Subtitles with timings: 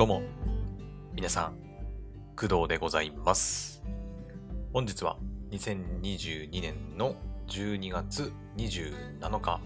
[0.00, 0.22] どうも、
[1.12, 1.56] 皆さん、
[2.34, 3.82] 工藤でございます。
[4.72, 5.18] 本日は
[5.50, 7.16] 2022年の
[7.48, 9.60] 12月27日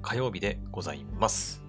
[0.00, 1.64] 火曜日でございます。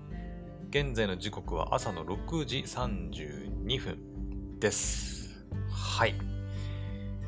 [0.70, 5.44] 現在の時刻は朝の6時32分です。
[5.72, 6.14] はい。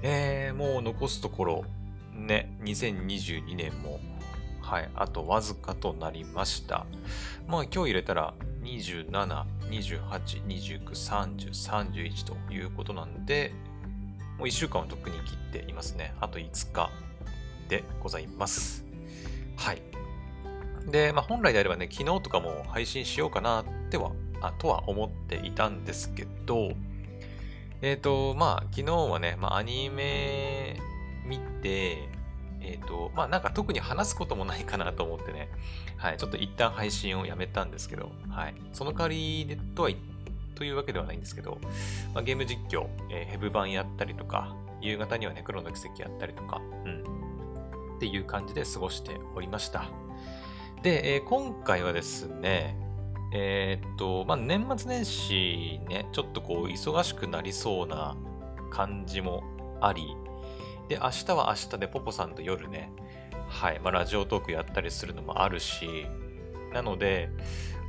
[0.03, 1.65] えー、もう残すところ、
[2.13, 3.99] ね、2022年も、
[4.61, 6.85] はい、あとわずかとなりました。
[7.47, 13.53] まあ今日入れたら27、28、29、30、31ということなんで、
[14.37, 16.13] もう1週間をとっくに切っていますね。
[16.19, 16.89] あと5日
[17.69, 18.83] でございます。
[19.55, 19.81] はい。
[20.91, 24.11] で、まあ本来であればね、昨日とかも配信しようかなっては、
[24.41, 26.71] あとは思っていたんですけど、
[27.81, 30.79] えっ、と、まあ昨日はね、まあアニメ
[31.25, 32.09] 見て、
[32.61, 35.49] えっ、と、まあなんか特に話すこともないかなと思ってね、
[36.05, 39.97] はい、ちょっと一旦配信をやめたんですけど、はい、その代わりでとはい
[40.53, 41.57] というわけではないんですけど、
[42.13, 47.01] まあ、ゲーム実況、えーヘブ版やったりとか、夕方にはね、黒の奇跡やったりとか、うん、
[47.97, 49.85] っていう感じで過ごしておりました。
[50.83, 52.77] で、えー今回はですね、
[53.33, 58.15] えーっと、まあ、年末年始ね、ちょっとこう、忙しくなりそうな
[58.69, 59.43] 感じも
[59.81, 60.15] あり、
[60.87, 62.91] で、明日は明日でポポさんと夜ね、
[63.55, 66.05] はい、まあ、ラジオトークやったりするのもあるし、
[66.73, 67.29] なので、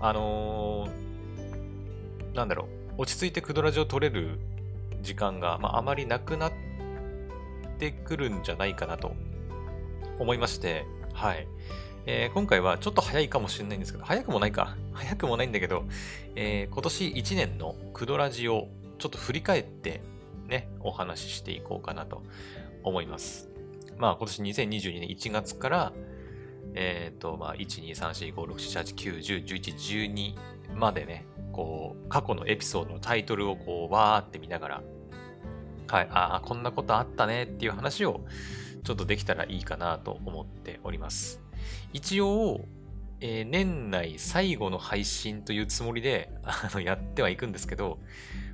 [0.00, 4.38] あのーなんだろう、落ち着いてクドラジを撮れる
[5.02, 6.52] 時間が、まあ、あまりなくなっ
[7.78, 9.14] てくるんじゃないかなと
[10.20, 11.48] 思いまして、はい。
[12.06, 14.76] えー今回はちょっと早いかもしれないんですけど、早くもないか。
[14.92, 15.84] 早くもないんだけど、
[16.36, 20.00] えー今年1年のクドラジをちょっと振り返って
[20.46, 22.22] ね、お話ししていこうかなと
[22.84, 23.45] 思います。
[23.98, 25.92] まあ今年2022年1月から、
[26.74, 29.74] えっ、と、まあ1、2、3、4、5、6、7、8、9、10、11、
[30.12, 30.36] 12
[30.74, 34.82] までね、こう、過去のエピソードのタイトルをこう、わーって見ながら、
[35.88, 38.20] はい、ああ、こんなことあったねっていう話を
[38.84, 41.40] ちょっとできたらいいかなと思っております。
[41.92, 42.66] 一応、
[43.20, 47.98] えー年内最後の配信というつもりであのやってはいくんですけど、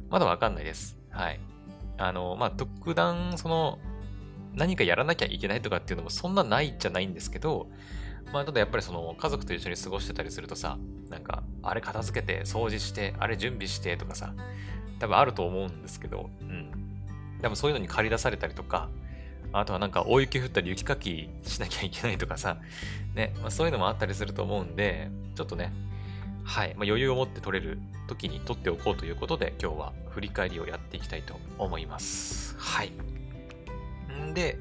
[0.08, 0.96] まだわかんないです。
[1.10, 1.40] はい。
[1.98, 3.78] あの、まあ、特段、その、
[4.54, 7.68] 何かやらなきゃいけないとかっていうのもそんなないじゃないんですけど、
[8.32, 10.78] まあ、ただやっぱりその家族と一緒に過ごしてたりするとさ、
[11.10, 14.34] なんか、あれ片付けて、掃除して、あれ準備してとかさ、
[14.98, 17.40] 多分あると思うんですけど、うん。
[17.40, 18.88] でもそういうのに借り出されたりとか、
[19.52, 22.56] あとはなんか大雪降ったり雪かきしなきゃいけないとかさ、
[23.14, 25.72] ね、まあ、そういうのもあったりすると思うんで、ちょっとね、
[26.44, 32.56] はい、まあ、余裕を持って取れる時に取っておこうということで、今日は振り返りをやっていきたいと思います。
[32.58, 33.11] はい。
[34.22, 34.58] んで、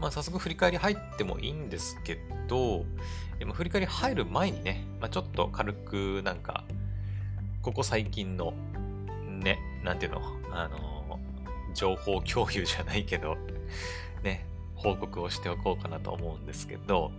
[0.00, 2.18] まあ、早速振り返り入ってもいいんですけ
[2.48, 2.84] ど、
[3.38, 6.64] えまあ振り返り入る前にね、まあ、ちょっと軽くなんか、
[7.62, 8.54] ここ最近の、
[9.28, 11.20] ね、なんていうの、あの、
[11.74, 13.36] 情報共有じゃないけど、
[14.22, 17.12] ね、報告をしておこうかなと思うんですけど、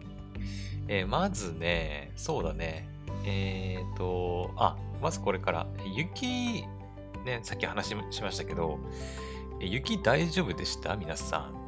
[0.87, 2.89] えーまずね、そうだね、
[3.25, 6.63] えっ、と、あ、まずこれから、雪、
[7.25, 8.79] ね、さっき話しましたけど、
[9.59, 10.97] 雪大丈夫でした？
[10.97, 11.62] 皆さん。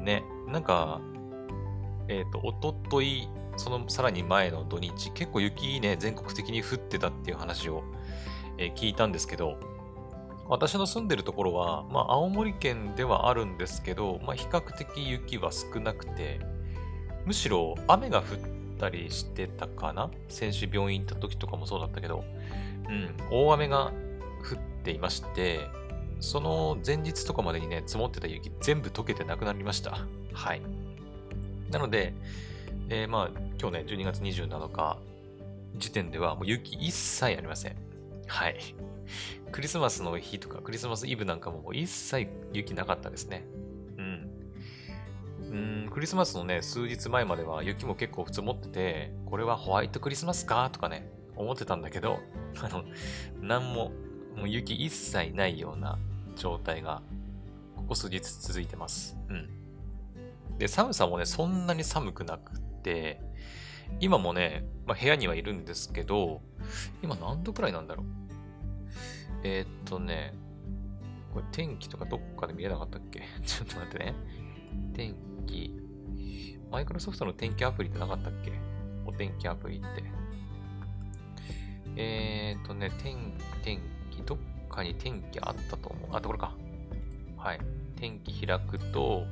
[0.00, 1.00] ね、なんか、
[2.08, 7.84] えっ、と、おととい、そのさらに前の土日、結構雪ね、全国的に降ってたっていう話を、
[8.58, 9.58] えー聞いたんですけど、
[10.48, 16.40] 私の住んでるところは、まあ、青森県ではあるんですけど、まあ、比較的雪は少なくて、
[17.24, 18.24] むしろ雨が降っ
[18.78, 20.10] たりしてたかな？
[20.28, 22.24] 先週病院行った時とかもそうだったけど、
[22.88, 23.92] うん、大雨が
[24.42, 25.60] 降っていまして、
[26.20, 30.06] その前日とかまでにね、積もってた雪全部溶けてなくなりました。
[30.32, 30.62] はい。
[31.70, 32.14] なので、
[32.88, 34.98] えーまあ、今日ね、12月27日
[35.76, 37.76] 時点ではもう雪一切ありません。
[38.26, 38.56] はい。
[39.50, 43.44] クリスマスの日とかクリスマスイブなんかももう一切雪なかったですね。
[43.96, 44.30] うん。
[45.84, 52.20] うん、クリスマスのね、数日前までは雪も結構積もってて、これはホワイトクリスマスかとかね、思ってたんだけど、
[52.62, 52.84] あの、
[53.40, 53.92] なんも、
[54.36, 55.98] もう雪一切ないような
[56.40, 57.02] 状態が、
[57.76, 59.16] ここ数日続いてます。
[59.28, 60.58] うん。
[60.58, 63.20] で、寒さもね、そんなに寒くなくって、
[64.00, 66.40] 今もね、まあ、部屋にはいるんですけど、
[67.02, 68.06] 今何度くらいなんだろう。
[69.44, 70.34] えーっとね、
[71.34, 73.22] これ天気とかどっかで見れなかったっけ？
[73.44, 74.14] ちょっと待ってね。
[74.94, 75.14] 天
[75.46, 75.76] 気。
[76.70, 78.52] マイクロソフトの天気アプリってなかったっけ？
[79.04, 79.88] お天気アプリって。
[81.96, 83.32] えーっとね、天、
[83.62, 84.38] 天気、どっ
[84.70, 86.08] かに天気あったと思う。
[86.12, 86.54] あ、これか。
[87.36, 87.60] はい。
[87.96, 89.24] 天気開くと、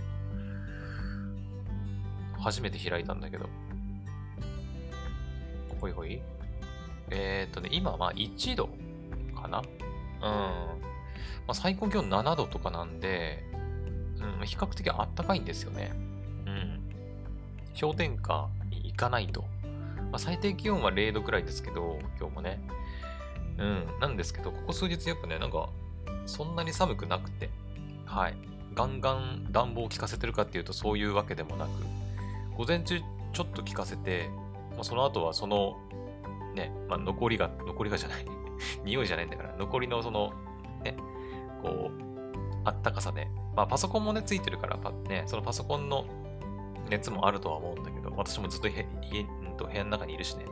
[2.38, 3.48] 初めて開いたんだけど。
[5.80, 6.20] ほいほい。
[7.10, 8.68] えーっとね、今は1度
[9.40, 9.62] かな
[10.20, 10.24] うん
[11.48, 13.42] まあ、最高気温7度とかなんで、
[14.38, 15.92] うん、比較的あったかいんですよね。
[16.46, 16.80] うん。
[17.80, 19.44] 氷点下に行かないと。
[20.10, 22.60] まあ、最低気温は0度くらいですけど、今日もね。
[23.58, 23.86] うん。
[24.00, 25.68] なんですけど、ここ数日やっぱね、なんか、
[26.26, 27.50] そんなに寒くなくて、
[28.06, 28.36] はい。
[28.74, 31.70] ガンガン暖房を効かせてるかっていうとそういうわけでもなく、
[32.56, 33.00] 午前中
[33.32, 34.30] ちょっと効かせて、
[34.72, 35.78] まあ、その後はその、
[36.54, 38.24] ね、まあ、残りが、残りがじゃない
[38.84, 40.32] 匂いじゃないんだから、残りのその、
[40.84, 40.96] ね、
[41.62, 42.08] こう、
[42.64, 44.78] あったかさで、まあパソコンもね、ついてるから、
[45.08, 46.04] ね、そのパソコンの
[46.88, 48.86] 熱もあるとは思うんだけど、私もずっと家、
[49.56, 50.44] と部屋の中にいるしね、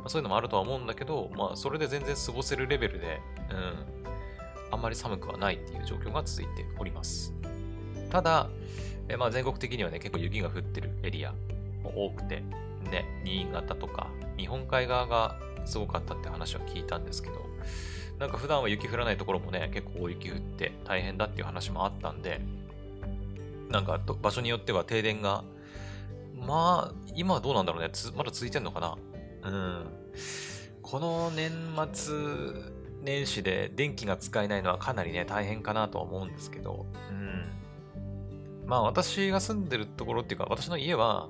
[0.00, 3.20] まあ、そういうのもあるとは思うんだけど、まあそれで全然過ごせるレベルで、
[3.50, 3.74] うん、
[4.72, 7.32] あんまり寒くはないっていう状況が続いております。
[8.10, 8.48] ただ、
[9.08, 11.32] えまあ全国的にはね、結構雪が降ってるエリア
[11.82, 12.42] も多くて、
[12.90, 17.44] ね、新潟とか日本海側がすごかったって話は聞いたんですけど、
[18.18, 22.40] なんか普段は雪降らないところもね、結構大雪降って大変だっていう話もあったんで、
[23.70, 25.44] なんか場所によっては停電が、
[26.36, 27.90] まあ、今はどうなんだろうね。
[28.16, 28.96] まだ続いてんのかな
[29.42, 29.86] うん。
[30.82, 31.52] この年
[31.92, 32.14] 末
[33.02, 38.66] 年始で電気が使えないのはかなりね、大変かなとは思うんですけど、うん。
[38.66, 41.28] まあ私が住んでるところっていうか、私の家は、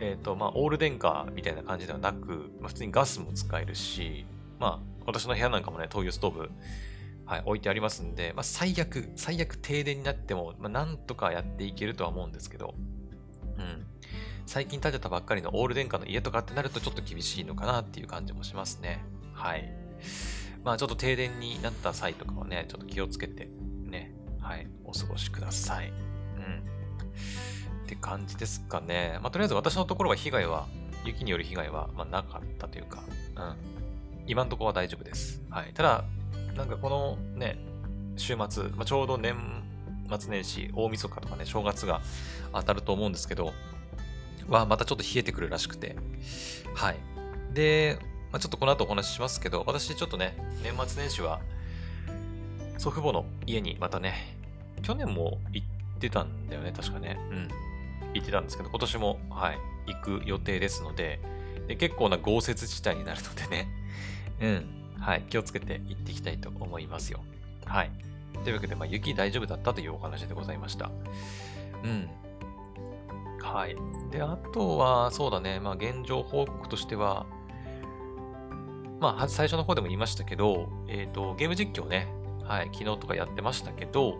[0.00, 4.26] えっ、ー、と、まあ、オール電化みたいな感じではなく、まあ、普通にガスも使えるし、
[4.58, 6.50] まあ、私の部屋なんかもね、灯油ストーブ、
[7.24, 12.74] はい、置いてありますんで、まあ、最悪、最悪停電になっても、まあ、なんとかやっていけるとは思うんですけど、
[13.58, 13.86] うん。
[14.46, 19.04] 最近建てたばっかりのオール電化の家とかってなるとちょっと厳しいのかなっていう感じもしますね。
[19.34, 19.70] はい。
[20.64, 23.48] まあちょっと停電になった際とかはね、ちょっと気をつけて
[23.84, 25.88] ね、はい、お過ごしください。
[25.88, 25.94] うん。
[27.84, 29.18] って感じですかね。
[29.20, 30.66] まあ、とりあえず私のところは被害は、
[31.04, 33.02] 雪による被害は、まあ、なかったというか、
[33.36, 33.56] うん。
[34.26, 35.42] 今のとこは大丈夫です。
[35.50, 35.72] はい。
[35.74, 36.04] ただ、
[36.56, 37.58] なんかこのね、
[38.16, 39.36] 週末、まあ、ちょうど年
[40.18, 42.00] 末年始、大晦日とかね、正月が
[42.52, 43.52] 当たると思うんですけど、
[44.48, 45.96] は、またちょっと冷えてくるらしくて、
[46.74, 46.96] はい。
[47.52, 47.98] で、
[48.32, 51.40] まあ、ちょっとこの後お話ししますけど、私ちょっとね、年末年始は、
[52.78, 54.36] 祖父母の家にまたね、
[54.82, 55.66] 去年も行っ
[55.98, 57.18] てたんだよね、確かね。
[57.30, 57.48] うん。
[58.12, 61.20] 言ってたんですけど、今年も、はい、行く予定ですので、
[61.68, 63.68] で結構な豪雪地帯になるのでね、
[64.40, 64.66] うん、
[65.00, 67.20] はい、気をつけて行っていきたいと思いますよ。
[67.64, 67.90] はい。
[68.44, 70.90] というわけで、まあ、雪大丈夫だったというお話でございました。
[71.82, 72.08] うん。
[73.40, 73.76] はい。
[74.10, 77.26] で、あとは、そうだね、まあ、現状報告としては、
[79.00, 82.08] まあ、最初の方でも言いましたけど、えっ、ー、と、ゲーム実況ね、
[82.44, 84.18] はい、昨日とかやってましたけど、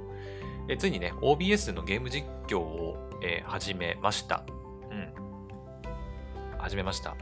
[0.68, 4.44] えついにね、OBS のゲーム実況をえー、始めました。
[4.90, 5.12] うん。
[6.58, 7.16] 始めました。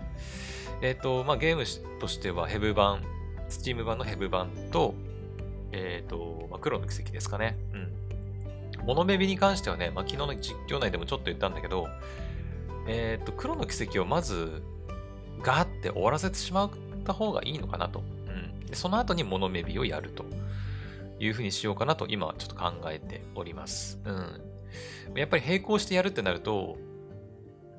[0.82, 1.64] えっ、ー、と、まあ、ゲーム
[2.00, 3.02] としてはヘブ版、
[3.48, 4.94] スチーム版のヘブ版と、
[5.72, 7.56] えっ、と、まあ、黒の奇跡ですかね。
[7.72, 7.92] うん。
[8.86, 11.88] モノベビに関してはね、まあ、昨日の実況内でもちょっと言ったんだけど、
[12.86, 14.62] えっ、と、黒の奇跡をまず、
[15.42, 16.70] ガーって終わらせてしまっ
[17.04, 18.02] た方がいいのかなと。
[18.28, 18.66] うん。
[18.66, 20.24] で、その後にモノメビをやると
[21.18, 24.00] いうふうにしようかなと今はちょっと考えております。
[24.04, 24.40] うん。
[25.16, 26.76] やっぱり並行してやるってなると、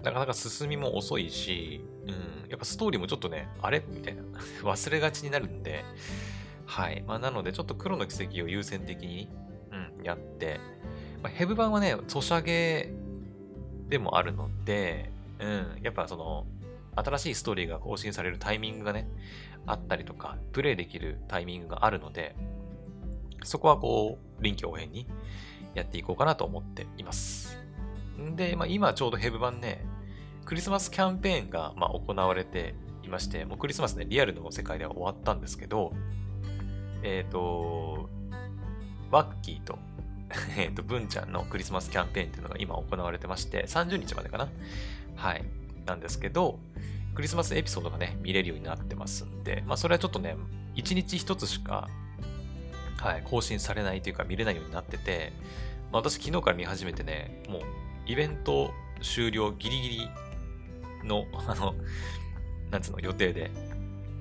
[0.04, 2.12] なかなか進みも遅いし、う
[2.48, 3.84] ん、やっぱストーリーもちょっとね、あれ？
[3.88, 4.22] みたいな、
[4.64, 5.84] 忘れがちになるんで、
[6.66, 7.04] はい。
[7.08, 9.30] まあ、なので、ちょっと黒の奇跡を優先的に、
[9.72, 10.60] うん、やって、
[11.26, 12.94] まあ、ヘブ版はね、ソシャゲ
[13.90, 16.46] でもあるので、うん、やっぱその、
[16.96, 19.08] 新しいストーリーが更新されるタイミングがね、
[19.66, 22.36] あったりとか、プレイできるタイミングがあるので、
[23.44, 25.08] そこはこう、臨機応変に、
[25.74, 27.58] やっていこうかなと思っています。
[28.22, 29.84] んで、まあ、今ちょうどヘブ版ね、
[30.46, 35.92] クリスマスキャンペーンがま行われていまして、もうクリスマスね、リアルの世界では終わったんですけど、
[37.02, 38.12] えっ、ー、と、
[39.10, 39.80] ワッキーと、
[40.58, 44.50] えっと、ブンちゃんのクリスマスキャンペーンっていうのが今行われてまして、30日までかな
[45.16, 45.46] はい。
[45.86, 46.60] なんですけど、
[47.14, 50.36] クリスマスエピソードがね、見れるようになってますんで、まあそれはちょっとね、
[50.76, 51.90] 1日1つしか、
[52.98, 55.32] はい、更新されないというか見れないようになってて、
[55.92, 57.62] まあ、私昨日から見始めてね、もう
[58.06, 60.10] イベント終了ギリギリ
[61.04, 61.76] の、 あの、
[62.72, 63.52] なんつうの、予定で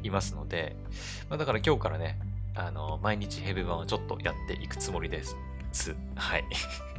[0.02, 0.76] いますので、
[1.28, 2.18] まあ、だから今日からね、
[2.54, 5.36] あの、毎日ヘブ版はちょっとやっていくつもりです。
[6.16, 6.44] はい。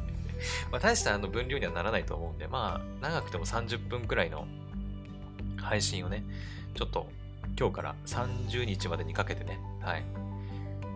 [0.70, 4.46] まあ、大したあの分量にはならないと思うんで、まあ、長くても30分くらいの
[5.56, 6.24] 配信をね、
[6.74, 7.08] ちょっと
[7.58, 10.04] 今日から30日までにかけてね、はい、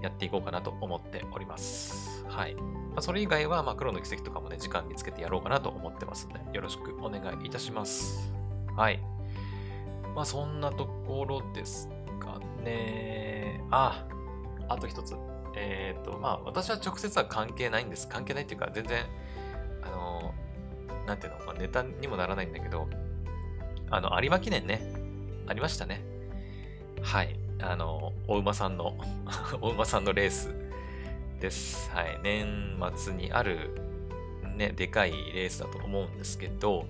[0.03, 2.25] やっていこうかなと思っております。
[2.29, 2.55] はい。
[2.55, 2.61] ま
[2.97, 8.33] あ、それ以外は、まあ、黒の奇跡とかもね、時間見つけてやろうかなと思ってますんで、よろしくお願いいたします。
[8.77, 9.01] はい。
[10.15, 13.65] まあ、そんなところですかね。
[13.71, 14.05] あ、
[14.69, 15.15] あと一つ。
[15.55, 18.09] えっ、ー、と、まあ、私は直接は関係ないんです。
[18.09, 19.05] 関係ないっていうか、全然、
[19.83, 20.35] あの、
[21.07, 22.89] なんていうの、まあ、ネタにもならないんだけど、
[23.91, 24.81] あの、有馬記念ね、
[25.47, 26.03] ありましたね。
[27.03, 27.37] はい。
[27.61, 28.97] あの、お馬さんの
[29.61, 30.55] お馬さんのレース
[31.41, 31.91] です。
[31.91, 32.19] はい。
[32.23, 33.71] 年末にある、
[34.57, 36.87] ね、でかいレースだと思うんですけど、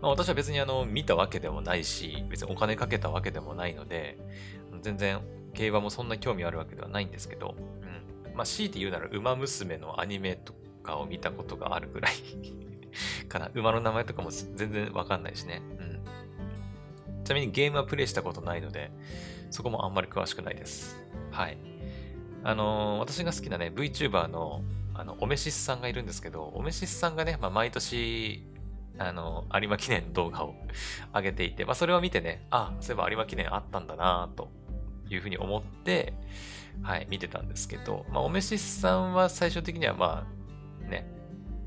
[0.00, 4.18] まあ、私は別にあの、見たわけでもないし、別にお金かけたわけでもないので、
[4.80, 5.20] 全然
[5.54, 7.54] 競馬もそんな興味あるわけではないんですけど、
[8.26, 8.34] うん。
[8.34, 12.12] まあ、強いて言うなら、馬娘のアニメとかを見たことがあるぐらい
[13.28, 13.50] かな。
[13.54, 15.62] 馬の名前とかも全然わかんないしね。
[15.78, 17.24] うん。
[17.24, 18.90] ちなみにゲームはプレイしたことないので、
[19.50, 20.98] そこもあんまり詳しくないです。
[21.30, 21.58] はい。
[22.44, 24.62] あのー、私が好きなね、VTuber の、
[24.94, 28.44] あの、オメシスさんがいるんですけど、オメシスさんがね、まあ、毎年、
[28.98, 30.54] あの、有馬記念の動画を
[31.14, 34.48] 上げていて、まあ、それを見てね、あ、そういえば有馬記念あったんだなと
[35.10, 36.12] いうふうに思って、
[36.82, 40.26] はい、見てたんですけど、まあ、オメシスさんは最終的にはま
[40.86, 41.06] あ、ね、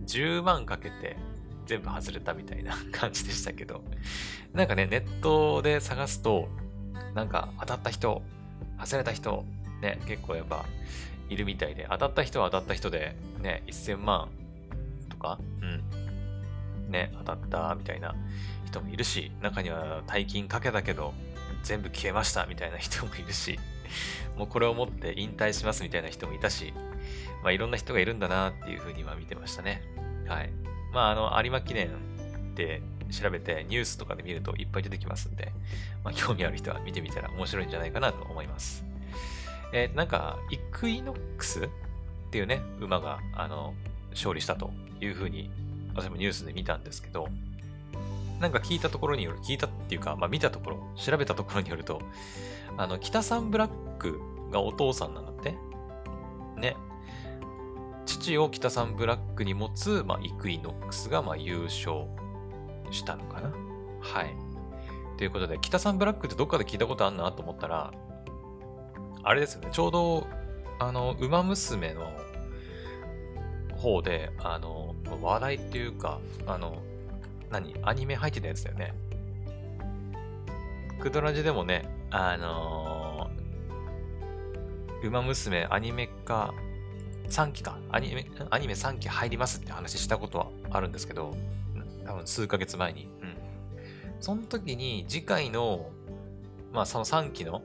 [0.05, 1.17] 10万かけて
[1.65, 3.83] 全部外れたみたいな感じでしたけど、
[4.53, 6.47] なんかね、ネットで探すと、
[7.13, 8.21] なんか当たった人、
[8.79, 9.45] 外れた人、
[9.81, 10.65] ね、結構やっぱ
[11.29, 14.29] いるみたいで、当たった人は当たった人で、ね、1000万
[15.09, 15.65] とか、う
[16.89, 18.15] ん、ね、当たったみたいな
[18.65, 21.13] 人もいるし、中には大金かけたけど、
[21.63, 23.59] 全部消えましたみたいな人もいるし、
[24.37, 26.73] もうこれを持って引退しますみたいな人もいたし、
[27.43, 29.81] まあいろんな人がいるんだなっていうふうには見てましたね。
[30.27, 30.49] はい。
[30.93, 31.89] まああの、有馬記念っ
[32.55, 35.51] て調べてニュースとかで見るといっぱい出てきますんで、
[36.03, 38.91] まあ興味ある人は見てみたら面白いんじゃないかなと思います。
[39.73, 41.69] えー、なんか、イクイノックスっ
[42.29, 43.73] ていうね、馬が、あの、
[44.11, 45.49] 勝利したというふうに、
[45.95, 47.27] 私もニュースで見たんですけど、
[48.41, 52.01] なんか聞いたところによる、聞いたっていうか、まあ見たところ、調べたところによると、
[52.77, 54.19] あの、北サンブラック
[54.51, 55.55] がお父さんなんだって。
[56.57, 56.75] ね。
[58.05, 62.05] 父を北サンブラックに持つ、まあ、イクイノックスが、まあ、優勝
[62.91, 63.51] したのかな。
[64.01, 64.35] はい。
[65.17, 67.93] ということで、北サンブラックってどっかで聞いたことあんなと思ったら、
[69.23, 70.27] あれですよね、ちょうど、
[70.79, 72.11] あの、馬娘の
[73.77, 76.81] 方で、あの、話題っていうか、あの、
[77.51, 77.75] 何？
[77.83, 78.93] アニメ入ってたやつだよね。
[80.99, 86.53] クドラジでもね、あのー、馬娘アニメ化
[87.29, 87.79] 3期か。
[87.91, 91.35] アニメ、アニメ3期入りますって話したことはあるんですけど、
[92.05, 93.07] 多分数ヶ月前に。
[93.21, 93.35] うん。
[94.19, 95.89] その時に次回の、
[96.71, 97.63] まあその3期の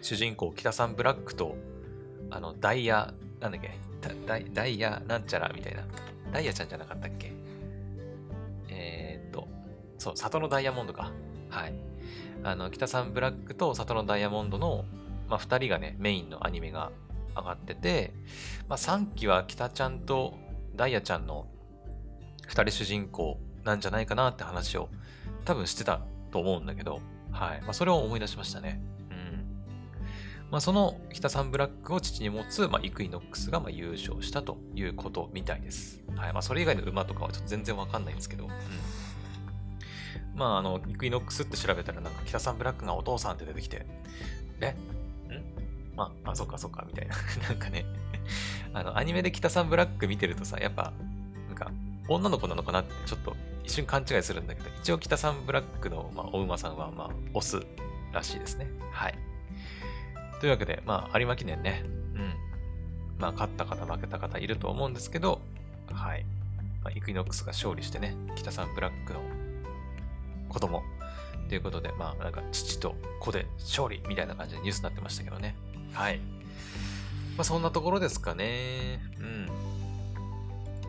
[0.00, 1.56] 主人公、北さんブラックと、
[2.30, 3.76] あの、ダイヤ、なんだっけ？
[4.54, 5.82] ダイヤなんちゃらみたいな。
[6.32, 7.32] ダイヤちゃんじゃなかったっけ？
[9.98, 11.12] そう、里のダイヤモンドか。
[11.50, 11.74] はい。
[12.44, 14.84] あの、北さんブラックと里のダイヤモンドの、
[15.28, 16.92] まあ、二人がね、メインのアニメが
[17.36, 18.14] 上がってて、
[18.68, 20.38] まあ、3期は北ちゃんと
[20.76, 21.46] ダイヤちゃんの
[22.46, 24.88] 二人主人公なんじゃないかなって話を
[25.44, 26.00] 多分してた
[26.30, 27.00] と思うんだけど、
[27.30, 27.60] はい。
[27.62, 28.80] まあ、それを思い出しましたね。
[29.10, 29.44] うん。
[30.50, 36.02] まあ、その北さんブラックを父に持つ、まあ、イクイノックスがま優勝したということみたいです。
[36.16, 36.32] はい。
[36.32, 38.50] まあ、それ以外の馬とかはちょっと全然わかんないんですけど、うん。
[40.34, 43.86] まあ、あの、イクイノックスって調べたら、なんか、北さんブラックがお父さんって出てきて、
[44.60, 44.70] え？
[44.70, 44.76] ん？
[45.96, 47.14] まあ、あ、そっかそっか、みたいな。
[47.48, 47.84] なんかね
[48.72, 50.92] あの、アニメで北さんブラック見てるとさ、やっぱ、
[51.48, 51.70] なんか、
[52.08, 57.60] 女の子なのかなってちょっと一瞬勘違いするんだけど、一応北さんブラックの、まあ、お馬さんは、まあ、オス
[58.12, 58.66] らしいですね。
[58.92, 59.18] はい。
[60.40, 62.34] というわけで、まあ、有馬記念ね、うん。
[63.18, 65.40] まあ、勝った方、負けた方いると思うんですけど、
[65.92, 66.24] はい。
[66.82, 69.20] まあ、イクイノックスが勝利してね、北さんブラックの
[70.48, 70.82] 子供。
[71.48, 75.56] ということで、まあ、なんか、父と子で勝利みたいな感じでニュースになってましたけどね。
[75.92, 76.18] はい。
[76.18, 79.00] まあ、そんなところですかね。
[79.18, 79.48] うん。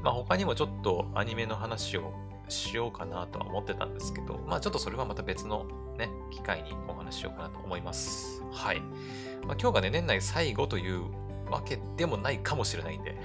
[0.04, 2.13] まあ、他にもちょっとアニメの話を
[2.50, 5.66] しようかなとは思ってたんですけど、まあ、ちょっとそれはまた別の
[5.98, 8.42] ね、機会にお話しようかなと思います。
[8.51, 8.82] はい。
[8.82, 11.04] まあ、今日がね、年内最後という
[11.50, 13.16] わけでもないかもしれないんで、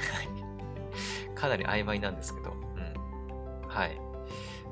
[1.34, 3.68] かなり曖昧なんですけど、うん。
[3.68, 3.98] はい。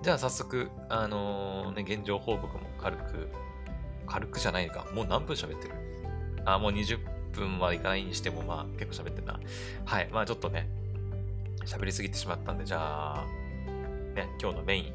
[0.02, 3.28] じゃあ早速、あのー、ね、現状報告も軽く、
[4.04, 4.85] 軽くじゃないか。
[4.92, 5.75] もう何分喋ってる？
[6.44, 6.99] あ、もう20
[7.30, 9.38] 分はいかないにしても、まあ結構喋ってんな。
[9.85, 10.09] はい。
[10.12, 10.68] まあちょっとね、
[11.64, 13.26] 喋りすぎてしまったんで、じゃあ、
[14.16, 14.92] ね、今日のメイン。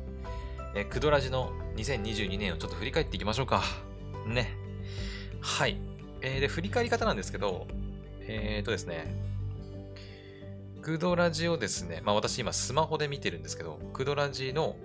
[0.76, 3.64] えクドラジの2022年をちょっと振り返っていきましょうか。
[4.26, 4.58] ね。
[5.40, 5.78] はい。
[6.22, 7.66] えー、で、振り返り方なんですけど、
[8.24, 9.16] えーとですね、
[10.82, 14.76] クドラジをですね、まあ私今スマホで見てるんですけど、クドラジの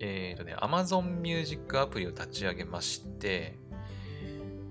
[0.00, 3.58] えっ、ー、とね、Amazon Music アプリを立ち上げまして、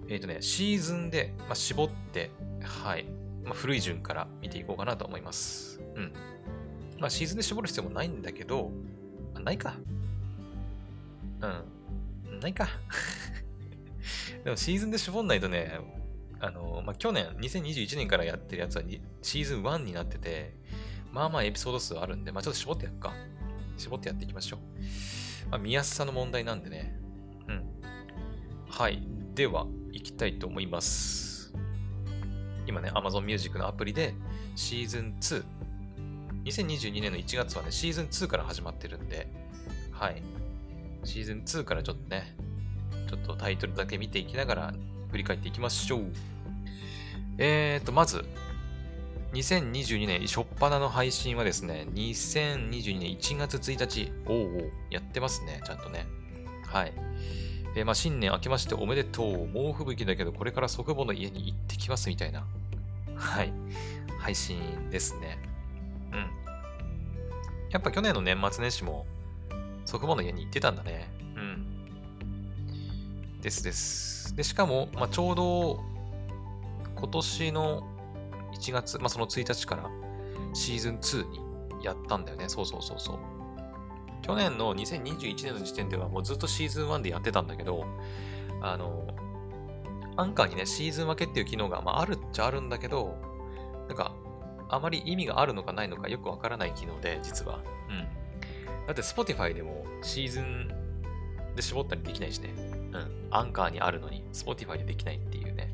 [0.08, 2.32] えっ、ー、とね、シーズンで、まあ、絞って、
[2.62, 3.06] はい。
[3.44, 5.82] まあ、古い順から見ていこうかなと思います。
[5.96, 6.14] うん。
[7.00, 8.72] まあ、シーズンで絞る必要もないんだけど、
[9.36, 9.76] あないか。
[11.42, 11.48] う
[12.36, 12.40] ん。
[12.40, 12.70] ないか。
[14.44, 15.80] でもシーズンで絞んないとね、
[16.40, 18.84] あの、まあ、去年、2021年からやってるやつは
[19.22, 20.54] シーズン1になってて、
[21.12, 23.14] まあまあエピソード数あるんで、まあちょっと絞ってやっか。
[23.78, 25.50] 絞ってやっていきましょう。
[25.50, 27.00] まあ、見やすさの問題なんでね。
[27.48, 27.64] うん。
[28.70, 29.02] はい。
[29.34, 31.54] では、行きたいと思います。
[32.66, 34.14] 今ね、Amazon Music のアプリで、
[34.56, 35.44] シーズン2。
[36.46, 39.28] 2022年の1月はね、シーズン2から始まってるんで、
[39.92, 40.22] はい。
[41.04, 42.36] シーズン2からちょっとね、
[43.10, 44.74] ちょっとタイトルだけ見ていきながら
[45.12, 46.12] 振り返っていきましょう。
[47.38, 48.26] えーと、まず、
[49.34, 56.08] 2022年初っ端の配信はですね、2022年1月1日、おうおう、やってますね、ちゃんとね。
[56.66, 56.94] はい。
[57.76, 59.48] えー、まあ、新年明けましておめでとう。
[59.48, 62.46] 猛吹雪だけど、これから祖父母の家に行ってきますみたいな。
[63.16, 63.54] はい。
[64.20, 65.38] 配信ですね。
[66.12, 66.20] うん。
[67.70, 69.06] やっぱ去年の年末年始も、
[69.86, 71.10] 祖父母の家に行ってたんだね。
[71.36, 71.68] うん。
[73.42, 74.36] ですです。
[74.36, 75.84] で、しかも、まあ、ちょうど、
[76.96, 77.97] 今年の
[78.60, 79.90] 1月、まあ、その1日から
[80.54, 81.30] シーズン2
[81.80, 82.50] にやったんだよね。
[82.50, 83.20] そうそうそうそう。
[84.22, 87.86] 去年の2021年の時点ではもうずっとシーズン1でやってたんだけど、
[88.62, 89.08] あの、
[90.18, 93.16] アンカーにね、シーズン分けっていう機能が、まあ、あるっちゃあるんだけど、
[93.88, 94.14] なんか、
[94.70, 97.60] あまり意味があるのかないのかよくわからない機能で、実は。
[97.90, 98.08] うん。
[98.88, 100.68] だって Spotify でもシーズン
[101.56, 102.54] で絞ったりできないしね。
[102.58, 103.28] うん。
[103.32, 105.74] アンカーにあるのに Spotify でできないっていうね、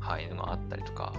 [0.00, 1.12] はい、のがあったりとか、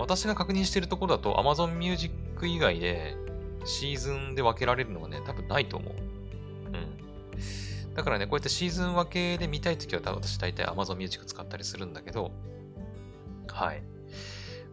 [0.00, 2.12] 私が確認しているところだと Amazon Music
[2.46, 3.16] 以外で
[3.64, 5.94] シーズンで分けられるのはね、多分ないと思う。
[5.94, 6.70] う
[7.90, 7.94] ん。
[7.94, 12.32] だからね、こうやってシーズン分けで見たいときは私大体 Amazon Music 使ったりするんだけど、
[13.48, 13.82] はい。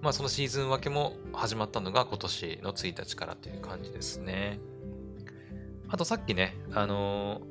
[0.01, 4.59] まあそのシーズン分けも始まったのが今年の1日からという感じですね。
[5.89, 7.41] あとさっきね、あの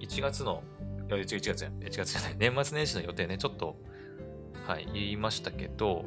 [0.00, 0.62] ー、1月の、
[1.08, 3.76] いや、1月じゃ、1月じゃない、年末年始の予定ね、ちょっと、
[4.66, 6.04] はい、言いましたけど、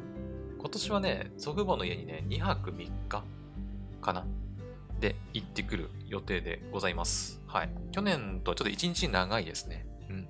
[0.64, 3.22] 今年はね、祖父母の家にね、2泊3日
[4.00, 4.24] かな
[4.98, 7.38] で行ってくる予定でございます。
[7.46, 7.70] はい。
[7.92, 9.86] 去年とはちょっと1日長いですね。
[10.08, 10.28] うん。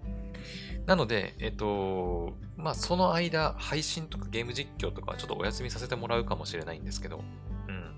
[0.86, 7.22] なので、えっと、まあ、その間、配信とかゲーム実況とかちょっとお休みさせてもらうかもしれないんですけど、
[7.68, 7.94] うん。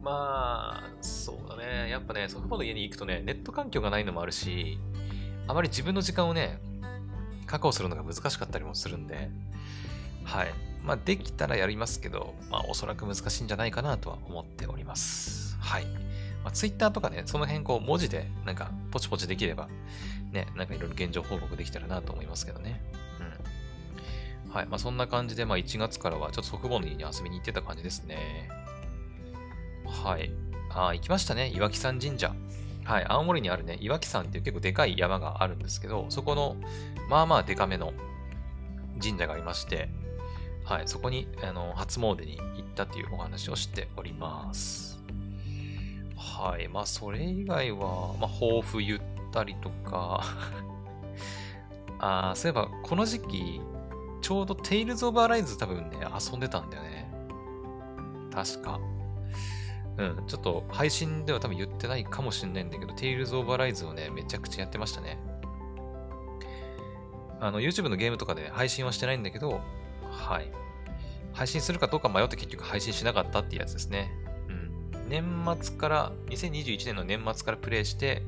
[0.00, 1.90] まあ、そうだね。
[1.90, 4.78] やっぱね、祖父母の家に行くとね、ネット環境がないのもあるし、
[5.48, 6.60] あまり自分の時間をね、
[7.46, 9.30] 確保するのが難しかったりもするんで、
[10.22, 10.67] はい。
[10.82, 15.56] まあ、できたらやりますけど、まあ、おそらく難しいんじゃないかなとは思っております。
[15.60, 15.84] はい。
[16.44, 19.68] まあ、Twitter とかね、その辺こう文字でなんかポチポチできれば、
[20.32, 22.80] ね、なんかいろいろ現状報告できたらなと思いますけどね。
[24.46, 24.52] うん。
[24.52, 24.66] はい。
[24.66, 28.48] まあ、そんな感じで、まあ、1月からはちょっと祖父母の家に遊びに行ってた感じですね。
[29.84, 30.30] はい。
[30.70, 31.50] あ、行きましたね。
[31.54, 32.34] 岩木山神社。
[32.84, 33.04] はい。
[33.06, 36.56] 青森にあるね、岩木山っていう結構でかい山があるんですけど、そこの、
[37.10, 37.92] まあまあでかめの
[39.02, 39.90] 神社がありまして、
[40.68, 45.02] はい、そこにあの初詣に行ったっていうお話をしております。
[46.14, 49.00] はい、まあそれ以外は、まあ抱負言っ
[49.32, 50.22] たりとか
[51.98, 53.62] あそういえばこの時期、
[54.20, 57.10] ちょうど Tales of Arise 多分ね、遊んでたんだよね。
[58.30, 58.78] 確か。
[59.96, 65.18] うん、ちょっと配信では多分言ってないかもしれないんだけど、Tales of Arise をね、めちゃくちゃやってましたね。
[67.40, 69.62] あの、YouTube のゲームとかで配信はしてないんだけど、
[70.10, 70.50] はい。
[71.32, 74.10] 配信するかどうか迷って結局配信しなかったっていうやつですね。
[74.48, 75.08] うん。
[75.08, 78.22] 年末から、2021年の年末からプレイして、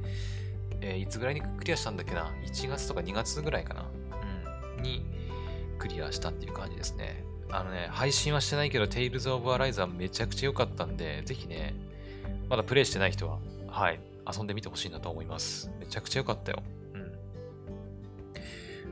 [0.80, 3.84] えー、いつぐらいにクリアしたんだっけな ?1 月とか2月ぐらいかな？
[4.78, 4.82] うん。
[4.82, 5.04] に
[5.78, 7.24] クリアしたっていう感じですね。
[7.50, 11.74] あのね、配信はしてないけど、Tales of Arise はめちゃくちゃ良かったんで、ぜひね、
[12.48, 14.00] まだプレイしてない人は、はい、
[14.32, 15.70] 遊んでみてほしいなと思います。
[15.80, 16.62] めちゃくちゃ良かったよ。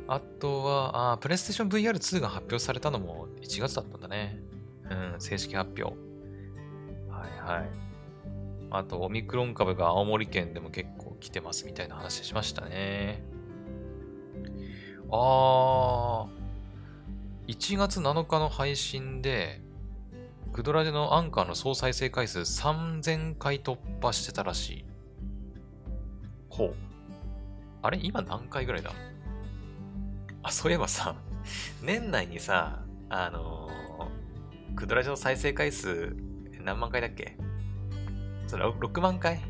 [0.08, 4.40] あとは、あ、プレイステーション VR2 が発表されたのも1月だったんだね。
[4.90, 5.84] うん、正式発表。
[7.10, 7.70] はいはい。
[8.70, 13.22] あと、オミクロン株が青森県でも結構来てますみたいな話しましたね。
[15.10, 16.28] あー、
[17.46, 19.60] 1月7日の配信で、
[20.54, 24.84] クドラジのアンカーの総再生回数3000回突破してたらしい。
[26.48, 26.74] ほう。
[27.82, 28.92] あれ今何回ぐらいだ？
[30.42, 31.16] あ、そういえばさ、
[31.82, 36.16] 年内にさ、あのー、クドラジの再生回数
[36.62, 37.36] 何万回だっけ？
[38.46, 39.40] それ6万回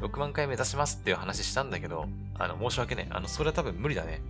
[0.00, 4.22] ?6 万回目指しますっていう話したんだけど、あの、申し訳ねあの、それは多分無理だね。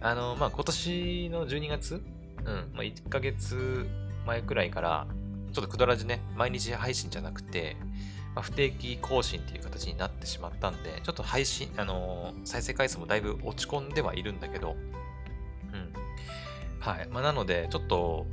[0.00, 2.02] あの、まあ、今年の12月？
[2.44, 3.86] うん、まあ、1ヶ月
[4.26, 5.06] 前くらいから、
[5.52, 7.76] ちょっとくだらじね、毎日配信じゃなくて、
[8.34, 14.76] まあ、不定期更新っていう形になってしまったんで、ちょっと配信、あのー、再生回数もだいぶ落ち込んではいるんだけど、
[16.80, 17.08] はい。
[17.10, 18.26] まあ、なので、ちょっと、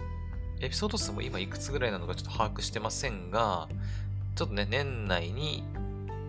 [0.59, 3.67] エピソード数も今いくつぐらいなのかちょっと把握してませんが、
[4.35, 5.63] ちょっとね、年内に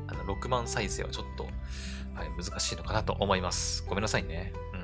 [0.07, 1.45] あの6万再生はちょっと、
[2.15, 3.85] はい、難しいのかなと思います。
[3.87, 4.53] ごめんなさいね。
[4.75, 4.81] うん。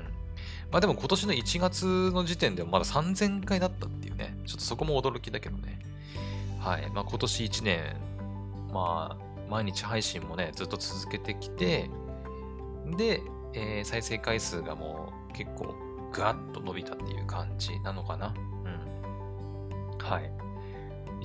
[0.71, 5.79] まあでも今年の1月の時点でもまだ3000回だったっていうね、ちょっとそこも驚きだけどね。
[6.59, 6.89] はい。
[6.91, 7.95] まあ今年1年、
[8.73, 11.89] まあ、毎日配信もね、ずっと続けてきて、
[12.97, 13.21] で、
[13.53, 15.75] えー、再生回数がもう結構
[16.15, 18.33] ぐわっと伸びたっていう感じなのかな？
[18.63, 19.97] うん。
[19.97, 20.31] はい。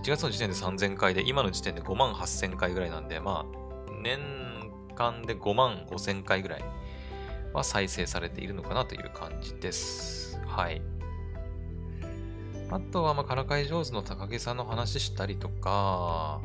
[0.02, 4.18] 1月の時点で3000回で、今の時点で5万8000回ぐらいなんで、まあ、年
[4.96, 6.64] 間で5万5000回ぐらい
[7.52, 10.40] は再生されているのかなという感じです。
[10.46, 10.82] はい。
[12.70, 16.40] あとは、まあ、からかい上手の高木さんの話したりとか、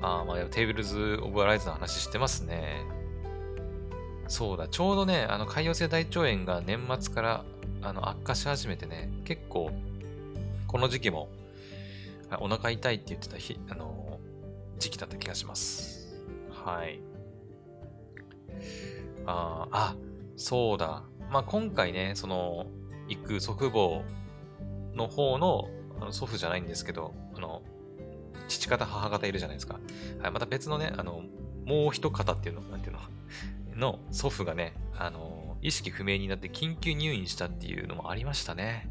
[0.00, 2.84] あまあ、テーブルズ・オブ・アライズの話してますね。
[4.28, 7.44] そうだ、ちょうどね、あの、潰瘍性大腸炎が年末から
[7.82, 9.70] あの悪化し始めてね、結構、
[10.66, 11.28] この時期も
[12.40, 14.18] お腹痛いって言ってた日、あの
[14.78, 16.22] 時期だった気がします。
[16.50, 17.00] はい。
[19.26, 19.96] ああ、
[20.36, 21.02] そうだ。
[21.30, 22.66] まあ、今回ね、その、
[23.08, 24.02] 行く祖父母
[24.94, 25.68] の方の
[26.00, 27.62] あの祖父じゃないんですけど、あの、
[28.48, 29.78] 父方、母方いるじゃないですか。
[30.20, 31.22] はい、また別のね、あの、
[31.64, 32.98] もう一方っていうの、なんていうの、
[33.76, 38.90] の祖父がね、あの、意識不明になって緊急入院したっていうのもありましたね。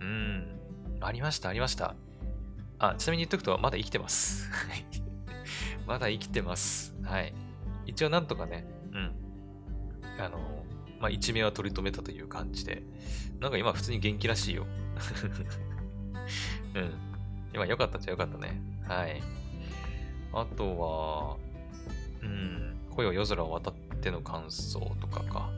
[0.00, 0.60] うん。
[1.00, 1.94] ありました、ありました。
[2.78, 4.50] あ、ちなみに言っとくと、まだ生きてます。
[5.86, 6.94] まだ生きてます。
[7.02, 7.34] はい。
[7.86, 9.12] 一応なんとかね、うん。
[10.18, 10.64] あの、
[11.00, 12.82] まあ、一命は取り留めたという感じで、
[13.40, 14.66] なんか今普通に元気らしいよ。
[16.74, 16.94] うん。
[17.54, 18.60] 今良かったっちゃ良かったね。
[18.86, 19.22] はい。
[20.32, 21.36] あとは、
[22.22, 25.50] うん、恋は夜空を渡っての感想とかか。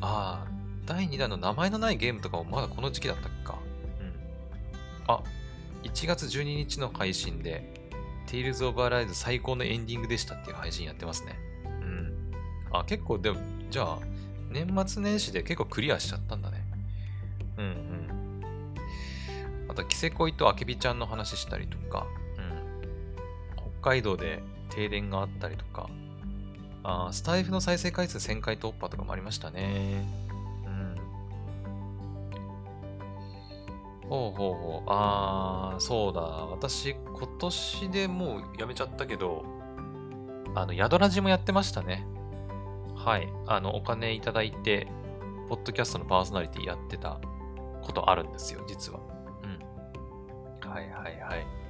[0.00, 0.48] ああ、
[0.86, 3.58] 第2弾の名前のないゲームとかもまだこの時期だったっけか。
[5.06, 5.22] あ、
[5.82, 7.90] 1月12日の配信で、
[8.26, 11.38] Tales of Arise 最高のエンディングでしたっていう配信やってますね。
[11.64, 12.32] うん。
[12.72, 13.38] あ、結構、でも、
[13.70, 13.98] じゃあ、
[14.50, 16.64] 年末年始で結構クリアしちゃったんだね。
[17.58, 18.44] うんうん。
[19.68, 22.06] あと、キセコイとアケビちゃんの話したりとか、
[22.38, 23.72] うん。
[23.80, 24.42] 北海道で
[24.74, 25.88] 停電があったりとか、
[26.82, 30.24] あスタイフの再生回数1000回突破とかもありましたね。
[34.08, 34.82] ほうほうほう。
[34.86, 36.20] あー、そうだ。
[36.20, 39.44] 私、今年でもうやめちゃったけど、
[40.54, 42.06] あの、宿ラジもやってましたね。
[42.94, 43.28] はい。
[43.46, 44.88] あの、お金いただいて、
[45.48, 47.20] ポッドキャストのパーソナリティやってた
[47.82, 49.00] ことあるんですよ、実は。
[49.42, 50.70] うん。
[50.70, 51.63] はいはいはい。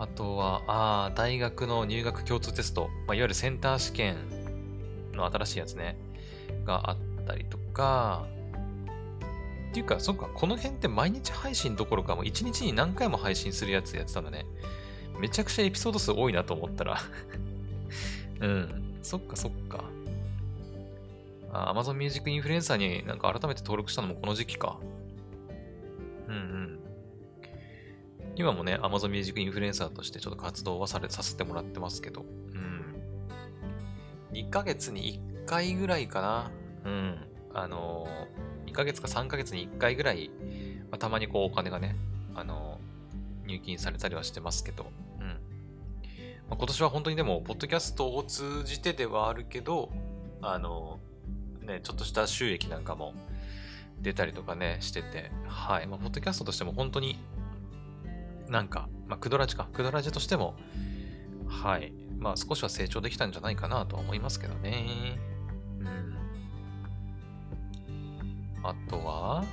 [0.00, 4.16] あとは、あー、大学の入学共通テスト、まあ、いわゆるセンター試験
[5.12, 5.98] の新しいやつね、
[6.64, 8.26] があったりとか、
[9.70, 14.46] っていうか、そっか、この辺って毎日配信どころか、もう1日に何回も配信するやつやってたんだね。
[15.20, 16.98] めちゃくちゃエピソード数多いなと思ったら
[18.40, 18.98] うん。
[19.02, 19.84] そっかそっか。
[21.52, 24.78] あ、Amazon Music インフルエンサーになんか改めて登録したのもこの時期か。
[28.40, 32.22] 今もね、Amazon Music インフルエンサーとしてちょっと活動はされさせてもらってますけど。
[32.22, 32.96] うん。
[34.32, 36.50] 2ヶ月に1回ぐらいかな。
[36.84, 37.26] うん。
[37.54, 40.30] あのー2ヶ月か3ヶ月に1回ぐらい、
[40.90, 41.96] まあ、たまにこうお金がね、
[42.34, 42.78] あの、
[43.46, 44.86] 入金されたりはしてますけど、
[45.18, 45.26] うん。
[45.26, 45.34] ま
[46.52, 49.90] あ、今年は本当にでも、ポッドキャストを通じてではあるけど、
[50.40, 51.00] あの、
[51.62, 53.12] ね、ちょっとした収益なんかも
[54.00, 55.86] 出たりとかね、してて、はい。
[55.88, 57.18] まあ、ポッドキャストとしても本当に、
[58.50, 60.56] なんか、まあ、クドラジか、クドラジとしても、
[61.48, 61.92] はい。
[62.18, 65.18] まあ、少しは成長できたんじゃないかなと思いますけどね。
[65.78, 66.16] うん。
[68.62, 69.44] あとは、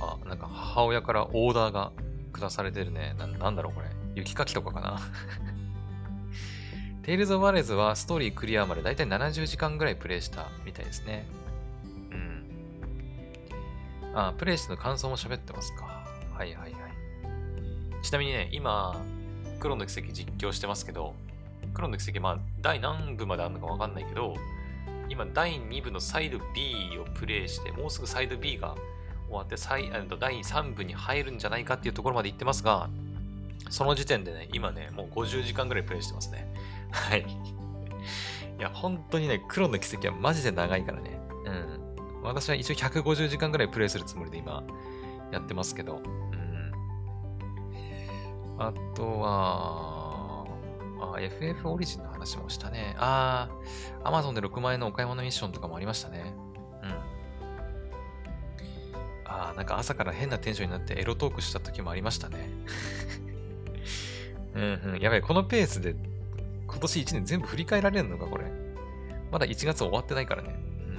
[0.00, 1.92] あ、なんか母親からオーダーが
[2.32, 3.14] 下されてるね。
[3.18, 3.88] ななんだろうこれ。
[4.14, 5.00] 雪かきとかかな。
[7.02, 11.26] テイルズ・オブ・アライズはストーリークリアまでだいたい70時間ぐらいプレイしたみたいですね。
[12.10, 12.46] うん。
[14.14, 15.95] あ、プレイしての感想も喋ってますか。
[16.36, 18.02] はいはいはい。
[18.02, 18.94] ちなみにね、今、
[19.58, 21.14] 黎の軌跡実況してますけど、
[21.72, 24.34] 黎の軌跡、まあ、第何部まであるのかわかんないけど、
[25.08, 28.74] 今第2部のサイド B をプレイして、もうすぐサイド B が
[29.28, 32.90] 終わって、第3部に入るんじゃないかっていうところまで行ってますが、
[33.70, 36.46] その時点でね、今ね、もう50時間ぐらいプレイしてますね。
[36.92, 37.22] はい。
[37.22, 41.18] いや、本当にね、黒の奇跡はマジで長いからね。
[41.46, 42.22] うん。
[42.22, 44.62] 私は一応150時間ぐらいプレイするつもりで今、
[45.32, 46.00] やってますけど。
[48.58, 50.46] あとは、
[51.16, 52.94] あ、FF オリジンの話もしたね。
[52.98, 56.34] あー、Amazon で6万円のお買い物ミッションとかもありましたね。
[56.82, 56.90] うん。
[59.24, 62.48] あー、なんか朝から変なテンションになってエロトークした時もありましたね。
[64.54, 65.00] うんうん。
[65.00, 65.94] やばい、このペースで
[66.66, 68.44] 今年1年全部振り返られるのか、これ。
[69.30, 70.54] まだ1月終わってないからね。
[70.88, 70.92] う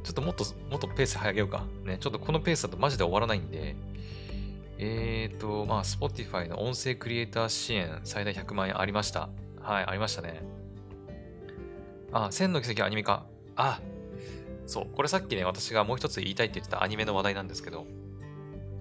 [0.00, 0.02] ん。
[0.02, 1.64] ちょっともっと、もっとペース早げようか。
[1.84, 3.76] ね、ちょっとこのペースだとマジで終わらないんで。
[4.84, 9.28] えーと、まあ、Spotify の音声クリエイター支援最大100万円ありました。
[9.60, 10.42] はい、ありましたね。
[12.12, 13.26] あ、千の奇跡アニメ化。
[13.56, 13.80] あ、
[14.66, 14.86] そう。
[14.94, 17.86] これさっきね、私がもう一つ言いたいって言ってたアニメの話題なんですけど、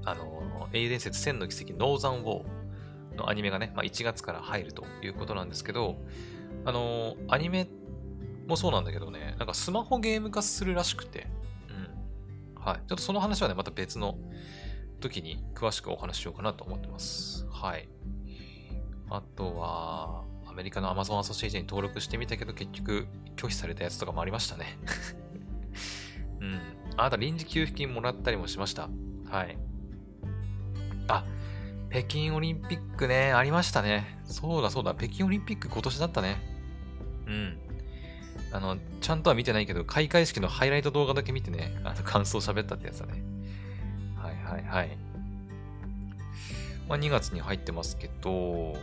[0.06, 2.62] あの、英伝説千の奇跡ノーザンウォー。
[3.16, 5.98] のアニメがね、まあ、1月から入るということなんですけど、
[6.66, 7.68] あの、アニメ
[8.48, 11.28] もそうなんだけどね、なんかスマホゲーム化するらしくて、
[12.58, 12.64] うん。
[12.64, 12.78] はい。
[12.88, 14.18] ちょっとその話はね、また別の
[15.02, 17.46] 時に詳しくお話ししようかなと思ってます。
[17.50, 17.90] はい。
[19.10, 24.78] あとは、アメリカの Amazon アソシエイションに登録してみたけど、結局拒否されたやつとかもありましたね。
[26.40, 26.60] うん。
[26.98, 28.90] あなた臨時給付金もらったりもしました。
[29.30, 29.58] はい。
[31.08, 31.26] あ、
[31.90, 34.20] 北京オリンピックね、ありましたね。
[34.26, 36.38] そうだそうだ、北京オリンピック今年だったね。
[37.28, 37.58] うん。
[38.54, 43.24] あの、ちゃんとは見てないけど、開会式のハイライト動画だけ見てね、あの、感想喋ったってやつだね。
[44.52, 44.98] はいはい。
[46.90, 48.76] まあ、2月に入ってますけど、うん。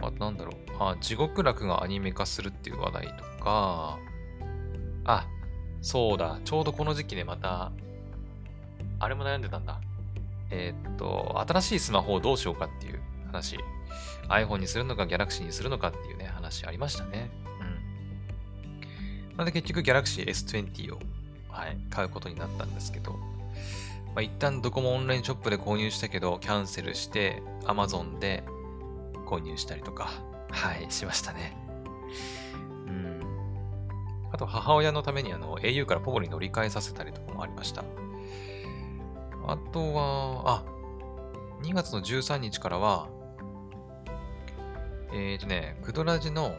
[0.00, 0.54] あとなんだろう。
[0.78, 3.98] あ、地獄楽がアニメ化するっていう話題とか、
[5.04, 5.26] あ、
[5.82, 6.38] そうだ。
[6.44, 7.72] ちょうどこの時期ね、また、
[9.00, 9.80] あれも悩んでたんだ。
[10.50, 13.58] えー、っと、新しいスマホをどうしようかっていう話。
[14.28, 17.30] iPhone にするのか Galaxy にするのかっていうね、話ありましたね。
[19.32, 19.36] うん。
[19.36, 21.00] なんで結局 Galaxy S20 を、
[21.56, 23.18] はい、買うことになったんですけど、ま
[24.16, 28.44] あ、一旦ドコモオンラインショップで購入したけど、キャンセルして Amazon で
[29.24, 30.10] 購入したりとか、
[30.50, 31.56] はい、しましたね。
[32.86, 33.20] うん。
[34.32, 37.84] あと母親のためにあの au からポコに乗り換えさせたりとかもありました。
[39.46, 40.64] あとは、あ、
[41.62, 43.08] 2月の13日からは、
[45.12, 46.54] えっ、ー、とね、クドラジの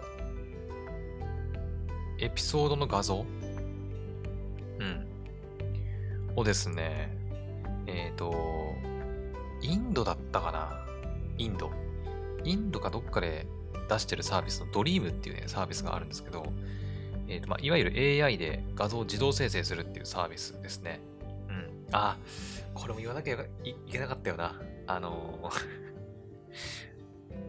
[2.20, 3.26] エピソードの画像
[4.80, 5.08] うん。
[6.36, 7.16] をですね、
[7.88, 8.76] えっ、ー、と、
[9.62, 10.86] インドだったかな？
[11.38, 11.72] インド。
[12.44, 13.48] インドかどっかで
[13.90, 16.46] 出してるサービスのドリームっていうね、サービスがあるんですけど、
[17.28, 21.02] え、ー、と、まあ、いわゆる AI で画像を自動生成するっていうサービスですね。
[21.50, 21.88] うん。
[21.92, 22.18] あ、
[22.74, 24.60] これも言わなきゃいけなかったよな。
[24.90, 25.52] あの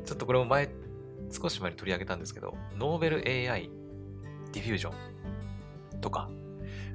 [0.05, 0.69] ちょっとこれも前、
[1.31, 3.71] 少し前に取り上げたんですけど、ノーベル AI
[4.53, 6.29] ディフュージョンとか、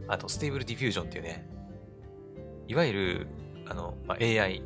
[0.08, 1.48] あと Stable Diffusion っていうね、
[2.68, 3.28] いわゆる、
[3.68, 4.62] あの、まあ、AI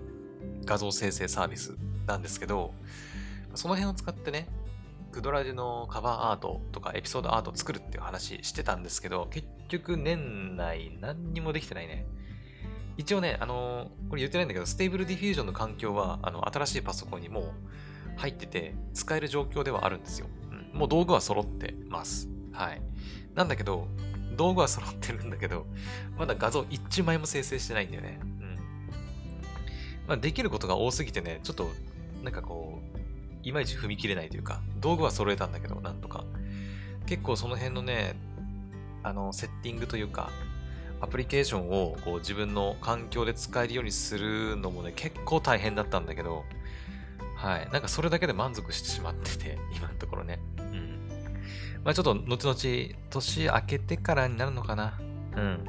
[0.65, 2.73] 画像生成サービスなんですけど、
[3.55, 4.47] その辺を使ってね、
[5.11, 12.05] クドラジのカバーアートとかエピソードアートを作るっていう話してたんですけど、結局年内何にもできてないね。
[12.97, 17.51] 一応ね、あのー、これ言ってないんだけど、 Stable Diffusion の環境は、あの、新しいパソコンにもう
[18.17, 20.27] 入ってて、使える状況ではあるんですよ。
[20.51, 22.27] うん、もう道具は揃ってます。
[22.51, 22.81] はい。
[23.35, 23.87] なんだけど、
[24.37, 25.65] 道具は揃ってるんだけど、
[26.17, 28.19] まだ画像一枚も生成してないんだよね。
[28.21, 28.55] うん。
[30.07, 31.69] まあ、できることが多すぎてね、ちょっと、
[32.23, 32.97] なんかこう、
[33.43, 36.23] いまいち踏み切れないというか、道具は揃えたんだけど、なんとか。
[37.05, 38.15] 結構その辺のね、
[39.03, 40.29] あの、セッティングというか、
[40.99, 46.43] アプリケーションをこう自分の環境で使えるようにするのもね、結構大変だったんだけど、
[47.35, 47.69] はい。
[47.71, 50.39] なんかそれだけで満足してしまってて、今のところね。
[50.57, 50.96] うん。
[51.83, 54.99] まあちょっと後々年明けてからになるのかな。
[55.35, 55.65] うん。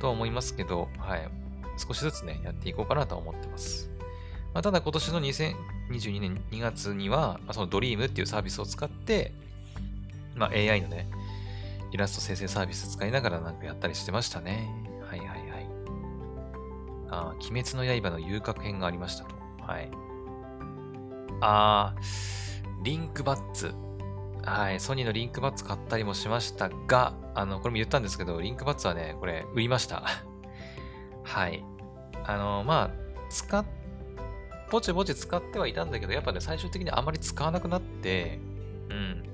[0.00, 1.28] とは思いますけど、はい。
[1.76, 3.90] 少しずつね、やっていこうかなとは思ってます。
[4.54, 9.32] まあ、ただ今年の2022年2月には、まあ、そのドリームっていうサービスを使って、
[10.34, 11.08] まあ、AI のね、
[11.92, 14.68] イラスト生成サービス使いながらなんかやったりしてましたね。
[15.02, 15.68] はいはいはい。
[17.08, 19.34] あ鬼滅の刃の遊郭編がありましたと。
[19.60, 19.90] はい。
[21.40, 23.74] あー、リンクバッツ。
[24.46, 30.04] はい、ソニーのリンクバッツ買ったりもしましたが、あの、これも言ったんですけど、リンクバッツはね、これ、売りました。
[31.24, 31.64] はい。
[32.24, 32.90] あの、まあ、
[33.28, 33.66] 使っ、
[34.70, 38.38] ぼちぼち使ってはいたんだけど、やっぱね、最終的にあまり使わなくなって、
[38.88, 39.24] うん。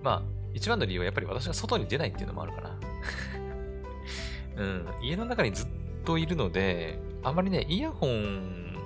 [0.00, 0.22] まあ、
[0.54, 2.78] 一番の理由はやっぱり私が外に出ないっていうのもあるかな。
[4.62, 4.88] うん。
[5.02, 5.68] 家の中にずっ
[6.04, 8.76] といるので、あまりね、イヤホン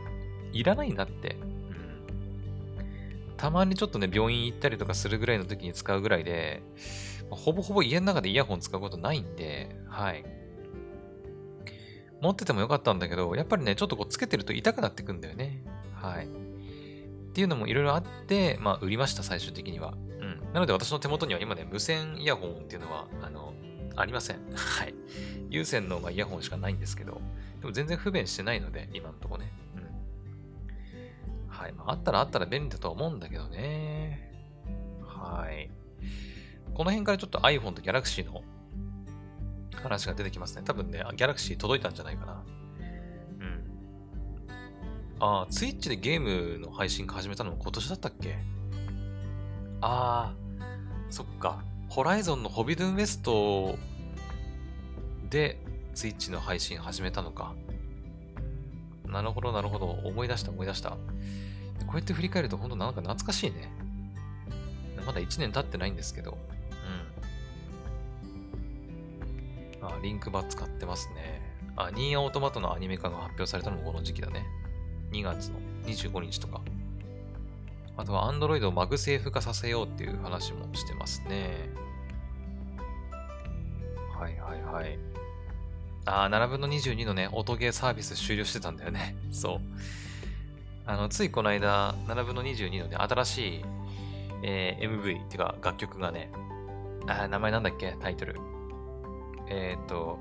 [0.53, 1.37] いらないなって。
[3.45, 6.63] たまにちょっとね、病院行ったりとかするぐらいの時に使うぐらいで、
[7.29, 10.25] ほぼほぼ家の中でイヤホン使うことないんで、はい。
[12.23, 15.63] 持っててもよかったんだけど、やっぱりね、ちょっとこうつけてると痛くなってくんだよね。
[15.95, 16.25] はい。
[16.25, 16.29] っ
[17.35, 19.93] ていうのもいろいろあって、まあ、売りました、最終的には。
[19.93, 20.41] うん。
[20.55, 23.53] なので私の手元には今ね、無線イヤホンっていうのは、あの、
[23.95, 24.37] ありません。
[24.55, 24.95] はい。
[25.51, 27.21] 有線のまあイヤホンしかないんですけど、
[27.61, 29.53] でも全然不便してないので、今のとこね。
[31.55, 31.73] はい。
[31.73, 34.33] まあ、あったらあったら便利だと思うんだけどね。
[35.07, 35.71] はい。
[36.75, 38.43] この辺からちょっと iPhone と Galaxy の
[39.81, 40.63] 話が出てきますね。
[40.65, 42.43] 多分ね、Galaxy 届いたんじゃないかな。
[43.39, 43.65] うん。
[45.21, 48.37] ああ、Twitch でゲームの配信始めたのも今年だったっけ？
[49.81, 50.65] ああ、
[51.11, 51.63] そっか。
[51.89, 53.79] ホライゾンのホビドゥンウエスト
[55.31, 55.61] で
[55.95, 57.55] Twitch の配信始めたのか。
[59.07, 59.87] なるほど、なるほど。
[59.87, 60.97] 思い出した、思い出した。
[61.81, 63.71] こうやって振り返ると本当なんか懐かしいね。
[65.07, 66.39] まだ1年経ってないんですけど。
[69.83, 69.87] うん。
[69.87, 71.43] あ、 LinkBuds 使ってますね。
[71.77, 74.47] あ、ニーアオートマタのアニメ化が発表されたのもこの時期だね。
[75.11, 76.61] 2月の25日とか。
[77.97, 81.69] あとは Android を MagSafe 化させようっていう話もしてますね。
[84.19, 84.99] はいはいはい。
[86.07, 89.17] ああ、7分の22のね、音ゲーサービス終了してたんだよね。
[89.33, 89.61] そう。
[90.87, 93.65] あの、ついこの間、7分の22のね、新しい、
[94.43, 96.31] えー、MV っていうか楽曲がね、
[97.07, 98.37] あ名前なんだっけタイトル。
[99.49, 100.19] えっ、ー、と、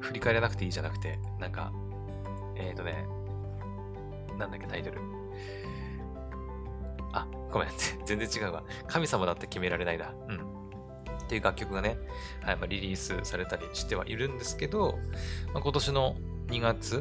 [0.00, 1.72] 振り返らなくていいじゃなくて、なんか、
[2.56, 3.06] えっ、とね、
[4.38, 5.00] なんだっけタイトル。
[7.12, 7.68] あ、ごめん。
[8.06, 8.62] 全然違うわ。
[8.86, 10.12] 神様だって決められないだ。
[10.28, 10.38] うん。
[10.38, 11.96] っていう楽曲がね、
[12.42, 14.98] はいまあ、リリースされたりしてはいるんですけど、
[15.52, 16.16] まあ、今年の
[16.48, 16.98] 2月、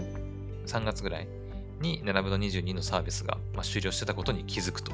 [0.66, 1.28] 3月ぐらい
[1.82, 4.92] に7分の22のサービスが、まあ、終了してたことに気づくと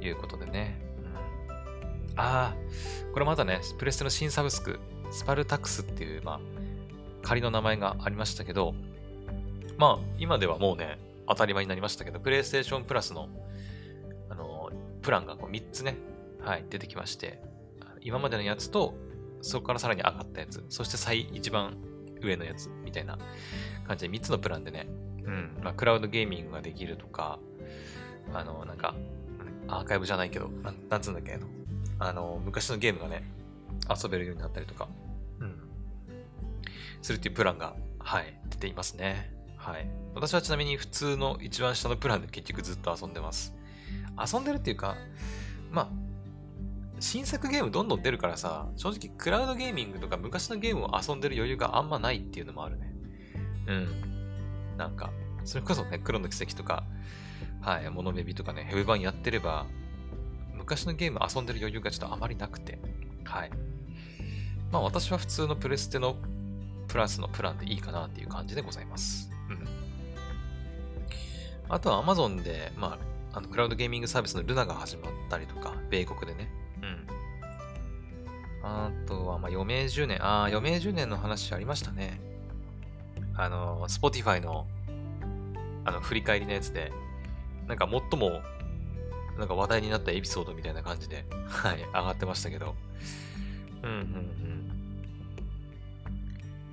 [0.00, 0.80] いうことでね。
[0.98, 2.54] うん、ああ、
[3.12, 4.78] これまたね、プレステの新サブスク、
[5.10, 6.40] スパルタクスっていう、まあ、
[7.22, 8.74] 仮の名前がありましたけど、
[9.78, 13.28] まあ、今ではもうね、当たり前になりましたけど、プレイステーションプラスの
[14.28, 14.70] あの
[15.02, 15.96] プランがこう3つね、
[16.40, 17.42] はい、出てきまして、
[18.00, 18.94] 今までのやつと、
[19.40, 21.76] そこからさらに上がったやつ、そして最一番
[22.20, 23.18] 上のやつみたいな
[23.86, 24.88] 感じで3つのプランでね、
[25.24, 27.38] うん、まあ、クラウドゲーミングができるとか、
[28.32, 28.94] あの、なんか、
[29.68, 31.38] アーカイブじゃないけど、なんなんつうんだっけ、
[31.98, 33.24] あの、昔のゲームがね、
[33.88, 34.88] 遊べるようになったりとか、
[35.40, 35.60] うん、
[37.00, 39.32] するっていうプランが、はい、出ていますね。
[39.56, 39.86] はい。
[40.14, 43.54] 私はちなみに普通の一番下のプランで結局ずっと遊んでます。
[44.32, 44.96] 遊んでるっていうか、
[45.70, 45.88] まあ、
[47.00, 52.94] 新作ゲームどんどん出るからさ、正直クラウドゲーミングとか昔のゲームを遊んでる余裕があんまないっていうのもあるね。
[53.66, 54.11] うん。
[54.82, 55.10] なんか、
[55.44, 56.82] それこそね、黒の奇跡とか、
[57.60, 59.66] はい、モノベビとかね、ヘブ版やってれば、
[60.54, 62.80] 昔のゲーム遊んでる余裕がちょっとあまりなくて、
[63.24, 63.50] はい。
[64.72, 66.16] まあ私は普通のプレステの
[66.88, 69.30] プラスのプランでいいかなっていう感じでございます。
[69.48, 69.68] うん。
[71.68, 72.98] あとは Amazon で、ま
[73.32, 76.50] あ、あの、クラウドゲーミングサービスのルナが始まったりとか、米国でね。
[76.82, 77.06] うん。
[78.64, 80.24] あとは、まあ、余命10年。
[80.24, 82.31] ああ、余命10年の話ありましたね。
[83.36, 84.66] あの、Spotify の、
[85.84, 86.92] あの、振り返りのやつで、
[87.66, 88.40] なんか最も、
[89.38, 92.74] なんか話題になったエピソードみたいな感じで、はい、上がってましたけど。
[93.82, 93.98] うん、うん、う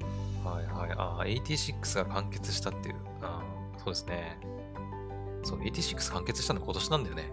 [0.05, 0.45] ん。
[0.45, 0.91] はい、はい。
[0.97, 2.95] ああ、86が完結したっていう。
[3.21, 3.41] あ
[3.75, 4.37] あ、そうですね。
[5.43, 7.31] そう、86完結したの今年なんだよね。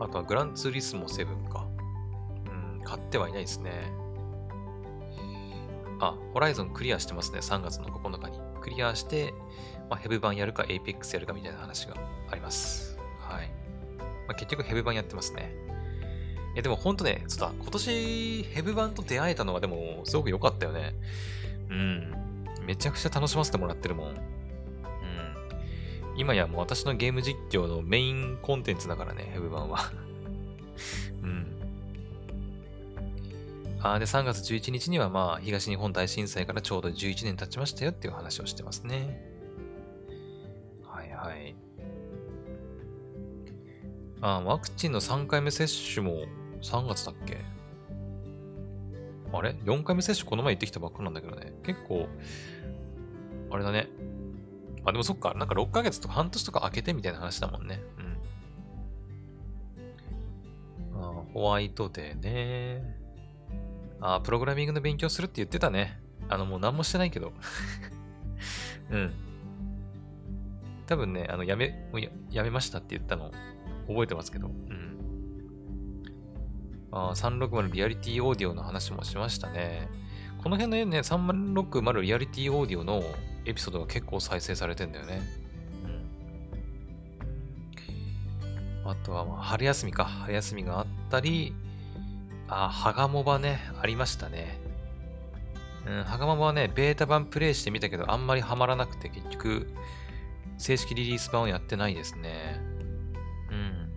[0.00, 1.66] あとはグランツーリスモ7か。
[2.46, 3.92] うん、買ってはいないですね。
[6.00, 7.38] あ、ホライゾンクリアしてますね。
[7.38, 8.38] 3月の9日に。
[8.60, 9.34] クリアして、
[9.90, 11.96] まあ、ヘブバンやるか、エイペックスやるかみたいな話が
[12.30, 12.98] あります。
[13.20, 13.48] はい。
[13.98, 15.54] まあ、結局ヘブバンやってますね。
[16.54, 20.94] いや、でもほんとね、ちょっと今年ヘブバンと出会えたのはでもすごく良かったよね。
[21.70, 22.14] うん。
[22.66, 24.34] めちゃくちゃ楽しませてもらってるもん。
[26.16, 29.92] 今やもう私のゲーム実況のメインコンテンツだからね、ヘブバンは
[31.22, 31.53] うん。
[33.86, 39.22] あで、3月11日にはまあ、東日本大震災からちょうど11年経ちましたよっていう話をしてますね。
[40.82, 41.54] はいはい。
[44.22, 46.24] あワクチンの3回目接種も
[46.62, 47.44] 3月だっけ？
[49.34, 51.52] あれ ?4 回目接種この前行ってきたばっかなんだけどね。
[51.62, 52.08] 結構、
[53.50, 53.90] あれだね。
[54.86, 57.82] あ、でもそっか、なんか6ヶ月とか半年とか空けてみたいな話だもんね。
[60.94, 61.02] うん。
[61.02, 63.03] あホワイトデーね。
[64.06, 65.98] あ、プログラミングの勉強するって言ってたね。
[66.28, 67.32] あの、もう何もしてないけど。
[68.90, 69.12] うん。
[70.86, 73.32] 多分ね、あの、やめ、ややめましたって言ったの
[73.88, 74.48] 覚えてますけど。
[74.48, 74.98] うん。
[76.92, 79.88] あ360リアリティオーディオの話もしましたね。
[80.42, 83.02] この辺のね、360リアリティオーディオの
[83.46, 85.22] エピソードが結構再生されてんだよね。
[88.84, 88.90] うん。
[88.90, 90.04] あとは、まあ、春休みか。
[90.04, 91.54] 春休みがあったり、
[92.48, 94.58] あ、ハガモバね、ありましたね。
[95.86, 99.68] うん、ハガモバはね、ベータ版プレイしてみたけど、あんまりハマらなくて、結局、
[100.58, 102.60] 正式リリース版をやってないですね。
[103.50, 103.94] うん。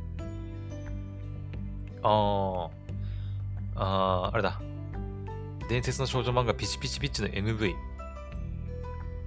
[2.03, 2.69] あ
[3.75, 4.59] あ、ああ、あれだ。
[5.69, 7.75] 伝説の少女漫画ピチピチピッチの MV。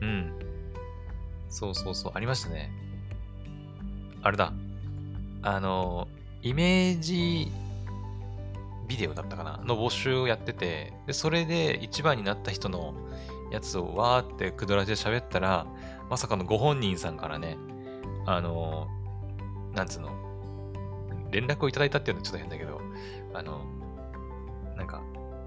[0.01, 0.33] うん。
[1.49, 2.73] そうそうそう、ありましたね。
[4.23, 4.53] あれだ。
[5.43, 6.09] あの、
[6.43, 7.51] イメージ
[8.91, 9.61] ビデオだったかな？
[9.65, 12.93] の募集をやってて、で、それで一番になった人の
[13.53, 15.67] やつをわーってくドラジで喋ったら、
[16.11, 17.57] まさかのご本人さんからね、
[18.27, 18.89] あの、
[19.73, 20.11] なんつうの、
[21.31, 22.81] 連絡をいただいたっていうのはちょっと変だけど、
[23.33, 23.65] あの、
[24.77, 25.03] なんか、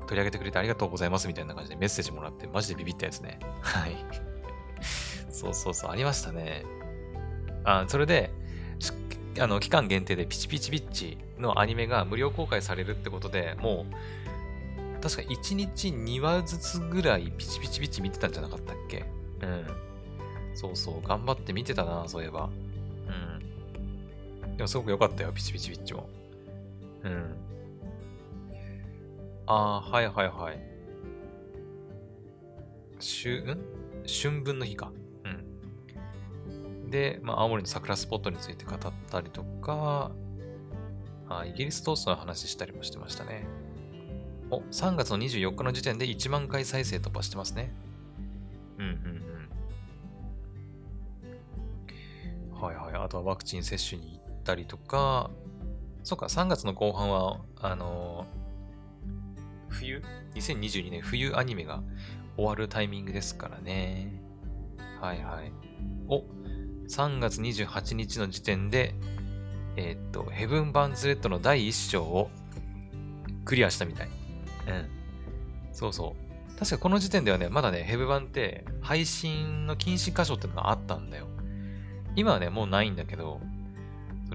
[0.08, 3.40] 取り上げてくれてありがとうございますみたいな感じでメッセージもらって、マジでビビったやつね。
[3.62, 3.96] はい。
[5.30, 6.64] そうそうそう、ありましたね。
[7.66, 8.32] あ、それで、
[9.40, 19.06] あの、期間限定でピチピチビッチのアニメが無料公開されるってことで、もう、確か1日2話ずつぐらいピチピチビッチ見てたんじゃなかったっけ？
[19.42, 19.66] うん。
[20.56, 22.50] そうそう、頑張って見てたな、そういえば。
[24.46, 24.56] うん。
[24.56, 26.08] でもすごく良かったよ、ピチピチビッチも。
[27.04, 27.36] うん。
[29.48, 30.60] ああ、はいはいはい。
[33.00, 33.58] しゅ、ん？
[34.08, 34.92] 春分の日か。
[36.94, 38.80] で、まあ、青森の桜スポットについて語っ
[39.10, 40.12] たりとか、
[41.28, 43.48] あイギリストーストの話したりもしてましたね。
[44.52, 47.74] お、3月の24日の時点で1万回再生突破してますね。
[48.78, 48.92] うんうん
[52.52, 52.62] うん。
[52.62, 52.94] はいはい。
[52.94, 55.32] あとはワクチン接種に行ったりとか、
[56.04, 58.44] そっか、3月の後半は、あのー
[59.70, 60.04] 冬
[60.36, 61.82] ?2022 年冬アニメが
[62.38, 64.22] 終わるタイミングですからね。
[65.02, 65.52] はいはい。
[66.08, 66.24] お、
[66.90, 68.94] 3月28日の時点で、
[69.76, 72.30] えー、っと、ヘブン・バンズ・レッドの第1章を
[73.46, 74.08] クリアしたみたい。
[74.08, 74.90] うん。
[75.72, 76.60] そうそう。
[76.60, 81.28] 確かこの時点ではね、まだね、ヘブ版って配信の禁止箇所ってのがあったんだよ。
[82.16, 83.42] 今はね、もうないんだけど、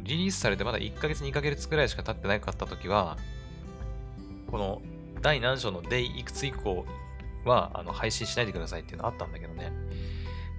[0.02, 3.16] リリースされてまだ1ヶ月2ヶ月くらいしか経ってなかった時は、
[4.50, 4.82] この
[5.22, 6.86] 第何章のデイいくつ以降
[7.44, 9.72] はあの配信しないでくださいっていうのあったんだけどね。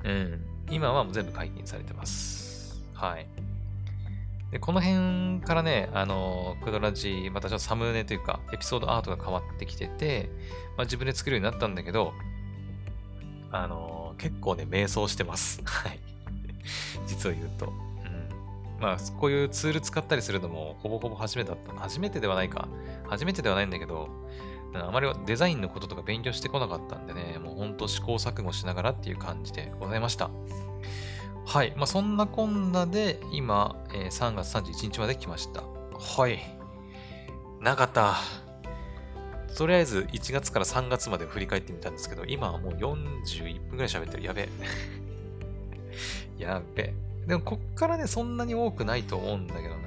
[0.05, 0.45] うん。
[0.69, 2.83] 今はもう全部解禁されてます。
[2.93, 3.27] はい。
[4.51, 10.29] で、この辺からね、あの、クドラジ、またちょっとサムネというか、エピソードアートが変わってきてて、
[10.75, 12.13] まあ、自分で作るようになったんだけど、
[13.51, 15.61] あの、結構ね、迷走してます。
[15.65, 15.99] はい。
[17.05, 17.67] 実を言うと。
[17.67, 18.81] うん。
[18.81, 21.73] まあ、こういうツール使ったりするのも、ほぼほぼ初めてだった。
[21.73, 22.67] 初めてではないか。
[23.07, 24.09] 初めてではないんだけど、
[24.73, 30.29] あまりデザインのこととか勉強してこなかったんでね、もうほんと試行錯誤しながらっていう感じでございました。
[31.45, 31.73] はい。
[31.75, 35.63] まあ、そんなこんなで、今、えー、3月31日まで来ました。
[35.97, 36.39] はい。
[37.59, 38.17] なかった。
[39.57, 44.23] とりあえず1月から3月まで振り返ってみたんですけど、今はもう41分くらい喋ってる。
[44.23, 44.49] やべえ。
[46.37, 46.93] やべえ。
[47.25, 49.79] でもこっからね、そんなに多くないと思うんだけどな。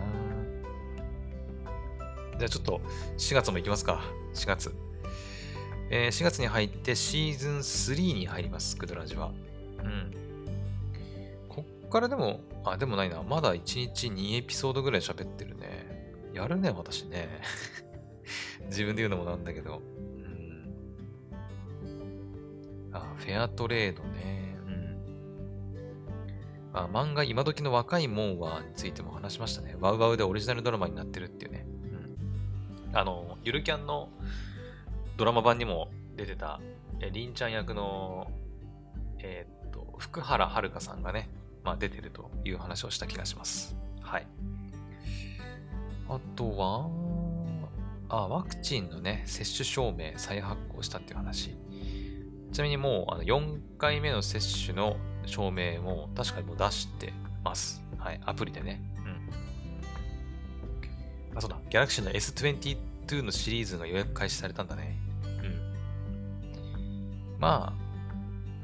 [2.38, 2.80] じゃあちょっと
[3.18, 4.02] 4月も行きますか。
[4.34, 4.74] 4月。
[5.94, 9.30] えー、4月に入ってシーズン3に入ります、クドラジは。
[9.78, 10.10] うん。
[11.50, 13.22] こっからでも、あ、でもないな。
[13.22, 13.60] まだ1
[13.94, 16.02] 日2エピソードぐらい喋ってるね。
[16.32, 17.28] やるね、私ね。
[18.68, 19.82] 自分で言うのもなんだけど。
[19.82, 20.74] うん。
[22.92, 24.56] あ、フェアトレードね。
[24.66, 25.02] うん。
[26.72, 29.76] あ、漫画今時の若いもんはについても話しましたね。
[29.78, 31.66] ワウワウでオリジナルドラマになってるっていうね。
[32.92, 34.08] あの、ゆるキャンの
[35.16, 36.60] ドラマ版にも出てた、
[37.00, 38.30] えりんちゃん役の、
[39.18, 41.28] えー、っと、福原遥さんがね、
[41.64, 43.76] まあ、出てるという話をした気がします。
[44.00, 44.26] はい。
[46.08, 46.90] あとは、
[48.08, 51.56] あ、ワクチンのね、接種証明再発行したっていう話。
[52.52, 57.82] ちなみにもうあの4回目の接種の証明も確かにもう出してます。
[57.96, 58.82] はい、アプリでね。
[61.34, 61.58] あ、そうだ。
[61.70, 64.98] ギャラクシーの S22 のシリーズが予約開始されたんだね。
[65.24, 65.28] う
[67.36, 67.38] ん。
[67.38, 67.74] ま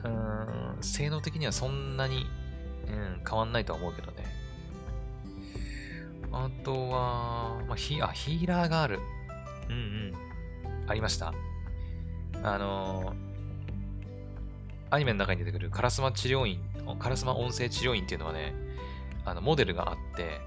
[0.05, 2.27] あ、うーん、性能的にはそんなに、
[2.87, 4.25] うん、変わんないとは思うけどね。
[6.31, 9.01] あとは、まあ、ヒあ、ヒーラーがある。
[9.69, 10.15] うんうん。
[10.87, 11.33] ありました。
[12.43, 13.17] あのー、
[14.91, 16.61] アニメの中に出てくるカラスマ治療院
[16.97, 18.55] カラスマ音声治療院っていうのはね、
[19.25, 20.41] あの、モデルがあって、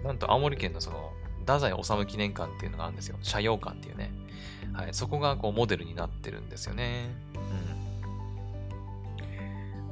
[0.00, 1.12] うん、なんと青森県のその、
[1.42, 3.18] 太宰治記念館っていうのがあるんですよ。
[3.22, 4.12] 社用館っていうね。
[4.72, 7.10] はい、そこがこうモデルになってるんですよね。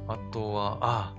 [0.07, 0.13] うん。
[0.13, 1.15] あとは、あ、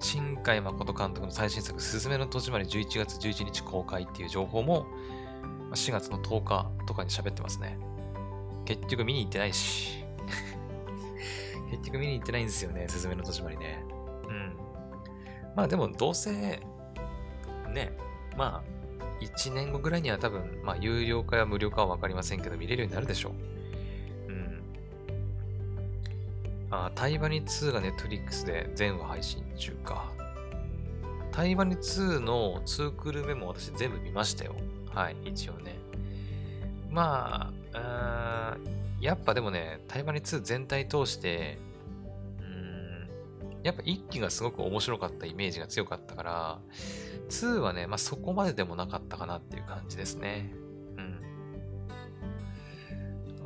[0.00, 4.86] 新海誠監督の最新作、すずめの戸締まり11月11日公開っていう情報も、
[5.72, 7.78] 4月の10日とかに喋ってますね。
[8.64, 10.04] 結局見に行ってないし。
[11.70, 13.84] 結局見に行ってないんですよね、すずめの戸締まりね。
[14.28, 14.56] うん。
[15.54, 17.92] まあでも、どうせ、ね、
[18.36, 18.73] まあ、
[19.20, 23.32] 1年後ぐらいには多分、まあ、有料化や無料化はわかりませんけど、見れるようになるでしょう。
[24.30, 24.62] うん。
[26.70, 30.12] あ、タイバニ2がネットフリックスで全話配信中か。
[31.32, 34.54] タイバニ2の2クール目も私全部見ましたよ。
[34.92, 35.76] はい、一応ね。
[36.90, 38.56] まあ、
[39.00, 41.58] やっぱでもね、タイバニ2全体通して、
[43.64, 46.60] やっぱ1期がすごく面白かったイメージが強かったから、
[47.30, 50.52] 2はね、まあそこまででもなかったかなっていう感じですね。
[50.98, 51.20] うん。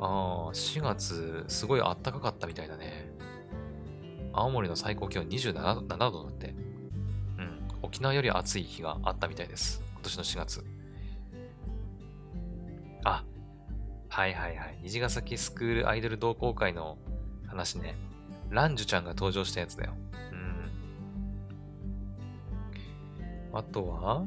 [0.01, 3.09] ああ、4月、すごい暖かかったみたいだね。
[4.33, 6.49] 青森の最高気温27度だって。
[6.49, 6.51] う
[7.41, 7.67] ん。
[7.81, 9.81] 沖縄より暑い日があったみたいです。
[9.93, 10.65] 今年の4月。
[13.05, 13.23] あ、
[14.09, 14.79] はいはいはい。
[14.83, 16.97] 虹ヶ崎スクールアイドル同好会の
[17.47, 17.95] 話ね。
[18.49, 19.93] ランジュちゃんが登場したやつだよ。
[23.51, 23.57] うん。
[23.57, 24.25] あとは？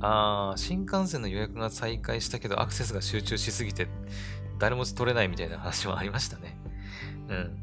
[0.00, 3.88] あー、新幹線の予約が再開したけどアクセスが集中しすぎて
[4.60, 6.56] 誰も取れないみたいな話もありましたね。
[7.28, 7.58] うん。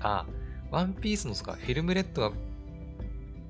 [0.00, 0.26] あ、
[0.70, 2.32] ワンピースのそか、フィルムレッドが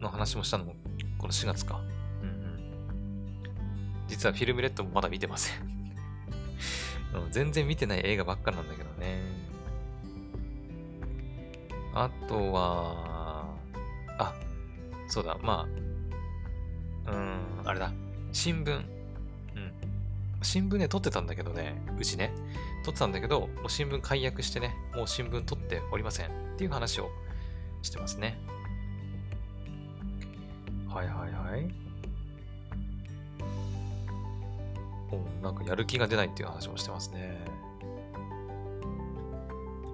[0.01, 0.65] の話もしたの？
[0.65, 0.75] も
[1.19, 1.81] この4月か。
[2.23, 2.51] うんうん
[4.09, 5.95] 実はフィルムレッドもまだ見てません
[7.31, 9.21] 全然見てない映画ばっかなんだけどね。
[11.95, 13.47] あとは、
[14.19, 14.35] あ、
[15.09, 15.67] そうだ、ま
[17.07, 17.93] あ、うーん、あれだ、
[18.33, 18.77] 新聞。
[18.77, 18.85] うん。
[20.43, 22.33] 新聞ね、撮ってたんだけどね、うちね。
[22.85, 26.27] 撮ってたんだけど、もう新聞解約してね、もう新聞撮っておりません。
[26.27, 27.11] っていう話を
[27.83, 28.39] してますね。
[30.89, 31.91] はいはいはい。
[35.43, 37.39] なんかやる気が出ないっていう話もしてますね。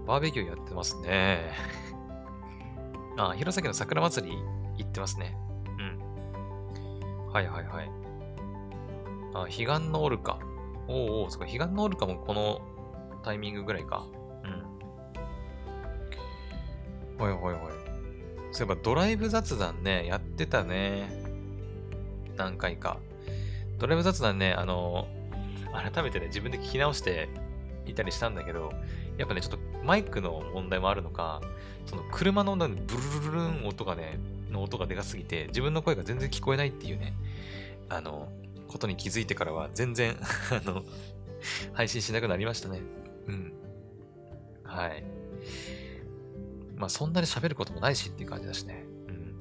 [0.07, 1.53] バーベキューやってますね。
[3.19, 4.37] あ、弘前の桜祭り
[4.79, 5.37] 行ってますね。
[5.79, 7.33] うん。
[7.33, 7.91] はいはいはい。
[9.35, 10.39] あ、彼岸のオルカ。
[10.89, 12.61] おうおう、そっか、彼岸のオルカもこの
[13.25, 14.07] タイミングぐらいか。
[14.45, 14.49] う
[17.19, 17.25] ん。
[17.25, 17.63] はいはいはい。
[18.53, 21.11] そういえばドライブ雑談ね、やってたね。
[22.37, 22.99] 何回か。
[23.79, 25.09] ドライブ雑談ね、あの、
[25.73, 27.29] 改めてね、自分で聞き直して
[27.87, 28.73] いたりしたんだけど、
[29.19, 31.41] やっぱね、ちょっとマイクの問題もあるのか、
[31.87, 32.73] その車のブル
[33.31, 34.19] ルルン音がね、
[34.51, 37.15] の音がでかすぎて、自分の声が全然聞こえないっていうね、
[37.89, 38.29] あの、
[38.69, 40.17] ことに気づいてからは全然
[40.51, 40.83] あの、
[41.73, 42.81] 配信しなくなりましたね。
[43.29, 43.53] うん。
[44.65, 45.05] はい。
[46.77, 48.85] まあそんなに喋ることもないしっていう感じだしね。
[49.09, 49.37] うん。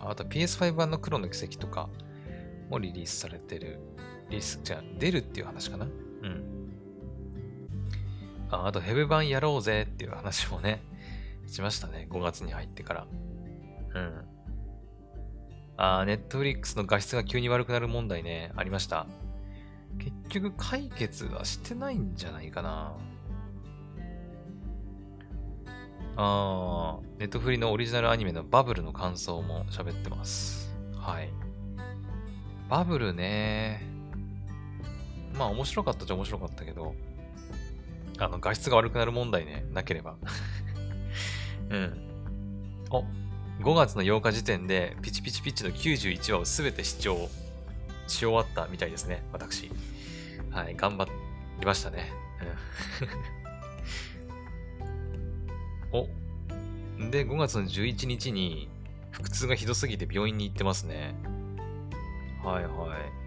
[0.00, 1.88] あと PS5 版の黒の奇跡とか、
[2.68, 3.80] もリリースされてる。
[4.28, 5.88] リリース、じゃあ、出るっていう話かな。
[8.50, 10.82] ああと、ヘブ版やろうぜっていう話もね、
[11.46, 12.06] しましたね。
[12.10, 13.06] 5月に入ってから。
[13.94, 14.24] うん。
[15.76, 19.06] ああ、ネットフリックスの画質が急に悪くなる問題ね、ありました。
[19.98, 22.92] 結局解決はしてないんじゃないかな。
[26.16, 30.74] ああ、ネットフリのオリジナルアニメのバブルの感想も喋ってます。
[30.96, 31.30] はい。
[32.68, 33.82] バブルね。
[35.34, 36.94] まあ面白かったじゃ面白かったけど、
[38.20, 40.16] あの、画質が悪くなる問題ね、なければ。
[41.70, 42.10] うん。
[42.90, 43.04] お、
[43.62, 47.28] 5月の8日時点で、ピチピチピチの91話をすべて視聴
[48.06, 49.70] し終わったみたいですね、私。
[50.50, 51.08] はい、頑張
[51.58, 52.12] りましたね。
[55.92, 56.06] お、
[57.10, 58.68] で、5月の11日に、
[59.12, 61.14] 腹痛がひどすぎて病院に行ってますね。
[62.44, 63.20] はいはい。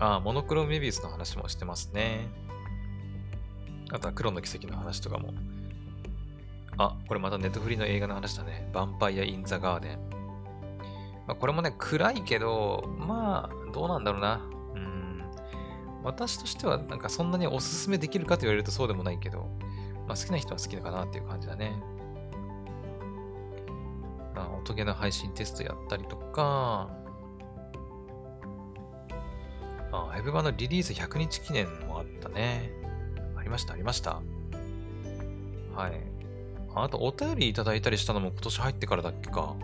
[0.00, 2.28] ああ、モノクロメビウスの話もしてますね。
[3.90, 5.32] あとは黒の奇跡の話とかも。
[6.76, 8.68] あ、これまたネットフリの映画の話だね。
[8.72, 9.98] ヴァンパイア・イン・ザ・ガーデン。
[11.26, 14.40] まあ、これもね、暗いけど、まあ、どうなんだろうな。
[14.74, 15.24] うん。
[16.02, 19.48] 私としては、なんかそんなにおすすめできるかと言われるとそうでもないけど、
[20.06, 21.72] まあ、好きな人は好きだかなっていう感じだね。
[24.34, 26.90] あ、音ゲーの配信テストやったりとか、
[29.92, 32.83] あ、ウェブ版のリリース100日記念もあったね。
[33.44, 34.22] ありました、ありました。
[35.74, 36.00] はい。
[36.74, 39.54] あと、お便りいただいたりしたのも今年入ってからだっけか。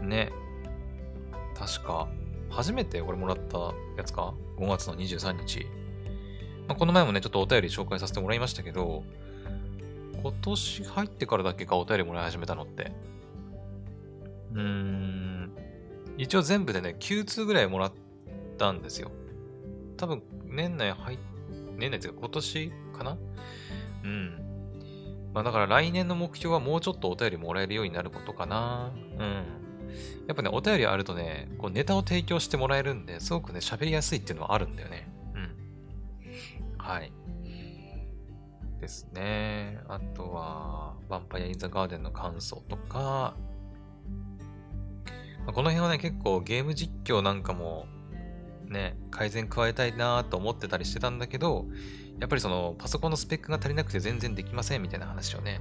[0.00, 0.30] ね。
[1.56, 2.06] 確か、
[2.50, 3.58] 初めてこれもらった
[3.96, 5.66] やつか ?5 月の23日。
[6.68, 9.02] まあ、この前もね、ちょっとお便り紹介させてもらいましたけど、
[10.22, 11.76] 今年入ってからだっけか？
[11.76, 12.92] お便りもらい始めたのって。
[14.52, 15.50] うーん。
[16.16, 17.92] 一応全部でね、9通ぐらいもらっ
[18.56, 19.10] たんですよ。
[19.96, 21.18] 多分、年内入っ、
[21.78, 23.18] 年内っていうか今年かな？
[24.04, 24.44] うん。
[25.32, 28.92] まあだから来年の目標はもうちょっとお便りもらえるようになることかな。
[28.94, 29.44] うん。
[30.26, 35.08] やっぱね、お便りあるとね、こうネタを提供してもらえるんで、すごくね、喋りやすいっていうのはあるんだよね。
[35.34, 36.76] うん。
[36.78, 37.12] はい。
[38.80, 39.80] ですね。
[39.88, 43.34] あとは、ヴァンパイア・イン・ザ・ガーデンの感想とか、
[45.46, 47.86] この辺はね、結構ゲーム実況なんかも、
[48.68, 51.66] ね、改善加えたいなと思ってたりしてたんだけど、
[52.20, 55.60] やっぱりそのパソコンのスペックが足りなくて全然できませんみたいな話をね、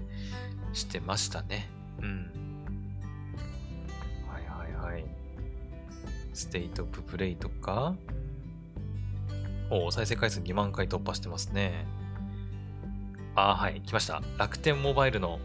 [0.73, 1.69] してましたね。
[2.01, 2.31] うん。
[4.27, 5.05] はいはいはい。
[6.33, 7.95] ステイトオブプレイとか、
[9.69, 11.85] お再生回数2万回突破してますね。
[13.35, 14.21] ああ、はい、来ました。
[14.37, 15.39] 楽天モバイルの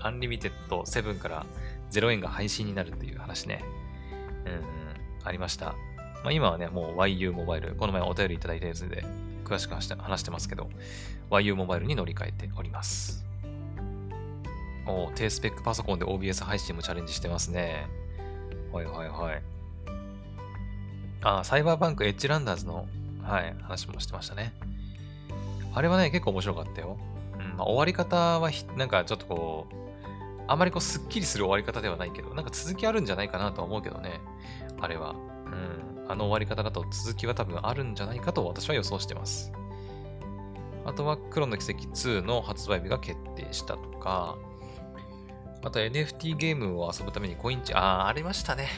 [0.00, 1.46] アンリミテッド7から
[1.90, 3.62] 0円が廃止になるっていう話ね。
[4.46, 5.74] うん、ありました。
[6.26, 9.04] まあ、今はね、もう YU モバイル、この前お便りいただいたやつで、
[9.44, 10.68] 詳しく話して話してますけど、
[11.30, 13.24] YU モバイルに乗り換えております。
[14.88, 17.86] お低スペックパソコンで OBS 配信もチャレンジしてますね。
[18.72, 19.42] はいはいはい。
[21.22, 22.88] あ、サイバーバンクエッジランダーズの、
[23.22, 24.52] はい、話もしてましたね。
[25.74, 26.96] あれはね、結構面白かったよ。
[27.34, 29.74] うん、まあ、終わり方はなんかちょっとこう、
[30.48, 34.20] あまりこう、すっきりする終わり方ではないけど、なんか続きあるんじゃないかなとは思うけどね。
[34.80, 35.14] あれは。
[35.46, 36.10] うん。
[36.10, 39.52] あの終わり方だと続きは多分あるんじゃないかと私は予想してます。
[40.84, 44.36] あとは黒の奇跡2の発売日が決定したとか、
[45.64, 48.68] あと NFT ゲームを遊ぶためにコインチェック、あー、ありましたね。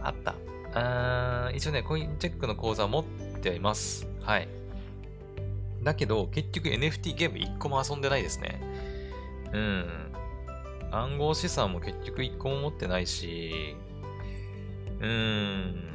[0.00, 0.34] あった。
[0.74, 3.04] あ一応ね、コインチェックの口座を持っ
[3.40, 4.08] ています。
[4.22, 4.48] はい。
[5.82, 8.62] だけど、結局 NFT ゲーム1個も遊んでないですね。
[9.52, 10.12] うん。
[10.90, 13.76] 暗号資産も結局1個も持ってないし、
[15.02, 15.92] うーん。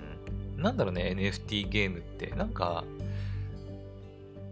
[0.58, 2.28] なんだろうね、NFT ゲームって。
[2.32, 2.84] なんか、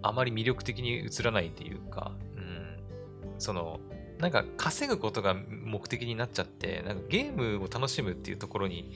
[0.01, 3.79] あまり魅力的に映らないっていうか、うん、その、
[4.19, 8.91] なんか稼ぐことが目的になっちゃって、なんかゲームを楽しむっていうところに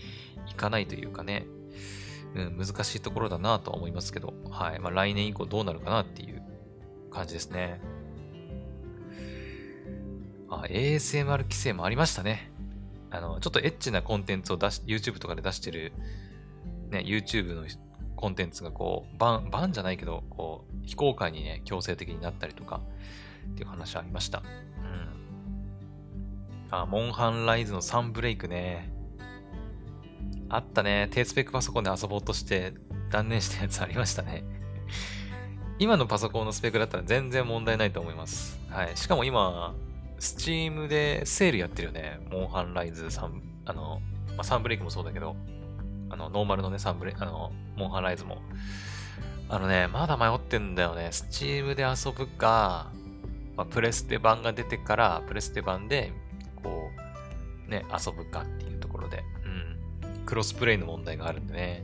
[0.50, 1.46] いかないというかね、
[2.36, 4.80] うん、難しいところだなとは思いますけど、はい。
[4.80, 6.44] まあ来年以降どうなるかなっていう
[7.12, 7.82] 感じですね。
[10.48, 12.52] あ、ASMR 規制もありましたね。
[13.12, 15.92] あの、ちょっとエッチなコンテンツを出し、YouTube とかで出してる
[16.90, 17.66] ね、YouTube の
[18.16, 22.82] コンテンツがこう、バン、バンじゃないけど、こう、非公開にね、強制的になったりとか、
[23.52, 24.40] っていう話ありました。
[24.40, 24.42] う
[26.72, 26.74] ん。
[26.76, 28.92] あ、モンハンライズのサンブレイクね。
[30.50, 31.08] あったね。
[31.12, 32.74] 低スペックパソコンで遊ぼうとして
[33.12, 34.44] 断念したやつありましたね。
[35.78, 38.60] 今のパソコンのスペックだったら全然問題ないと思います。
[38.70, 38.98] はい。
[38.98, 39.76] しかも今、
[40.20, 42.20] スチームでセールやってるよね。
[42.30, 45.36] モンハンライズサン、あの、まあ、サンブレイクもそうだけど、
[46.10, 48.42] あの、ノーマルのね、サンブレ、あの、モンハンライズも。
[49.48, 51.10] あのね、まだ迷ってんだよね。
[51.12, 52.92] スチームで遊ぶか、
[53.56, 56.12] まあ、プレステ版が出てから、プレステ版で、
[56.62, 56.90] こ
[57.68, 59.24] う、ね、遊ぶかっていうところで、
[60.04, 60.26] うん。
[60.26, 61.84] クロスプレイの問題があるんでね。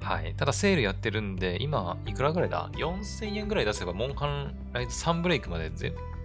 [0.00, 0.34] はい。
[0.34, 5.70] ただセールやってるんで、今、いくらぐらいだ ?4000 円ぐらい出せば、モンハンライズ3ブレイクまで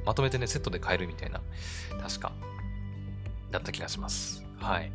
[0.06, 1.42] まとめてね、セットで買えるみたいな、
[2.02, 2.32] 確か、
[3.52, 4.46] だった気がします。
[4.58, 4.92] はい。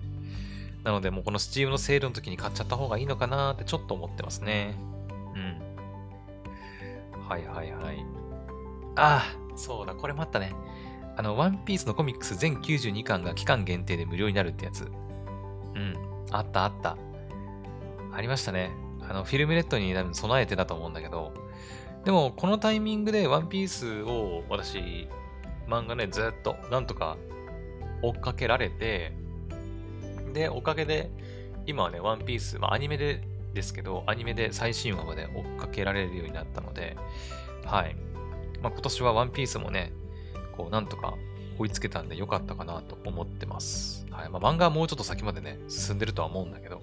[0.85, 4.77] なので、もうこの Steam のセールの時に買っちゃった方がいいのかなってちょっと思ってますね。
[5.35, 5.69] うん。
[7.29, 8.05] はいはいはい。
[8.97, 10.53] ああ、そうだ、これもあったね。
[11.17, 14.85] あの、ワンピースのコミックス全92巻が期間限定で無料になるってやつ。
[15.75, 15.95] うん。
[16.31, 16.97] あったあった。
[18.13, 18.71] ありましたね。
[19.09, 21.33] あの、フィルムレッドに多分備えてだと思うんだけど、
[22.05, 25.09] でも、このタイミングでワンピースを私、
[25.67, 27.17] 漫画ね、ずっと、なんとか
[28.03, 29.13] 追っかけられて、
[30.33, 31.11] で、おかげで、
[31.67, 33.23] 今はね、ワンピース、まあアニメで
[33.53, 36.97] ですけど、アニメで最新話まで追っかけられるようになったので、
[37.65, 37.97] はい。
[38.63, 39.93] まあ今年はワンピースもね、
[40.57, 41.15] こう、なんとか
[41.59, 44.07] 追いつけたんでよかったかなと思ってます。
[44.11, 44.31] はい。
[44.31, 46.81] まあ漫画はもうちょっと先までね、進んでるとは思うんだけど、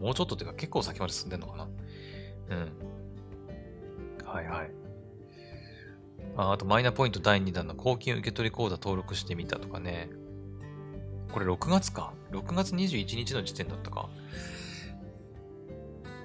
[0.00, 1.68] もうちょっとっていうか結構先まで進んでるのかな。
[2.50, 2.72] うん。
[4.36, 4.70] はいはい。
[6.36, 10.10] ああと、マイナポイント第2弾の公金受取口座登録してみたとかね。
[11.32, 14.10] これ6月か？6月21日の時点だったか。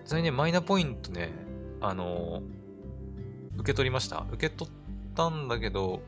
[0.05, 1.31] ちなみにね、マイナポイントね、
[1.79, 4.25] あのー、受け取りました。
[4.31, 4.73] 受け取っ
[5.15, 6.01] たんだけど、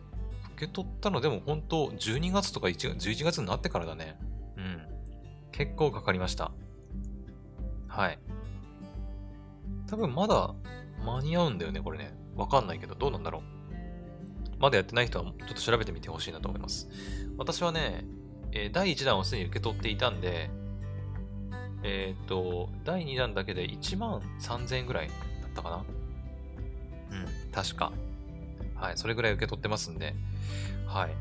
[0.56, 4.18] 受け取ったのでも本当12月とか11月になってからだね。
[4.58, 4.82] うん。
[5.54, 6.52] 結構かかりました。
[7.88, 8.20] はい。
[9.88, 10.54] 多分まだ
[11.04, 12.14] 間に合うんだよね、これね。
[12.36, 13.44] わかんないけど、どうなんだろう。
[14.60, 16.90] まだやってない人はちょっと調べてみてほしいなと思います。
[17.38, 18.06] 私はね、
[18.52, 20.50] えー、第1弾をすでに受け取っていたんで、
[21.84, 25.14] えっ、ー、と、第2弾だけで1万3000円ぐらいだ
[25.48, 25.86] ったかな
[27.12, 27.16] う
[27.50, 27.92] ん、確か。
[28.76, 30.16] はい、それぐらい受け取ってますんで、
[30.88, 31.16] はい。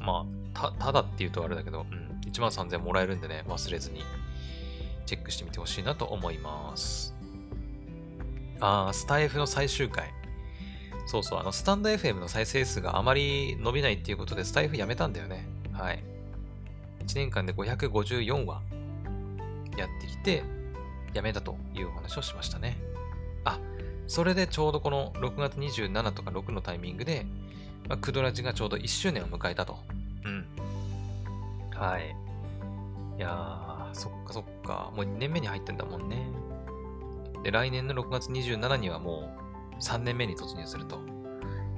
[0.00, 4.02] まあ、た、ただって言うとあれだけど、うん、1万3000円もらえるんでね、忘れずに
[5.06, 7.19] チェックしてみてほしいなと思います。
[8.60, 10.12] あー、スタイフの最終回。
[11.06, 15.48] そうそう、あの、スタンド FM の再生数があまり伸びないっていうことで、スタイフやめたんだよね。
[15.72, 16.02] はい。
[17.06, 18.62] 1年間で554話
[19.76, 20.44] やってきて、
[21.12, 22.78] やめたというお話をしましたね。
[23.44, 23.58] あ、
[24.06, 27.26] それでちょうどこの6月27とか6のタイミングで、
[27.88, 29.78] まあ、クドラジがちょうど1周年を迎えたと。
[30.24, 30.46] うん。
[31.74, 32.14] はい。
[33.16, 34.92] いやー、そっかそっか。
[34.94, 36.24] もう2年目に入ってんだもんね。
[37.42, 39.32] で、来年の6月27にはも
[39.78, 40.98] う3年目に突入すると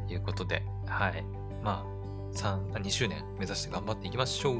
[0.08, 1.24] いうことで、はい。
[1.62, 4.56] まあ、3、2周年目指して頑張っていきましょう。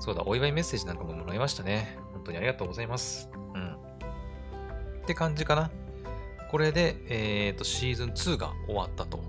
[0.00, 1.98] そうだ、お祝いメッセージなんかももらいましたね。
[2.12, 3.30] 本当にありがとうございます。
[3.54, 3.72] うん。
[3.72, 3.76] っ
[5.06, 5.70] て感じかな。
[6.50, 9.20] これで、えっ、ー、と、シーズン2が終わったと。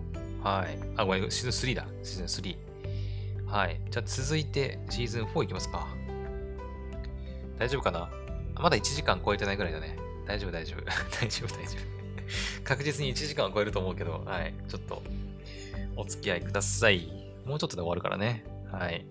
[0.44, 0.78] はい。
[0.96, 1.86] あ、ごめん、シーズン3だ。
[2.04, 2.58] シーズン3。
[3.48, 3.80] はい。
[3.90, 5.88] じゃあ続いて、シーズン4いきますか。
[7.58, 8.10] 大丈夫かな？
[8.56, 9.98] まだ1時間超えてないぐらいだね。
[10.26, 10.86] 大丈夫、大丈夫。
[11.20, 12.64] 大丈夫、大丈夫。
[12.64, 14.54] 確実に1時間は超えると思うけど、はい。
[14.68, 15.04] ちょっと、
[15.96, 17.08] お付き合いください。
[17.46, 18.46] もうちょっとで終わるからね。
[18.72, 19.06] はい。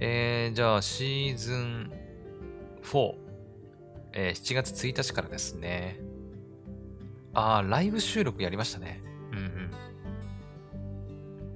[0.00, 1.92] えー、じゃあ、シーズン
[2.82, 3.14] 4。
[4.14, 6.00] えー、7月1日からですね。
[7.34, 9.02] あー、ライブ収録やりましたね。
[9.32, 9.42] うんう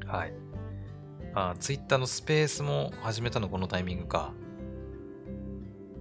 [0.05, 0.09] ん。
[0.09, 0.35] はい。
[1.35, 4.33] あ、ツイッターのスペースも始めたのこのタイミングか。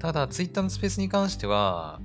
[0.06, 2.00] ただ、ツイッターのスペースに関しては、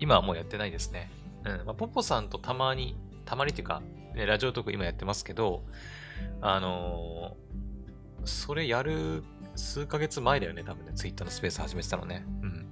[0.00, 1.12] 今はもうやってないですね。
[1.44, 1.64] うん。
[1.64, 3.82] まあ、ポポさんとたまに、たまにっていうか、
[4.16, 5.62] ラジオトーク今やってますけど、
[6.40, 9.22] あのー、それやる
[9.54, 12.24] 数ヶ月前だよね、多分ね、ツイッターのスペース始めてたのね。
[12.42, 12.66] うん。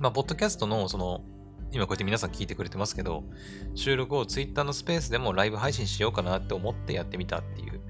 [0.00, 1.22] まあ、ポッドキャストの、その、
[1.72, 3.24] 今こうやって皆さん聞いてくれてますけど、
[3.74, 7.80] 収録をツイッターのスペースでもライブ配信しようかなって思ってやってみたっていう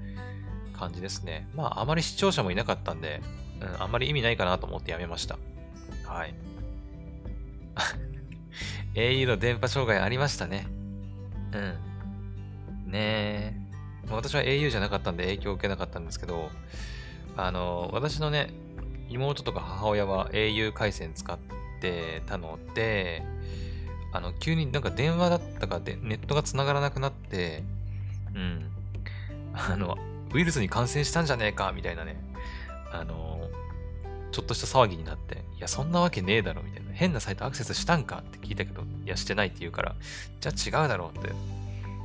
[0.71, 1.49] 感じですね。
[1.55, 3.19] まあ、あまり視聴者もいなかったんで、
[3.61, 5.37] うん、あんまり意味ないかなと思ってやめました。
[6.05, 6.33] はい。
[8.95, 10.67] au の電波障害ありましたね。
[11.53, 11.57] う
[12.87, 12.91] ん。
[12.91, 13.53] ねえ。
[14.09, 16.49] 私は au じゃなかったんで影響を受けなかったんですけど、
[17.37, 18.51] あの、私のね、
[19.09, 21.37] 妹とか母親は au 回線使っ
[21.79, 23.23] てたので、
[24.11, 27.63] あの、急になんか電話だったかでネットが繋がらなくなって、
[28.35, 28.69] うん。
[29.53, 29.97] あの、
[30.33, 32.17] ウイルスに感染したんじゃねえか、みたいなね。
[32.91, 33.30] あの
[34.31, 36.91] ちょっとした騒ぎになって、いや、そんなわけねえだろ、みたいな。
[36.93, 39.95] 変なサイトアクセスしたんかって聞いたけど、いや、してないって言うから、
[40.39, 41.31] じゃあ違うだろうって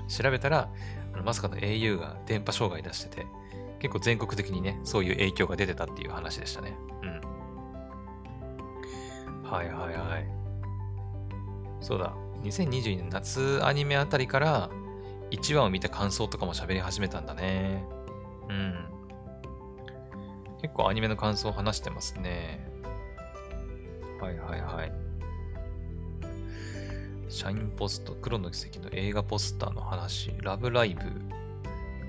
[0.09, 0.69] 調べたら、
[1.15, 3.27] あのまさかの au が電波障害出してて、
[3.79, 6.77] 結構全国的にね、そういう影響が出てたっていう話でしたね。
[7.03, 7.21] うん。
[9.43, 10.27] はいはいはい。
[11.81, 12.15] そうだ。
[12.43, 14.71] 2022年夏アニメあたりから
[15.31, 17.85] 1話を見た感想とかも喋り始めたんだね。
[18.49, 18.96] うん。
[20.67, 22.59] 結構アニメの感想を話してますね。
[24.21, 24.93] はいはいはい。
[27.29, 31.03] シャインポスト、黒の奇跡の映画ポスターの話、ラブライブ、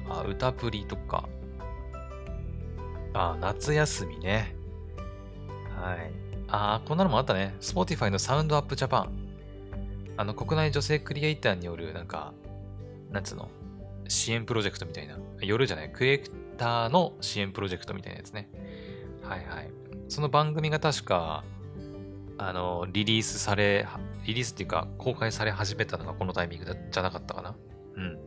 [0.10, 1.30] あ、歌プリとか、
[3.14, 4.56] あ、夏休みね。
[5.80, 6.12] はい。
[6.48, 7.56] あ、こんなのもあったね。
[7.62, 9.12] Spotify のサウンドアップジャパン。
[10.18, 12.34] あの、国内女性クリエイターによる、なんか、
[13.12, 13.52] なんつうの、
[14.10, 15.18] 支援プロジェクトみたいな。
[15.42, 16.20] 夜じゃない、クリエイ
[16.58, 18.50] ターの支援プロジェクトみたいなやつね。
[19.24, 19.72] はいはい。
[20.08, 21.44] その番組が確か、
[22.38, 23.88] あの、リリースされ、
[24.26, 27.56] リリースっていうか、公開され始めたのがこのタイミングじゃなかったかな。
[27.96, 28.20] うん。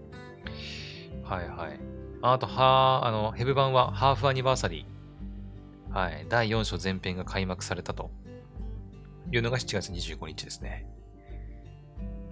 [1.22, 1.80] はいはい。
[2.22, 5.94] あと、は、あの、ヘブ版はハーフアニバーサリー。
[5.94, 6.26] はい。
[6.28, 8.10] 第4章前編が開幕されたと
[9.32, 10.86] いうのが7月25日ですね。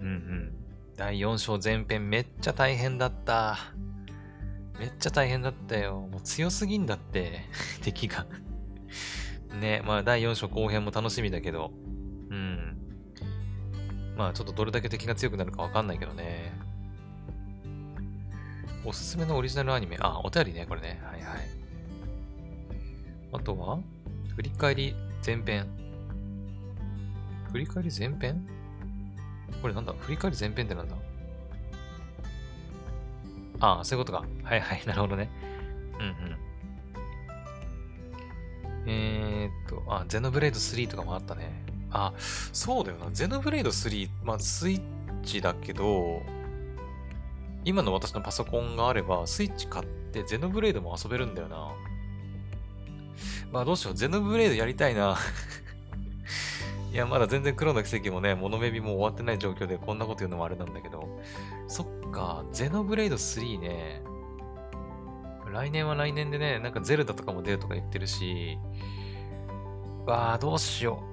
[0.01, 0.68] うんうん。
[0.99, 3.57] 第4章前編めっちゃ大変だった。
[4.77, 6.09] めっちゃ大変だったよ。
[6.11, 7.45] もう強すぎんだって、
[7.81, 8.27] 敵が
[9.61, 11.71] ね、まあ第4章後編も楽しみだけど、
[12.29, 12.77] うん。
[14.17, 16.51] まあちょっとどれだけ敵が強くなるかわかんないけどね。
[18.83, 19.95] おすすめのオリジナルアニメ。
[20.01, 20.99] あ、お便りね、これね。
[21.01, 21.47] はいはい。
[23.31, 23.79] あとは、
[24.35, 24.95] 振り返り
[25.25, 25.65] 前編。
[27.53, 28.58] 振り返り前編？
[29.61, 29.93] これなんだ？
[29.99, 30.95] 振り返り前編ってなんだ？
[33.61, 34.25] ああ、そういうことか。
[34.43, 35.29] はいはい、 なるほどね。
[35.99, 36.37] うんうん。
[38.85, 41.63] えー、っと、あ、ゼノブレード3とかもあったね。
[41.91, 42.13] あ、
[42.53, 43.11] そうだよな。
[43.11, 44.81] ゼノブレード3、まあ、スイッ
[45.23, 46.21] チだけど、
[47.65, 51.71] 今の私のパソコンがあれば、スイッチ買ってゼノブレードも遊べるんだよな。
[53.51, 53.95] まあどうしよう。
[53.95, 55.17] ゼノブレードやりたいな。
[56.91, 61.19] いや、まだ全然黎の軌跡もね、モノメビも終わってない状況でこんなこと言うのもあれなんだけど、
[61.67, 64.01] そっか、ゼノブレード3ね、
[65.51, 68.57] 来年は来年でね、なんかゼルダとかも出るとか言ってるし、
[70.05, 71.09] わあ、どうしよう。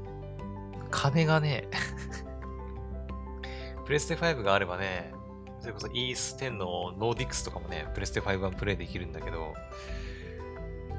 [0.90, 1.68] 金がね、
[3.84, 5.12] プレステ5があればね、
[5.60, 9.54] それこそ e ス10のノーディックスとかもね、プレステ5版プレイできるんだけど、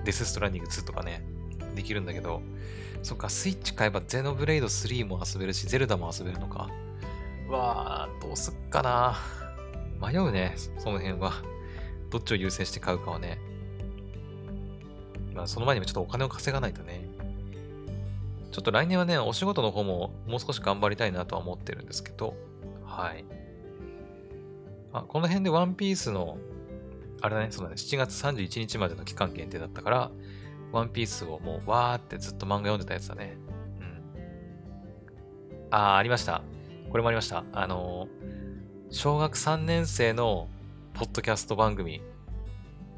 [0.03, 1.25] デスストランディング2とかね、
[1.75, 2.41] できるんだけど、
[3.03, 6.69] そっか、スイッチ買えばゼノブレイド3も遊べるし、ゼルダも遊べるのか。
[7.49, 9.17] わあ、どうすっかな。
[10.01, 11.33] 迷うね、その辺は。
[12.09, 13.39] どっちを優先して買うかはね。
[15.33, 17.07] まあ、その前にもちょっとお金を稼がないとね。
[18.51, 22.35] ちょっと来年はね、お仕事の方ももう少し頑張りたいなとは思ってるんですけど、
[22.85, 23.23] はい。
[24.93, 26.37] あ、この辺でワンピースの、
[27.21, 30.11] あれだね、そうだね、7月31日までの期間限定だったから、
[30.71, 33.37] ワンピースをもうわーってずっと漫画読んでたやつだね。
[33.79, 34.01] うん。
[35.71, 36.41] あー、ありました。
[36.89, 37.43] これもありました。
[37.53, 40.47] あのー、小学3年生の
[40.93, 42.01] ポッドキャスト番組。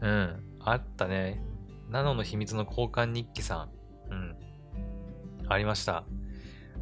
[0.02, 0.44] うん。
[0.60, 1.42] あったね。
[1.90, 3.68] ナノの秘密の交換日記さ
[4.10, 4.12] ん。
[4.12, 4.36] うん。
[5.48, 6.06] ありました。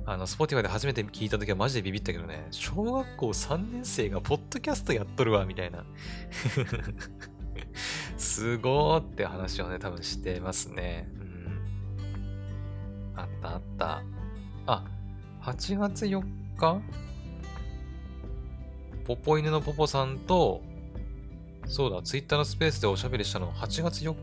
[0.05, 5.85] あの、スポティファイで初めて聞いたときはマジでビビったけどね、小学校3年生がポッドキャストやっとるわ、みたいな。
[8.17, 11.07] すごーって話をね、多分してますね。
[11.19, 13.13] うん。
[13.15, 14.03] あったあった。
[14.65, 14.85] あ、
[15.41, 16.21] 8月4
[16.57, 16.81] 日？
[19.05, 20.61] ポポ犬のポポさんと、
[21.65, 24.15] そうだ、ツイッターのスペースでおしゃべりしたの8月4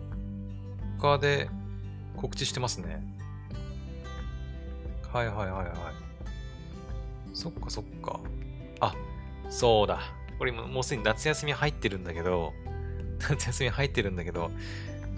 [1.00, 1.48] 日で
[2.16, 3.02] 告知してますね。
[5.10, 5.68] はいはいはいはい。
[7.32, 8.20] そっかそっか。
[8.80, 8.94] あ、
[9.48, 10.00] そうだ。
[10.38, 12.52] これももうすでに夏休み入ってるんだけど、
[13.18, 14.50] 夏休み入ってるんだけど、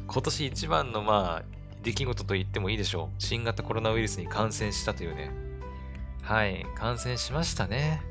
[0.06, 3.22] 今年一番のまあ、出来事と言ってもいいでしょう。
[3.22, 5.30] 新型コロナウイルスに感染したというね。
[6.22, 8.02] はい、感染しましたね。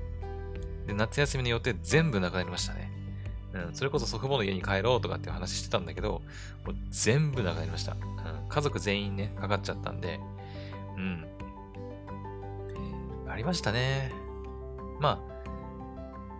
[0.87, 2.91] で、夏休みの予定全部なくなりましたね。
[3.53, 6.21] うん、それこそ祖父母の家に帰ろうとかっていう話してたんだけど、
[6.65, 7.93] もう全部なくなりました。
[7.93, 7.99] うん、
[8.49, 10.19] 家族全員ね、かかっちゃったんで、
[10.97, 11.25] うん。
[13.27, 14.13] ありましたね。
[14.99, 15.34] まあ、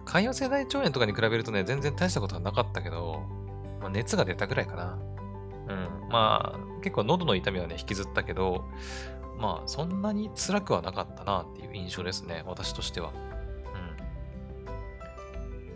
[0.06, 3.24] 潰瘍性大腸炎とかに比べるとね、全然大したことはなかったけど、
[3.82, 5.00] まあ、熱が出たぐらいかな。
[5.68, 6.10] うん。
[6.10, 8.66] まあ、結構喉の痛みはね、引きずったけど、
[9.38, 13.12] まあ、そんなに辛くはなかったなっていう印象ですね、私としては。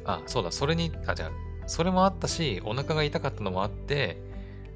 [0.04, 0.10] うん。
[0.10, 1.32] あ、そうだ、それに、あ、じゃあ、
[1.68, 4.18] それもあったし、お腹が痛かったのもあって、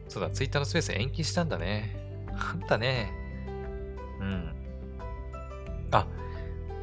[0.09, 1.95] そうだ、ツイッターのスペース延期したんだね。
[2.33, 3.11] あったね。
[4.19, 4.55] うん。
[5.91, 6.07] あ、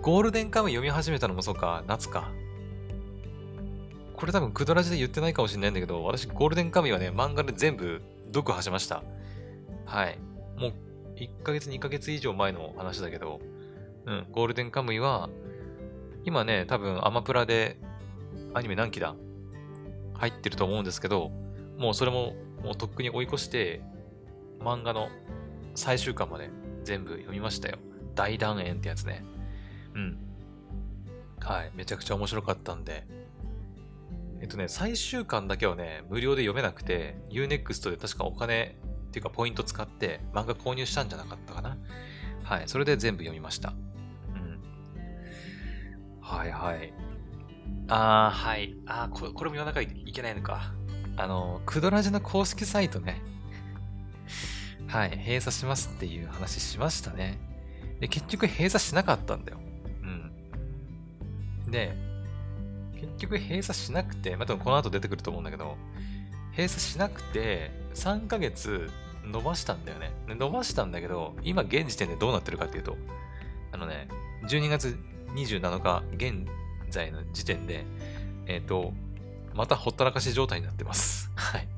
[0.03, 2.31] ゴールデンカム読み始めたのもそうか、夏か。
[4.21, 9.03] これ多分クドラジで言ってないかもしれないんだけど、私ゴールデンカムイはね、漫画で全部読破しました。
[9.87, 10.19] はい。
[10.59, 10.73] もう
[11.17, 13.41] 1ヶ月2ヶ月以上前の話だけど、
[14.05, 15.31] うん、ゴールデンカムイは、
[16.25, 17.79] 今ね、多分アマプラで
[18.53, 19.15] アニメ何期だ？
[20.15, 21.31] 入ってると思うんですけど、
[21.79, 23.81] もうそれももうとっくに追い越して、
[24.61, 25.09] 漫画の
[25.75, 26.51] 最終巻まで
[26.85, 27.79] 全部読みましたよ。
[28.15, 29.25] 大団円ってやつね。
[29.95, 30.19] うん。
[31.41, 31.71] はい。
[31.75, 33.07] めちゃくちゃ面白かったんで。
[34.41, 38.79] えっとね、最終巻だけはね、無料で読めなくて、Unext で確かお金
[39.09, 41.77] っていうかポイント使って漫画購入したんじゃなかったかな。
[42.43, 42.65] はい。
[42.67, 43.75] それで全部読みました。
[44.29, 44.61] うん。
[46.21, 46.93] はいはい。
[47.89, 48.77] あー、はい。
[48.87, 50.73] あー、これこれも言わなきゃいけないのか。
[51.17, 53.23] あの、クドラジの公式サイトね。
[54.87, 55.11] はい。
[55.19, 57.39] 閉鎖しますっていう話しましたね。
[58.01, 59.59] で、結局閉鎖しなかったんだよ。
[60.03, 61.95] うんで、
[63.01, 65.77] 結局閉鎖しなくて、まあ、多分この後出てくると思うんだけど、
[66.53, 68.91] 閉鎖しなくて、3ヶ月
[69.25, 70.13] 伸ばしたんだよね。
[70.27, 72.97] 伸ばしたんだけど、今現時点でどうなってるかっていうと、
[73.73, 74.09] あのね、
[74.49, 74.99] 12月
[75.35, 76.47] 27日、現
[76.91, 77.85] 在の時点で、
[78.47, 78.93] えっ、ー、と、
[79.55, 81.31] またほったらかし状態になってます。
[81.37, 81.69] はい。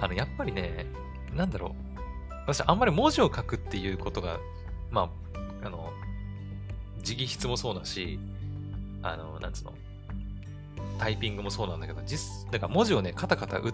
[0.00, 0.86] あの、やっぱりね、
[1.34, 2.32] なんだろう。
[2.46, 4.40] 私、あんまり文字を書くっていうことが、
[4.90, 5.10] ま
[5.62, 5.92] あ、あの、
[7.06, 8.18] 直筆もそうだし、
[9.02, 9.74] あの、なんつうの、
[10.98, 13.72] タイピングもそうなんだけど、実、だから文字をね、カタカタ打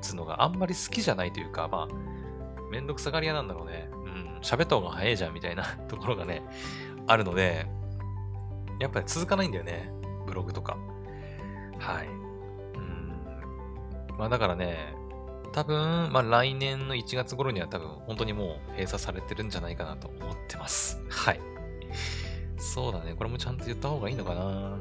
[0.00, 3.88] つのがあんまり好きじゃないというか、まあ、めんどくさがり屋なんだろうね。
[3.92, 6.42] うん、喋った方が早いじゃんみたいな ところがね、
[7.06, 7.66] あるので、
[8.80, 9.90] やっぱり続かないんだよね。
[10.26, 10.76] ブログとか。
[11.78, 12.06] はい。
[12.06, 12.10] う
[12.80, 14.16] ん。
[14.18, 14.94] まあだからね、
[15.52, 21.02] 多分、まあ来年の1月頃には多分本当にもう閉鎖されてるんじゃないかなと思ってます。
[21.08, 21.40] はい。
[22.56, 23.14] そうだね。
[23.14, 24.78] これもちゃんと言った方がいいのかな。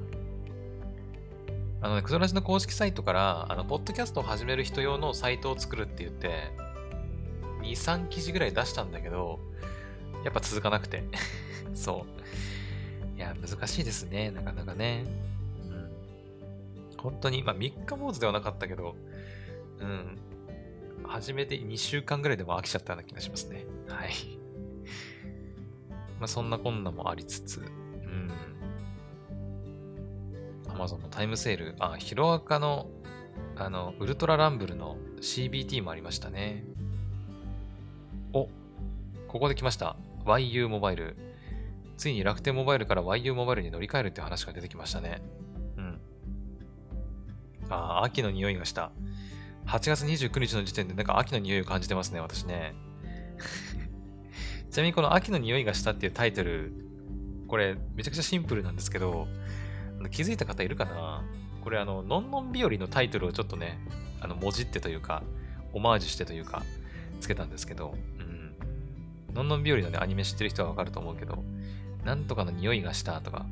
[1.83, 6.51] あのね、クドラジの公式サイトから、あの、ポッドキャストを始める人用のサイトを作るって言って、
[7.61, 9.39] 2、3記事ぐらい出したんだけど、
[10.23, 11.03] やっぱ続かなくて。
[11.73, 12.05] そ
[13.15, 13.17] う。
[13.17, 14.29] いや、難しいですね。
[14.29, 15.05] なかなかね。
[15.71, 16.97] うん。
[16.97, 18.95] 本当に、まあ、3日坊主ではなかったけど、
[19.79, 20.19] うん。
[21.07, 23.65] 始めて2週間ぐらいでも飽きちゃったような気がしますね。
[23.87, 24.11] はい。
[26.19, 27.63] まあ、そんなこんなもありつつ、
[30.81, 32.89] Amazon のタイムセール、あ、ヒロアカの、
[33.55, 36.63] あの、ウルトラランブルの CBT もありましたね。
[38.33, 38.49] お、
[39.27, 39.95] ここで来ました。
[40.25, 41.15] YU モバイル。
[41.97, 45.21] ついに楽天モバイルから YU モバイルに乗り換えるって話が出てきましたね。
[45.77, 46.01] うん。
[47.69, 48.91] あ、秋の匂いがした。
[49.67, 52.73] 8月29日の時点でなんか秋の匂いを感じてますね、私ね。
[54.71, 56.73] ちなみにこの秋の匂いがしたっていうタイトル、
[57.47, 59.27] これめちゃくちゃシンプルなんですけど、
[60.09, 61.23] 気づいた方いるかな？
[61.63, 63.79] これあの、のんのん日和のタイトルをちょっとね、
[64.19, 65.23] あの、もじってというか、
[65.73, 66.63] オマージュしてというか、
[67.19, 69.35] つけたんですけど、うん。
[69.35, 71.43] のんのん日和のね、アニメ知ってる人はわかると思うけど、
[72.03, 73.45] なんとかの匂いがしたとか、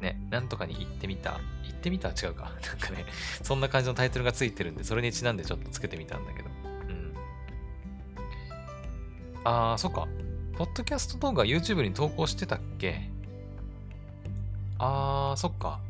[0.00, 1.32] ね、なんとかに行ってみた。
[1.64, 2.44] 行ってみたは違うか。
[2.66, 3.04] なんかね、
[3.42, 6.48] そんな感じのタイトルがついてるんで、それにちなんでちょっとつけてみたんだけど。
[6.88, 7.14] うん。
[9.44, 10.08] あー、そっか。
[10.56, 13.10] ポッドキャスト動画 YouTube に投稿してたっけ？
[14.78, 15.80] あー、そっか。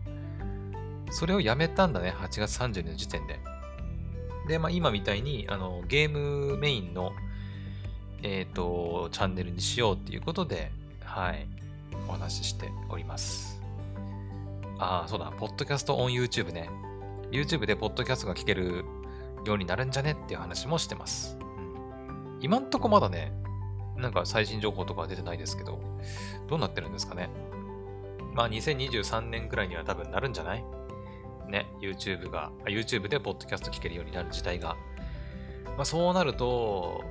[1.11, 2.15] それをやめたんだね。
[2.17, 3.41] 8月30日の時点で。
[4.49, 7.13] で、まあ今みたいに、あの、ゲームメインの、
[8.23, 10.73] えっ、ー、と、チャンネルにしようっていうことで、
[11.05, 11.47] はい、
[12.09, 13.61] お話ししております。
[14.79, 16.71] ああ、そうだ、ポッドキャストオン YouTube ね。
[17.31, 18.85] YouTube でポッドキャストが聞ける
[19.45, 21.37] ようになるんじゃねっていう話もしてます。
[21.41, 23.33] うん、今んとこまだね、
[23.97, 25.81] なんか最新情報とか出てないですけど、
[26.49, 27.31] どうなってるんですかね。
[28.35, 30.65] まあ2023年くらいには多分なるんじゃない
[31.51, 34.77] ね、YouTube が、YouTube でポッドキャスト聞けるようになる時代が。
[35.77, 37.05] まあそうなると、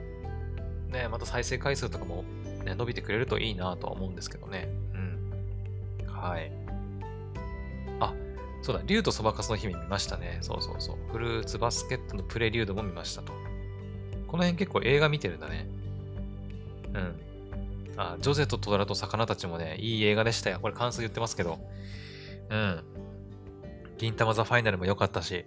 [0.89, 2.23] ね、また再生回数とかも、
[2.65, 4.67] ね、伸びてくれるといいなとは思うんですけどね。
[4.93, 6.07] うん。
[6.07, 6.51] はい。
[7.99, 8.13] あ、
[8.61, 10.39] そうだ、竜とそばかすの姫見ましたね。
[10.41, 10.97] そうそうそう。
[11.11, 13.33] フルーツバスケットのプレリュードも見ましたと。
[14.27, 15.67] この辺結構映画見てるんだね。
[16.93, 17.19] うん。
[17.97, 20.59] あ、ジョゼとトラと魚たちもね、いい映画でしたよ。
[20.61, 21.59] これ感想言ってますけど。
[22.49, 22.83] うん。
[23.99, 25.45] 銀玉ザファイナルも良かったし、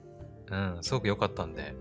[0.51, 1.75] うん、すごく良かったんで、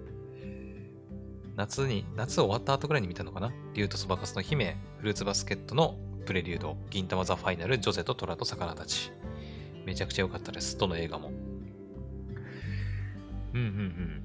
[1.58, 3.52] 夏に、夏終わった後ぐらいに見たのかな？
[3.74, 9.12] 竜とそばかすの姫、フルーツバスケットのプレリュード、銀玉ザファイナル、ジョゼとトラと魚たち。
[9.86, 10.78] めちゃくちゃ良かったです。
[10.78, 11.32] どの映画も。
[13.54, 14.24] うんうんうん。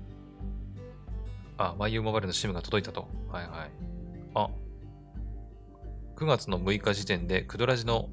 [1.58, 3.08] あ、YU モバイルの SIM が届いたと。
[3.32, 3.70] はいはい。
[4.34, 4.50] あ、
[6.14, 8.08] 9月の6日時点で、クドラジの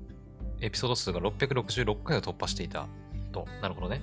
[0.60, 2.88] エピソード数が666回を突破していた
[3.32, 3.46] と。
[3.62, 4.02] なるほどね。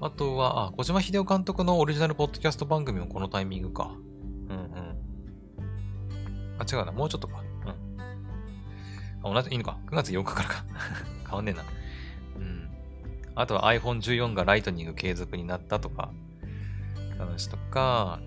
[0.00, 3.90] あとは、あ、小島秀夫監督のオリジナルポッドキャスト番組もこのタイミングか。
[4.48, 4.98] うんうん。
[6.58, 6.92] あ、違うな。
[6.92, 7.42] もうちょっとか。
[7.64, 8.00] うん。
[9.28, 9.76] あ、同じ、いいのか。
[9.86, 10.64] 9月8日からか。
[11.26, 11.64] 変わんねえな。
[12.36, 12.70] うん。
[13.34, 16.10] あとは iPhone14 がライトニング継続になったとか、
[17.18, 18.20] 話とか、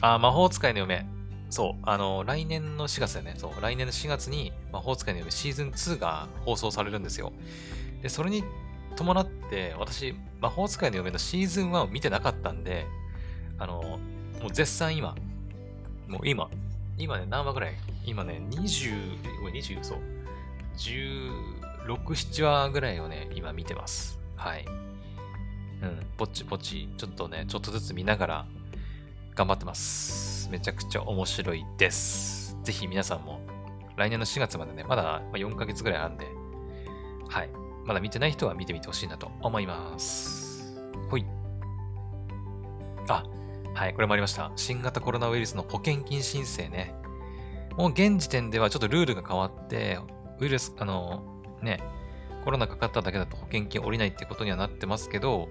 [0.00, 1.06] あ、魔法使いの嫁。
[1.50, 1.82] そう。
[1.82, 3.34] あの、来年の4月だよね。
[3.36, 3.60] そう。
[3.60, 7.32] 来年の4月に魔法使いの嫁シーズン2が放送されるんですよ。
[8.00, 8.44] で、それに
[8.96, 12.86] 伴って、私、魔法使いの嫁のシーズン1を見てなかったんで、
[13.58, 13.98] あの、
[14.40, 15.14] もう絶賛今、
[16.08, 16.50] もう今、
[16.98, 17.74] 今ね、何話ぐらい
[18.04, 19.22] 今ね、20、
[19.52, 19.98] 20、そう、
[20.76, 24.18] 16、7話ぐらいをね、今見てます。
[24.36, 24.64] はい。
[25.82, 28.46] うん、ぼちぼち、ちょっとね、ちょっとずつ見ながら、
[29.34, 30.48] 頑張ってます。
[30.50, 32.56] めちゃくちゃ面白いです。
[32.62, 33.40] ぜひ皆さんも、
[33.96, 36.26] 来年の4月までね、まだ4ヶ月ぐらいあるんで、
[37.28, 37.69] はい。
[37.84, 40.76] まだ見てない人は見てみてほしいなと思います。
[41.10, 41.24] ほい。
[43.08, 43.24] あ、
[43.74, 44.52] はい、これもありました。
[44.56, 46.94] 新型コロナウイルスの保険金申請ね。
[47.76, 49.98] もう現時点ではちょっとルールが変わって、
[50.38, 51.22] ウイルス、あの、
[51.62, 51.80] ね、
[52.44, 55.48] コロナかかっただけだと保険金下りないってことにはなってますけど、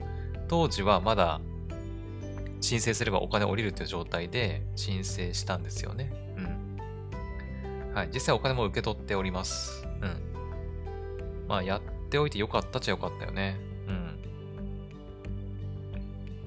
[0.47, 1.39] 当時はまだ
[2.61, 6.11] 申請すればお金下りるという状態で申請したんですよね。
[6.38, 6.41] う
[7.91, 7.93] ん。
[7.93, 8.09] はい。
[8.13, 9.88] 実際お金も受け取っております。
[10.01, 10.30] うん。
[11.47, 13.55] まあ、やっっておいてよかったっちゃよかったよね。
[13.88, 14.20] うん。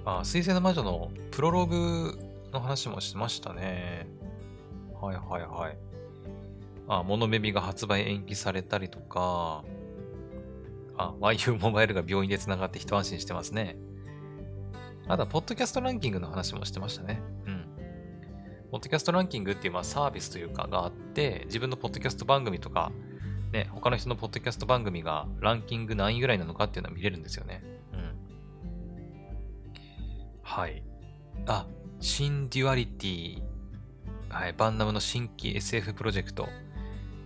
[0.05, 2.19] あ、水星の魔女のプロローグ
[2.53, 4.09] の話もしましたね。
[5.01, 5.79] はいはいはい。
[6.89, 9.63] あ、モノベビが発売延期されたりとか、
[10.97, 13.77] あ、YU モバイルが病院で繋がって一安心してますね。
[15.07, 17.23] あとは、ポッドキャストランキングの話もしてましたね。
[17.47, 17.67] うん。
[18.73, 22.91] ポッドキャストランキングっていうまあサービスというかがあって、自分のポッドキャスト番組とか、
[23.53, 27.63] ね、他の人のポッドキャスト番組がランキング何位ぐらいなのかっていうのは見れるんですよね。
[27.93, 28.15] うん。
[30.43, 30.83] はい。
[31.47, 31.67] あ、
[32.01, 33.43] シンデュアリティ。
[34.31, 36.49] はい、バンナムの新規 SF プロジェクト。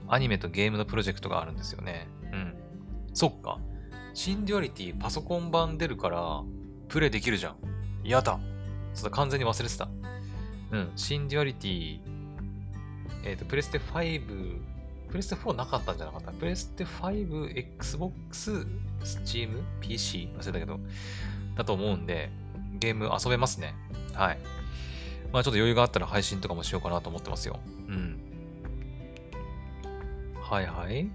[0.09, 2.09] アニメとゲームのプロジェクトがあるんですよね。
[2.33, 2.55] うん。
[3.14, 3.61] そっか。
[4.12, 6.43] シンデュアリティパソコン版出るから、
[6.89, 7.57] プレイできるじゃん。
[8.03, 8.41] やだ。
[8.95, 9.89] ちょっと完全に忘れてた。
[10.72, 10.93] うん。
[10.97, 12.01] シンデュアリティ、
[13.24, 14.76] えっ、ー、と、プレステ5、
[15.09, 16.32] プレステ4なかったんじゃなかった？
[16.32, 18.66] プレステ5、Xbox、
[19.02, 20.28] Steam、PC?
[20.38, 20.80] 忘れたけど、
[21.57, 22.30] だと思うんで、
[22.78, 23.74] ゲーム遊べますね。
[24.12, 24.38] はい。
[25.32, 27.59] まあちょっと余裕があったら配信とかもしようかなと思ってますよ。
[27.88, 28.18] うん。
[30.40, 31.09] はいはい。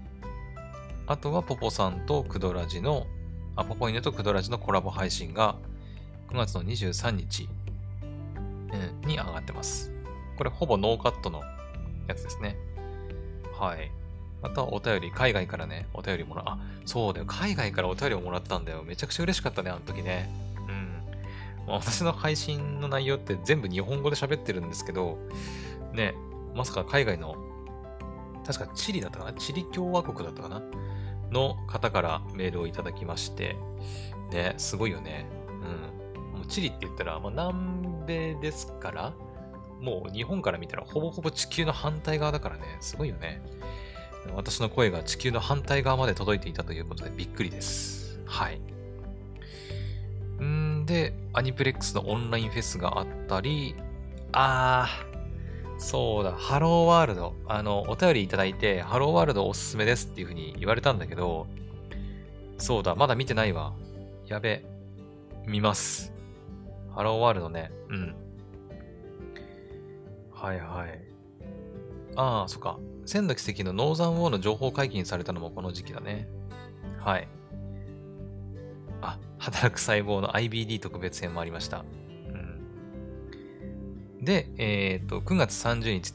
[1.06, 3.06] あとはポポさんとクドラジの、
[3.56, 5.56] あ、ポポイヌとクドラジのコラボ配信が
[6.28, 7.48] 9月の23日、
[8.02, 9.92] うん、に上がってます。
[10.38, 11.42] これほぼノーカットの
[12.08, 12.56] やつですね。
[13.62, 13.92] はい。
[14.42, 16.44] またお便り、海外からね、お便りもらう。
[16.48, 17.26] あ、そうだよ。
[17.26, 18.82] 海外からお便りをもらったんだよ。
[18.82, 20.28] めちゃくちゃ嬉しかったね、あの時ね。
[21.66, 21.72] うん。
[21.72, 25.16] 私の配信の内容って全部日本語で喋ってるんですけど、
[25.92, 26.12] ね、
[26.56, 27.36] まさか海外の、
[28.44, 29.32] 確かチリだったかな？
[29.34, 30.60] チリ共和国だったかな？
[31.30, 33.54] の方からメールをいただきまして、
[34.32, 35.24] ね、すごいよね。
[35.46, 36.38] うん。
[36.38, 39.12] もうチリって言ったら、まあ、南米ですから、
[39.82, 43.42] もう日本から見たらほぼほぼ地球の反対側だからね、すごいよね。
[44.34, 48.20] 私の声が地球の反対側まで届いていたということでびっくりです。
[48.24, 48.60] はい。
[50.42, 53.74] んで、アニプレックスのオンラインフェスがあったり、
[54.30, 57.34] あー、そうだ、ハローワールド。
[57.48, 61.48] あの、お便りいただいて、ハローワールドおすすめですっていう風に言われたんだけど、
[62.56, 63.72] そうだ、まだ見てないわ。
[64.28, 64.64] やべ。
[65.46, 66.12] 見ます。
[66.94, 67.72] ハローワールドね。
[67.88, 68.21] うん。
[70.42, 71.00] はいはい。
[72.16, 72.80] ああ、そっか。
[73.06, 76.26] 千の奇跡のノーザンウォーの情報解禁されたのもこの時期だね。
[76.98, 77.28] はい。
[79.00, 81.84] あ、働く細胞の IBD 特別編もありました。
[82.28, 82.32] う
[84.20, 86.12] ん、で、えっ、ー、と、9月30日、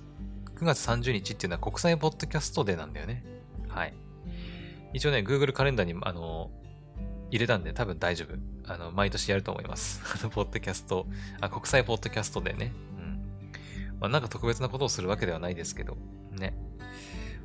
[0.56, 3.24] 9月30日っていうのは国際ポッドキャストデーなんだよね。
[3.70, 3.94] はい。
[4.92, 6.52] 一応ね、Google カレンダーに、あの、
[7.32, 8.36] 入れたんで多分大丈夫。
[8.70, 10.02] あの、毎年やると思います。
[10.20, 11.08] あの、ポッドキャスト、
[11.40, 12.74] あ、国際ポッドキャストデーね。
[14.00, 15.98] まあ、なんか特別なことをするわけではないですけど、
[16.32, 16.56] ね。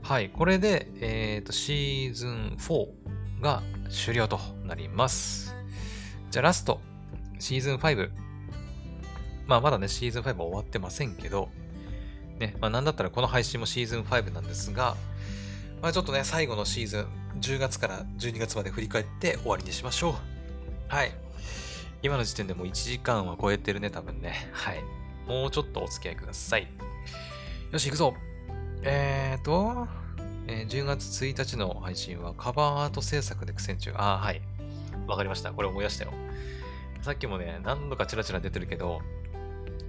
[0.02, 5.54] はい、これで、えっ、ー、と、シーズン4が終了となります。
[6.30, 6.80] じゃあラスト、
[7.38, 8.10] シーズン5。
[9.46, 11.50] まあまだね、シーズン5は終わってませんけど、
[12.38, 14.96] ね、まあなんだったらこの配信もシーズン5なんですが、
[15.80, 17.06] まあちょっとね、最後のシーズン、
[17.40, 20.14] 10月から12月まで振り返って終わりにしましょう。
[20.88, 21.12] はい。
[22.02, 24.48] 今の時点でもう1時間は超えてるね、多分ね。
[24.52, 24.82] はい。
[25.26, 26.68] もうちょっとお付き合いください。
[27.70, 28.14] よし、行くぞ
[28.82, 29.86] えーと、
[30.46, 33.92] えー、10月1日の配信はカバーアート制作で苦戦中。
[33.96, 34.42] ああ、はい。
[35.06, 35.52] わかりました。
[35.52, 36.12] これ思い出したよ。
[37.02, 39.00] さっきもね、何度かチラチラ出てるけど、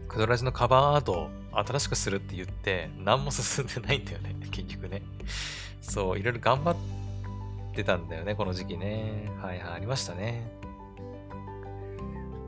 [0.07, 4.35] クドラジのカバーアートを新しくするって言って、何も進んでないんだよね。
[4.51, 5.01] 結局ね。
[5.81, 6.75] そう、いろいろ頑張っ
[7.73, 9.31] てたんだよね、この時期ね。
[9.41, 10.51] はいはい、ありましたね。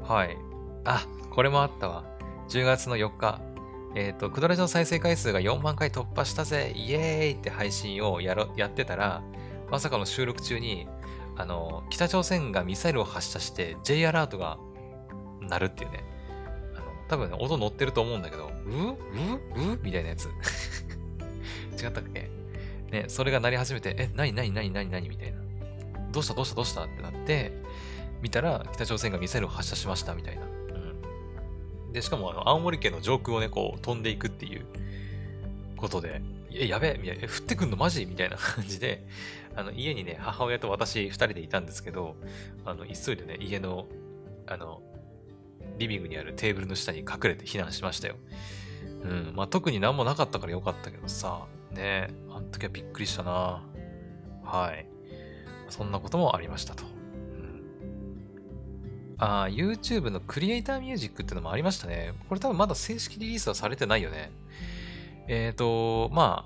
[0.04, 0.38] はい。
[0.86, 2.15] あ、これもあったわ。
[2.50, 3.42] 10月の4日、
[3.96, 9.24] えっ、ー、と、クドラジの再生回数が4万回突破したぜ、イエーイって配信をやろやってたら、
[9.72, 10.88] まさかの収録中に、
[11.38, 14.58] あの、北朝鮮がミサイルを発射して J アラートが
[15.42, 16.04] 鳴るっていうね。
[16.76, 20.30] あの、多分ね、音乗ってると思うんだけど、うううみたいなやつ。
[21.82, 22.30] 違ったっけ？
[22.92, 25.40] ね、それが鳴り始めて、え、なになになになになにみたいな。
[26.12, 26.84] どうしたどうしたどうした？
[26.84, 27.52] ってなって、
[28.22, 30.55] 見たら北朝鮮がミサイルを発射しましたみたいな。
[31.96, 34.66] で、しかもあの青森県の上空をね、こう飛んでいくっていう
[35.78, 37.78] ことで、え、やべえ、みたいな、降ってくんの？
[37.78, 38.06] マジ？
[38.06, 39.08] みたいな 感じで、
[39.56, 42.18] あの、家にね、母親と私二人でいたんですけど、
[42.66, 43.88] あの、急いでね、家の、
[44.46, 44.82] あの、
[45.78, 48.16] リビングにあるテーブルの下に隠れて避難しましたよ。
[49.04, 49.34] うん。
[49.34, 53.64] まあ、特に何もなかったからよかったけどさ、ねあの時はびっくりしたな
[54.44, 54.86] はい。
[55.70, 56.95] そんなこともありましたと。
[59.18, 62.14] ああ YouTube のクリエイターミュージックってのもありましたね。
[62.28, 64.32] これ多分まだ正式リリースはされてないよね。
[65.28, 66.46] えっ、ー、と、ま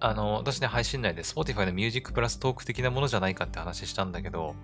[0.00, 4.54] あ、あの、私ね、配信内で Spotify のミュージックプラストーク的なものじゃないかって話したんだけど、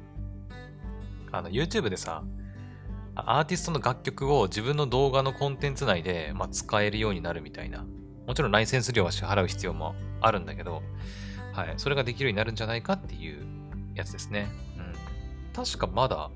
[1.33, 2.23] あの、YouTube でさ、
[3.15, 7.85] アーティストの楽曲を自分の動画のコンテンツ内で、まあ、使えるようになるみたいな。
[8.27, 10.83] もちろんライセンス料は支払う必要もあるんだけど、
[11.53, 13.47] はい、それができるようになるんじゃないかっていう
[13.95, 14.49] やつですね。
[14.77, 14.93] うん。
[15.53, 16.31] 確かまだ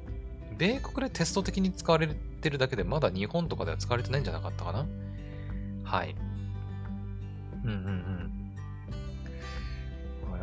[0.61, 4.87] 米国でテスト的に使われてるだけで、まだ日本とかでは使われてないんじゃなかったかな？
[5.85, 6.15] はい。
[7.65, 8.31] うんうんうん。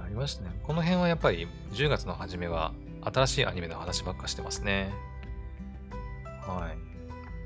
[0.03, 0.49] ありましたね。
[0.64, 2.73] この辺はやっぱり10月の初めは
[3.03, 4.91] 新しいアニメの話ばっかしてますね。
[6.41, 6.77] はい。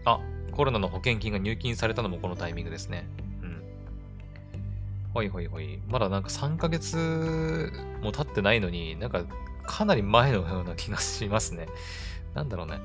[0.06, 0.22] あ、
[0.53, 3.06] コロナの保険金が入金されたのもこのタイミングですね。
[3.41, 3.61] うん。
[5.14, 5.81] ほいほいほい。
[5.89, 7.69] まだなんか3ヶ月
[8.02, 9.26] も経ってないのに、なんか
[9.64, 11.68] かなり前のような気がしますね。
[12.33, 12.75] なんだろうね。
[12.75, 12.79] う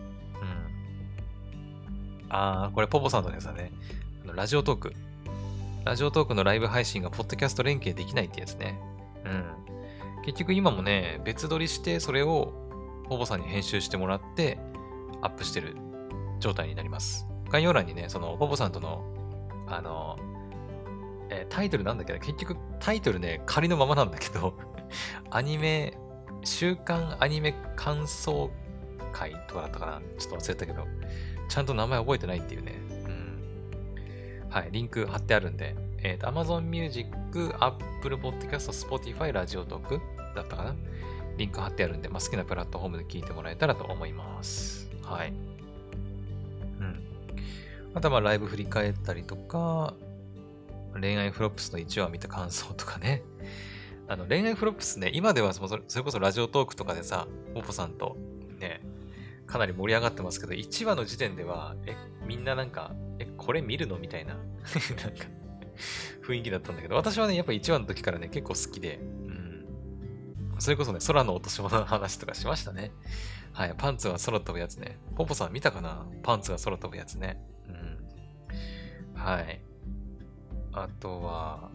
[2.24, 2.26] ん。
[2.30, 3.72] あー、これポポさんのやつだね。
[4.24, 4.92] あのラジオトーク。
[5.84, 8.78] ラジオトークのライブ配信がポッドキャスト連携できないってやつね。
[9.24, 9.66] うん。
[10.24, 12.52] 結局今もね、別撮りしてそれを
[13.08, 14.58] ポポさんに編集してもらって
[15.22, 15.76] アップしてる
[16.40, 17.26] 状態になります。
[17.50, 19.04] 概要欄にね、そのポポさんとの、
[19.68, 20.16] あの、
[21.30, 24.54] えー、タイトルなんだけど、結局タイトルね、仮のままなんだけど
[25.30, 25.96] アニメ、
[26.44, 28.50] 週刊アニメ感想
[29.16, 30.86] 会とかだったかなちょっと忘れたけど、
[31.48, 32.74] ちゃんと名前覚えてないっていうね。
[32.90, 34.50] うん。
[34.50, 37.08] はい、リンク貼ってあるんで、えっ、ー、と、Amazon Music、
[37.60, 40.00] Apple Podcast、Spotify、ラジオトーク
[40.34, 40.74] だったかな
[41.38, 44.88] リンク貼ってあるんで、まあ、好きなプラットフォームで聞いてもらえたらと思います。
[45.02, 45.30] はい。
[45.30, 45.32] う
[46.82, 47.02] ん。
[47.94, 49.94] あとは、ライブ振り返ったりとか、
[51.00, 53.22] 恋愛フロップスの1話見た感想とかね。
[54.08, 58.16] あの、恋愛フロップスね、今ではそれこそラジオトークとかでさ、ポポさんと
[58.58, 58.80] ね、
[59.46, 61.96] かなり盛り上がってますけど、1話の時点では、え、
[62.26, 64.46] みんななんか、え、これ見るのみたいな、 なんか、
[66.26, 69.66] 雰囲気だったんだけど、私はね、やっぱ1話の時からね、結構好きで、うん。
[70.58, 72.92] それこそね、空の落とし物の話とかしましたね。
[73.52, 74.98] はい、パンツが空飛ぶやつね。
[75.14, 76.06] ポポさん見たかな？
[76.22, 77.40] パンツが空飛ぶやつね。
[77.68, 79.14] うん。
[79.14, 79.62] はい。
[80.72, 81.70] あとは、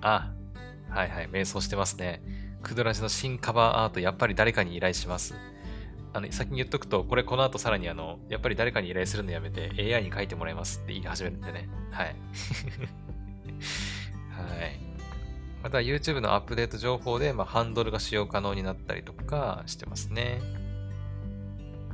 [0.00, 0.32] あ、
[0.90, 2.22] はいはい、瞑想してますね。
[2.62, 5.34] クドラジの新カバーアート、やっぱり誰かに依頼します。
[6.14, 11.68] あの、先に言っとくと、これこの後さらにあの、やっぱり誰かに依頼するのやめて AI に書いてもらいますって言い始めるんでね。
[11.90, 12.14] はい。
[14.30, 14.78] はい。
[15.62, 20.40] また YouTube のアップデート情報で、まあ、ハンドルが使用可能になったりとかしてますね。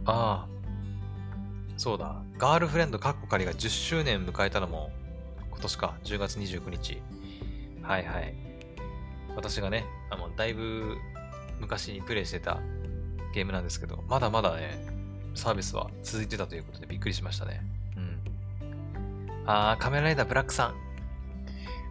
[0.05, 0.49] ああ。
[1.79, 2.23] そうだ。
[2.37, 4.91] ガールフレンドカッコ仮が10周年迎えたのも
[5.51, 5.97] 今年か。
[6.05, 7.01] 10月29日。
[7.83, 8.35] はいはい。
[9.35, 10.99] 私がね、あの、だいぶ
[11.59, 12.61] 昔にプレイしてた
[13.35, 14.87] ゲームなんですけど、まだまだね、
[15.35, 17.63] サービスは続いてたということでびっくりしましたね。
[17.97, 18.21] うん。
[19.47, 20.75] あー、仮面ライダーブラックさん。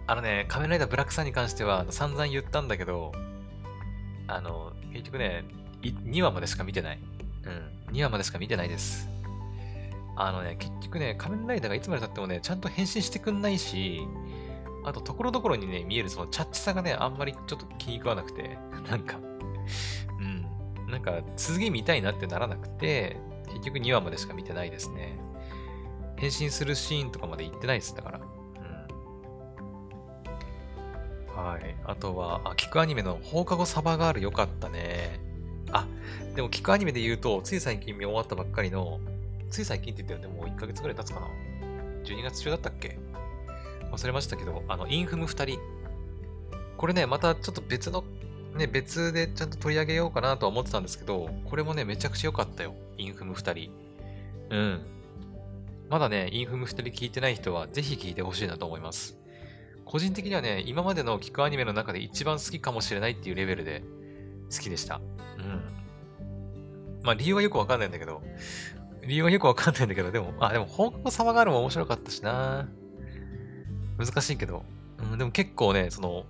[0.08, 3.12] あのね、仮面ライダーブラックさんに関しては散々言ったんだけど、
[4.28, 5.46] あの、結局ね、
[5.82, 7.00] 2話までしか見てない。
[7.88, 7.94] うん。
[7.94, 9.10] 2話までしか見てないです。
[10.16, 14.02] あのね、結局ね、仮面ライダーがいつまで経ってもね、ちゃんと変身してくんないし、
[14.84, 18.58] あと、ところどころにね、見えるそのチャッチさがね、あんまりちょっと気に食わなくて、
[18.90, 19.20] なんか、
[20.90, 23.18] なんか、次見たいなってならなくて、
[23.48, 25.18] 結局2話までしか見てないですね。
[26.18, 28.20] 変身するシーンとかまで行ってないです、だから。
[28.20, 28.22] う
[31.42, 31.44] ん。
[31.44, 31.76] はい。
[31.86, 35.20] あとは、あ、聞くアニメの放課後サバガールよかったね。
[35.72, 35.88] あ、
[36.36, 39.00] でも聞くアニメで言うと、つい最近見終わったばっかりの、
[39.50, 41.28] つい最近って言ってるんでもう1ヶ月ぐらい経つかな
[42.04, 42.98] ?12 月中だったっけ？
[43.92, 45.60] 忘れましたけど、あの、インフム2人。
[46.78, 48.04] これね、またちょっと別の、
[48.56, 52.76] ね、別でちゃんと取り上げようかなとは思ってたんですけど、これもね、めちゃくちゃ良かったよ。
[52.98, 53.72] インフム2人。
[54.50, 54.82] うん。
[55.90, 59.18] まだね、インフム2人聞いてない人は、ぜひ聞いてほしいなと思います。
[59.86, 63.82] 個人的にはね、今までの聞くアニメの中で一番好きかもしれないっていうレベルで
[64.52, 65.02] 好きでした。
[65.38, 65.62] うん。
[67.02, 68.22] まあ理由はよくわかんないんだけど、
[69.08, 72.68] 理由はよくわかんないんだけど、でも、あ、でも、放課後様があるも面白かったしな。
[73.98, 74.64] 難しいけど、
[75.00, 76.26] うん、でも結構ね、その、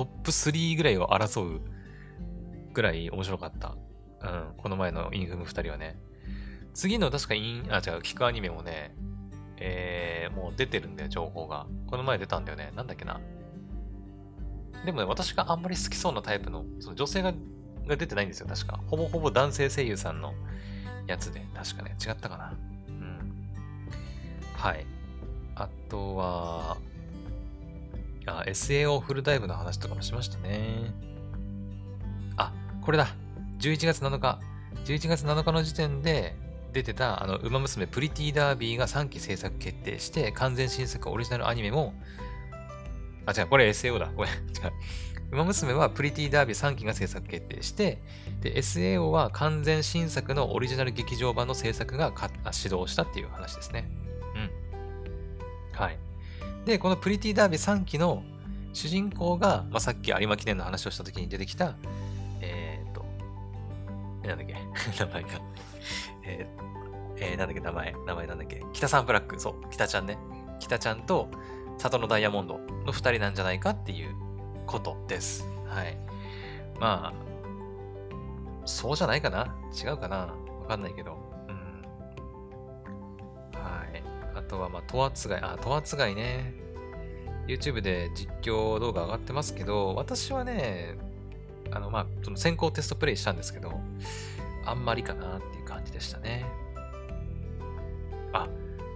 [0.00, 1.60] トップ3ぐらいを争う
[2.72, 3.76] ぐらい面白かった。
[4.22, 6.00] うん、この前のインフム2人はね。
[6.72, 8.94] 次の確かイン、あ、違う、聞くアニメもね、
[9.58, 11.66] えー、もう出てるんだよ、情報が。
[11.86, 12.72] この前出たんだよね。
[12.74, 13.20] なんだっけな。
[14.86, 17.34] でもね、私があんまり好きそうなタイプの、その女性が
[17.86, 18.80] が出てないんですよ、確か。
[18.86, 20.32] ほぼほぼ男性声優さんの
[21.08, 22.54] やつで、確かね、違ったかな。
[22.88, 23.34] うん。
[24.56, 24.86] はい。
[25.56, 26.78] あとは、
[28.26, 30.92] あ、SAO フルダイブの話とかもしましたね。
[32.36, 32.52] あ、
[32.82, 33.08] これだ。
[33.60, 34.40] 11月7日。
[34.84, 36.36] 11月7日の時点で
[36.72, 41.94] 出てた、あの、ウマ娘プリティダービーが3期制作決定して、完全新作オリジナルアニメも、
[43.26, 44.08] あ、違う、これ SAO だ。
[44.08, 44.36] これ、 違う。
[45.32, 48.02] ウマ娘はプリティダービー3期が制作決定して、
[48.40, 52.12] で、SAO は完全新作のオリジナル劇場版の制作が
[52.50, 53.88] 始動したっていう話ですね。
[54.34, 55.78] うん。
[55.78, 55.98] はい。
[56.64, 58.22] で、このプリティダービー3期の
[58.72, 61.74] 主人公が、まあ、さっき有馬記念の話をした時に出てきた、
[62.40, 63.04] えー、っと、
[64.28, 64.54] なんだっけ？
[65.04, 65.28] 名前が
[66.22, 68.62] えー、えー、なんだっけ、名前、名前なんだっけ？
[68.72, 70.18] 北さんブラック、そう、北ちゃんね。
[70.60, 71.28] 北ちゃんと、
[71.78, 74.14] 里のダイヤモンドの二人なんじゃないかっていう
[74.66, 75.46] ことです。
[75.66, 75.96] はい。
[76.78, 77.30] まあ、
[78.66, 79.56] そうじゃないかな？
[79.72, 80.16] 違うかな？
[80.60, 81.16] わかんないけど。
[81.48, 81.82] うん。
[83.58, 84.02] はい。
[84.50, 86.52] あとは、まあ、トワツガイ、あ、トワツガイね。
[87.46, 90.96] YouTube で実況動画上がってますけど、私はね、
[91.70, 93.80] あの、まあ、その先行テストプレイしたんですけど、
[94.66, 96.46] あんまりかなっていう感じでしたね。
[98.32, 98.48] あ、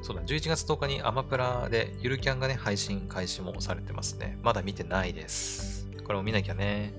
[0.03, 4.37] そうだ、11月10日にアマプラでゆるキャンがね、配信開始もされてますね。
[4.43, 5.89] まだ見てないです。
[6.05, 6.93] これも見なきゃね。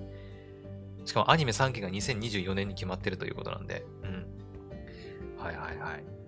[1.03, 3.85] しかもアニメ3期が2024年に決まってるということなんで。
[4.03, 5.43] うん。
[5.43, 6.24] はいはいはい。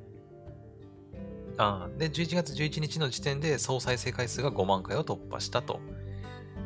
[1.57, 5.79] あで、11月11日の時点で総再生回数が5万回を突破したと。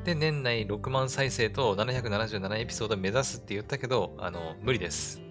[0.04, 5.22] で、年内6万再生と777エピソード目指すって言ったけど、あの、無理です。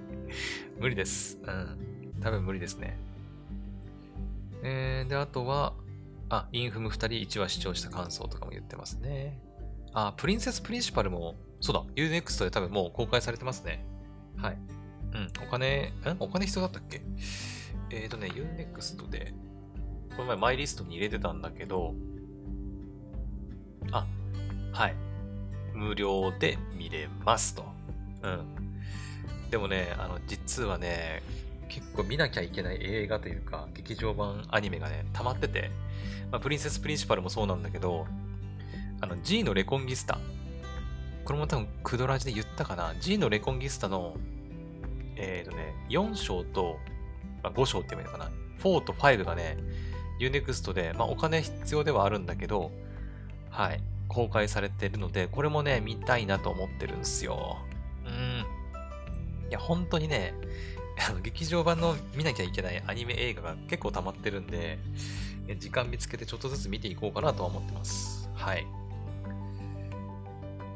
[0.78, 1.38] 無理です。
[1.42, 2.20] うん。
[2.20, 2.98] 多分無理ですね。
[4.62, 5.74] えー、で、あとは、
[6.28, 9.40] あ、インフム2人1話視聴した感想とかも言ってますね。
[9.92, 13.84] あ、プリンセスプリンシパルも、そうだ、Unext で多分もう公開されてますね。
[14.36, 14.58] はい。
[15.12, 17.02] うん、お金、んお金必要だったっけ？
[17.90, 19.34] えっ、ー、とね、Unext で、
[20.16, 21.94] この前マイリストに入れてたんだけど、
[23.92, 24.06] あ、
[24.72, 24.94] はい。
[25.74, 27.64] 無料で見れますと。
[28.22, 29.50] うん。
[29.50, 31.22] でもね、あの、実はね、
[31.68, 35.70] 結構見なきゃいけない映画というか、劇場版アニメがね、溜まってて、
[36.30, 38.06] まあ、プリンセスプリンシパルもそうなんだけど、
[39.00, 40.18] あの、G のレコンギスタ。
[41.24, 42.94] これも多分、クドラジで言ったかな。
[43.00, 44.16] G のレコンギスタの、
[45.16, 46.78] えっ、ー、とね、4章と、
[47.42, 48.30] まあ、5章って言えばいいのかな。
[48.62, 49.58] 4と5がね、
[50.20, 52.70] Unext で、まあ、お金必要ではあるんだけど、
[53.50, 57.58] はい、公開されてるので、これもね、見たいなと思ってるんですよ。
[58.04, 59.48] うん。
[59.48, 60.34] いや、本当にね、
[61.08, 64.78] あの劇場版の見なきゃいけないアニメ映画が結構溜まってるんで、
[65.58, 68.28] 時間見つけてちょっとずつ見ていこうかなとは思ってます。
[68.34, 68.66] はい。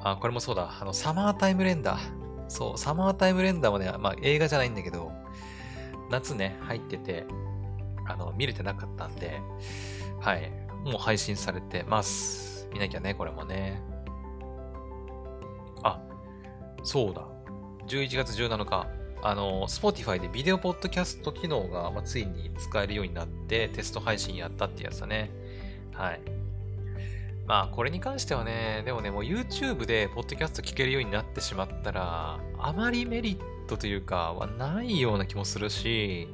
[0.02, 0.76] あ、これもそうだ。
[0.80, 2.00] あの、サマータイムレンダー。
[2.48, 5.12] そう、サマータイムレンダーもね、まあ映画じゃないんだけど、
[6.14, 7.24] 夏ね、入ってて、
[8.06, 9.40] あの、見れてなかったんで、
[10.20, 10.48] はい。
[10.84, 12.68] もう配信されてます。
[12.72, 13.80] 見なきゃね、これもね。
[15.82, 16.00] あ、
[16.84, 17.26] そうだ。
[17.88, 18.86] 11月17日、
[19.22, 25.30] あの、Spotify でビデオポッドキャスト機能が、まあ、ついに使えるようになってテスト配信やったってやつだね。
[25.94, 26.20] はい。
[27.46, 36.28] まあ、これに関してはね、でもね、もう YouTube でポッドキャスト聞けるようになってしまったら、あまりメリットトというか、はないような気もするし、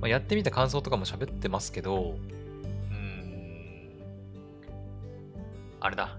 [0.00, 2.16] まあ、やってみた感想とかも喋ってますけど、
[2.90, 3.90] うん、
[5.80, 6.18] あれだ。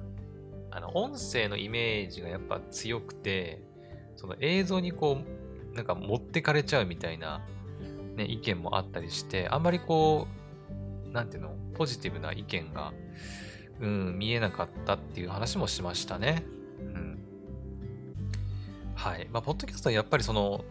[0.72, 3.62] あの、音声のイメージがやっぱ強くて、
[4.16, 5.20] その映像にこ
[5.74, 7.42] う、なんか持ってかれちゃうみたいな、
[8.16, 10.28] ね、意見もあったりして、あんまりこ
[11.10, 12.94] う、なんていうの、ポジティブな意見が、
[13.82, 16.44] うん、見えなかったっていう話もしましたね。
[19.06, 19.28] はい。
[19.32, 20.66] まあ、ポッドキャストはやっぱりその、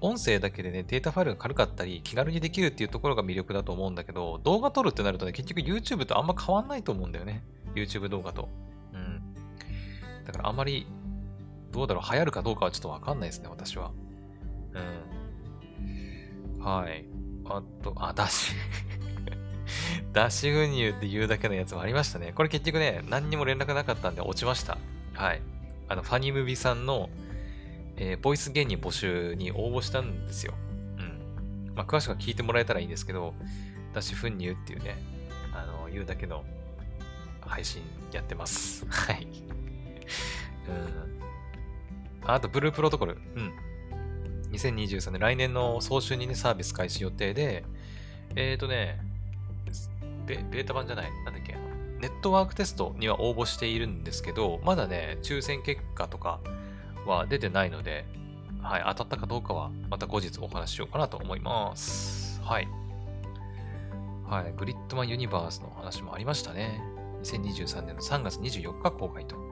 [0.00, 7.44] 音声だけでね、データファイルが軽かったり、気軽にできるっていうところが魅力だと思うんだけど、動画撮るってなるとね、結局 YouTube とあんま変わんないと思うんだよね。
[7.76, 8.48] YouTube 動画と。
[8.92, 9.22] うん。
[10.26, 10.84] だからあんまり、
[11.70, 13.92] どうだろう、流行るかどうかはちょっとわかんないですね、私は。
[16.58, 16.64] うん。
[16.64, 17.04] はい。
[17.44, 18.60] あと、あ、脱脂
[20.12, 22.32] 脱脂粉乳って言うだけのやつもありましたね。
[22.34, 24.76] これ結局ね、何にも連絡なかったんで落ちました。
[25.12, 25.42] はい。
[25.86, 27.08] あの、ファニムビさんの、
[28.02, 30.54] えー、ボイス芸人募集に応募したんですよ。
[30.96, 31.74] うん。
[31.76, 33.34] まあ、詳しくは聞いてもらえたらいいんですけど、
[33.92, 34.96] 脱脂粉乳っていうね、
[35.52, 36.42] あの、言うだけの
[37.42, 38.86] 配信やってます。
[38.88, 39.28] はい。
[40.66, 42.30] うん。
[42.30, 43.18] あと、ブループロトコル。
[43.36, 43.52] うん。
[44.52, 47.64] 2023年、来年の早春にね、サービス開始予定で、
[48.34, 48.98] えっ、ー、とね
[50.26, 51.54] ベ、ベータ版じゃない、なんだっけ、
[52.00, 56.40] ネットワークテストには応募しているんですけど、まだね、抽選結果とか
[57.06, 58.04] は出てないので、
[58.62, 62.40] はい、当たったかどうかはまた後日お話ししようかなと思います。
[62.42, 62.68] はい。
[64.26, 66.80] はい、グリッドマンユニバースの話もありましたね。
[67.22, 69.36] 2023年の3月24日公開と。
[69.36, 69.50] うん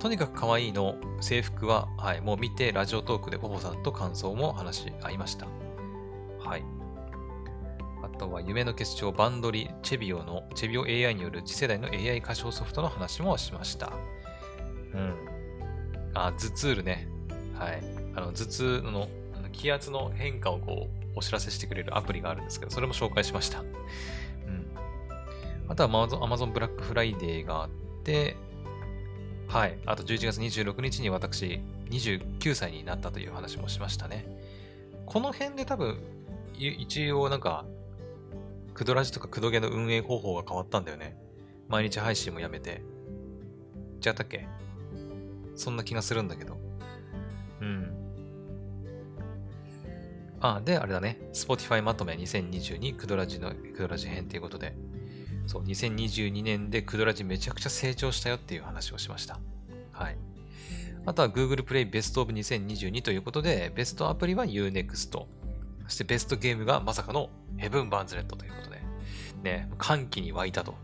[0.00, 5.46] とにかく可愛いの制服は、はい、もう見てラジオトークでポポさんと感想も話し合いました。
[6.38, 6.64] はい。
[8.02, 13.92] あとは夢の結晶バンドリチェビオのチェビオ AI による次世代の AI 歌唱ソフトの話もしました。
[14.94, 15.14] うん。
[16.14, 17.08] あ、頭痛るね。
[17.54, 17.82] はい。
[18.14, 19.08] あの、頭痛の
[19.52, 23.60] 気圧の変化をこう、お知らせしてくれるアプリがあるんですけど、それも紹介しました。
[23.60, 23.66] うん。
[25.68, 27.68] あとは Amazon ブラックフライデーがあっ
[28.04, 28.36] て、
[29.48, 29.78] はい。
[29.84, 31.60] あと11月26日に私、
[31.90, 34.24] 29歳になったという話もしましたね。
[35.06, 35.98] この辺で多分、
[36.56, 37.64] 一応なんか、
[38.74, 41.16] クドラジとかクドゲの運営方法が変わったんだよね。
[41.68, 42.82] 毎日配信もやめて。
[44.04, 44.46] 違ったっけ？
[45.60, 46.58] そんな気がするんだけど。
[47.60, 47.92] うん。
[50.40, 51.18] あ、で、あれだね。
[51.34, 54.74] Spotify まとめ2022クドラジの、クドラジ編ということで。
[55.46, 59.38] そう、2022年でクドラジめちゃくちゃ成長したよっていう話をしました。
[59.92, 60.16] はい。
[61.04, 65.10] あとは Google Play Best of 2022ということで、ベストアプリは Unext。
[65.10, 65.28] そ
[65.88, 67.28] してベストゲームがまさかの
[67.58, 68.80] Heaven Burns Red ということで、
[69.42, 70.74] ね、歓喜に湧いたと。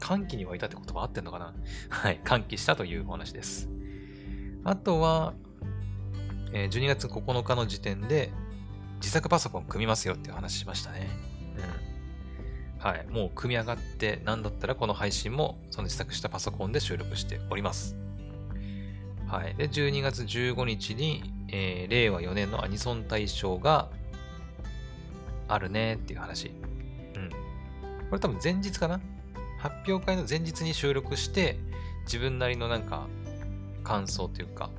[0.00, 1.54] 歓喜に湧いたって言葉合ってんのかな？
[1.90, 3.68] はい、歓喜したというお話です。
[4.66, 5.32] あとは、
[6.52, 8.32] えー、12月9日の時点で
[8.96, 11.08] 自作パソコン組みますよっていう話しましたね。
[12.78, 13.06] はい。
[13.08, 17.96] もう組み上がって、なんだったらこの配信もその自作したパソコンで収録しております。
[19.28, 19.54] はい。
[19.54, 23.88] で、12月15日に、えー、令和4年のアニソン大賞が
[25.46, 26.50] あるねっていう話。
[27.14, 27.30] うん。
[27.30, 27.36] こ
[28.16, 29.00] れ多分前日かな？
[29.60, 31.56] 発表会の前日に収録して、
[32.04, 33.06] 自分なりのなんか
[33.86, 34.70] 感想というか、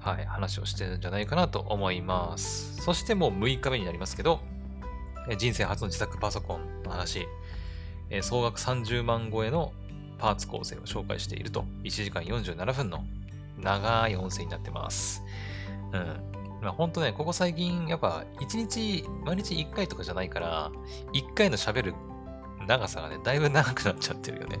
[0.00, 2.80] はい、話をしてるんじゃないかなと思います。
[2.80, 4.40] そしてもう6日目になりますけど、
[5.36, 7.26] 人生初の自作パソコンの話、
[8.22, 9.74] 総額30万超えの
[10.18, 13.04] パーツ構成を紹介していると、1時間47分の
[13.58, 15.22] 長い音声になってます。
[15.92, 16.60] うん。
[16.62, 20.70] まあ、ほんとね、ここ最近、やっぱ、1日、毎日1回とかじゃないから、
[21.12, 21.94] 1回の喋る
[22.66, 24.58] 長さがね、だいぶ長くなっちゃってるよね。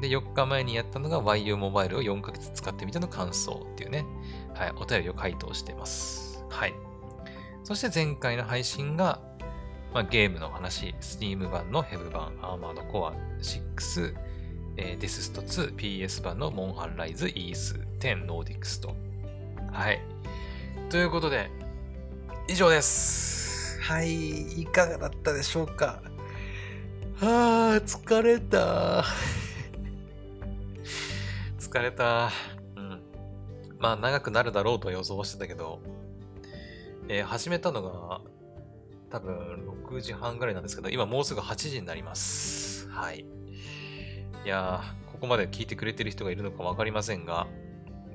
[0.00, 4.04] で、4日前にやったのが YU モバイルを4ヶ月使ってみての感想っていうね、
[4.54, 6.44] はい、お便りを回答しています。
[6.50, 6.74] はい。
[7.64, 9.20] そして前回の配信が、
[9.92, 14.14] まあ、ゲームの話、Steam 版のヘブ版、アーマードコア6、
[14.76, 18.94] えー、デススト2、PS 版のモンハンライズ、イース、10、ノーディックスと。
[19.72, 20.00] はい。
[20.90, 21.50] ということで、
[22.48, 23.80] 以上です。
[23.80, 26.02] はい、いかがだったでしょうか？
[27.16, 29.04] はあ、疲れた。
[31.66, 32.30] 疲れた。
[32.76, 33.02] うん。
[33.78, 35.80] まあ、長くなるだろうと予想してたけど、
[37.08, 38.20] えー、始めたのが、
[39.10, 42.88] 多分6時半ぐらいなんですけど、今もうすぐ8時になります。
[42.88, 43.24] はい。
[44.44, 47.48] いやー、ここまで聞いてくれてる人がいるのかわかりませんが、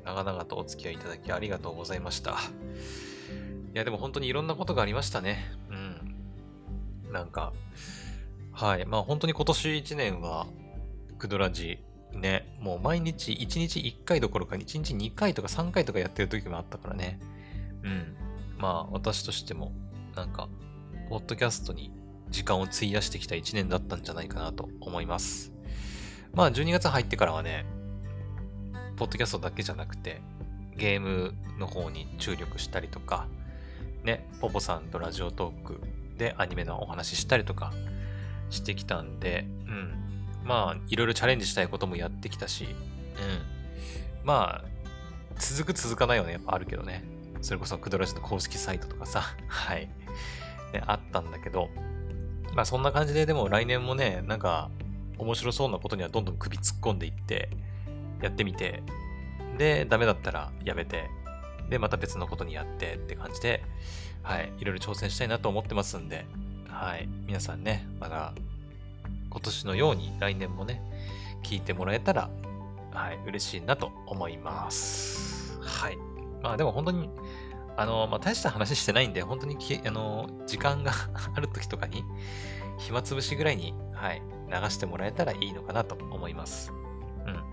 [0.06, 2.32] 長々とお付き合いいただきありがとうございました。
[2.32, 2.36] い
[3.74, 5.52] や、でも本当にいろんなことがありましたね。
[5.70, 7.12] うん。
[7.12, 7.54] なんか、
[8.54, 8.86] はい。
[8.86, 10.48] まあ本当に今年1年は、
[11.18, 11.80] クドラジ、
[12.14, 17.20] ね、もう毎日1日1回どころか1日2回とか3回とかやってる時もあったからね。
[17.84, 18.16] うん。
[18.58, 19.72] まあ私としても
[20.16, 20.48] なんか
[21.10, 21.92] ポッドキャストに
[22.30, 25.52] 時間を費やしてきた1年だったんじゃないかなと思います。
[26.34, 27.66] まあ12月入ってからはね、
[28.98, 30.22] ポッドキャストだけじゃなくて
[30.78, 33.28] ゲームの方に注力したりとか、
[34.04, 35.82] ね、ポポさんとラジオトーク
[36.18, 37.74] でアニメのお話ししたりとか
[38.50, 40.11] してきたんで、うん。
[40.44, 42.76] まあ、いろいろチャレンジしたいこともやってきたし、うん。
[44.24, 44.72] まあ、
[45.38, 47.04] 続く続かないよね、やっぱあるけどね。
[47.42, 49.90] それこそクドラジの公式サイトとかさ、 はい、
[50.74, 51.70] ね、あったんだけど、
[52.54, 54.70] まあそんな感じででも来年もね、なんか
[55.18, 57.50] 面白そうなことにはどんどん首突っ込んでいって、
[58.22, 58.84] やってみて、
[59.58, 61.10] で、ダメだったらやめて、
[61.70, 63.64] で、また別のことにやってって感じで、
[64.24, 66.26] はい、いろいろ挑戦したいなと思ってますんで、
[66.68, 68.34] はい、皆さんね、まだ
[69.32, 70.84] 今年のように来年もね、
[71.42, 72.30] 聞いてもらえたら、
[72.92, 75.58] はい、嬉しいなと思います。
[75.62, 75.98] はい。
[76.44, 77.10] まあでも本当に、
[77.78, 80.92] あの、まあ大した話してないんで、本当にき、 あの、時間が
[81.34, 82.04] ある時とかに、
[82.78, 86.74] 暇つぶしぐらいに、はい、流してもらえたらいいのかなと思います。
[87.26, 87.44] うん。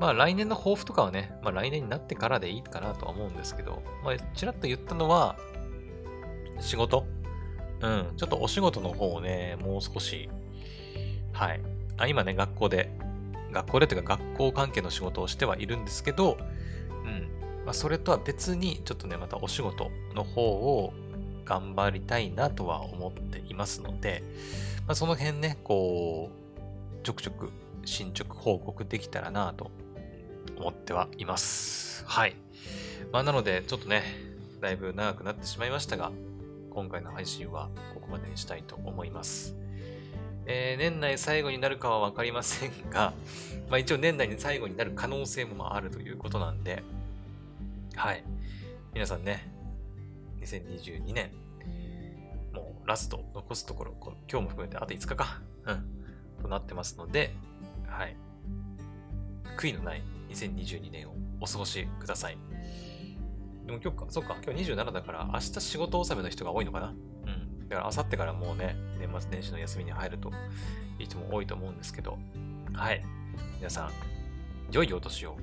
[0.00, 5.36] まあ来年の抱負とかはね、まあ来年になってからでいいかなとは思うんですけど、まあちらっと言ったのは、
[6.60, 7.04] 仕事
[7.82, 10.30] うん、ちょっとお仕事の方をね、もう少し、
[11.32, 11.60] はい。
[11.98, 12.90] あ今ね、学校で、
[13.52, 16.38] 学校でというか学校関係の仕事をしてはいるんですけど、
[17.04, 17.28] うん。
[17.64, 20.92] まあ、それとは別に、ちょっとね、またお仕事の方を
[21.44, 24.22] 頑張りたいなとは思っていますので、
[24.86, 27.50] まあ、その辺ね、こう、ちょくちょく
[27.84, 29.70] 進捗報告できたらなと
[30.56, 32.04] 思ってはいます。
[32.06, 32.36] はい。
[33.12, 34.02] まあ、なので、ちょっとね、
[34.60, 36.12] だいぶ長くなってしまいましたが、
[36.70, 39.61] 今回の配信はここまでにしたいと思います。
[40.54, 43.14] えー、年内最後になるかはわかりませんが、
[43.70, 46.82] まあ一応年内に最後になる可能性もあるということなんで、
[47.96, 48.22] はい。
[48.92, 49.50] 皆さんね、
[50.42, 51.30] 2022年、
[52.52, 53.94] もうラスト、残すところ、
[54.30, 57.34] 今日も含めてあと5日か、うん、となってますので、
[57.86, 58.14] はい。
[59.56, 62.36] 悔いのない2022年をお過ごしください。
[63.64, 66.94] でも今日か、そっか、今日27だから明日仕事納めの人が多いのかな。
[67.72, 70.30] だから明後日からもうね、年末年始の休みに入ると
[70.98, 72.18] いう人も多いと思うんですけど、
[72.74, 73.02] はい。
[73.56, 73.90] 皆さん、
[74.70, 75.38] 良いお年を。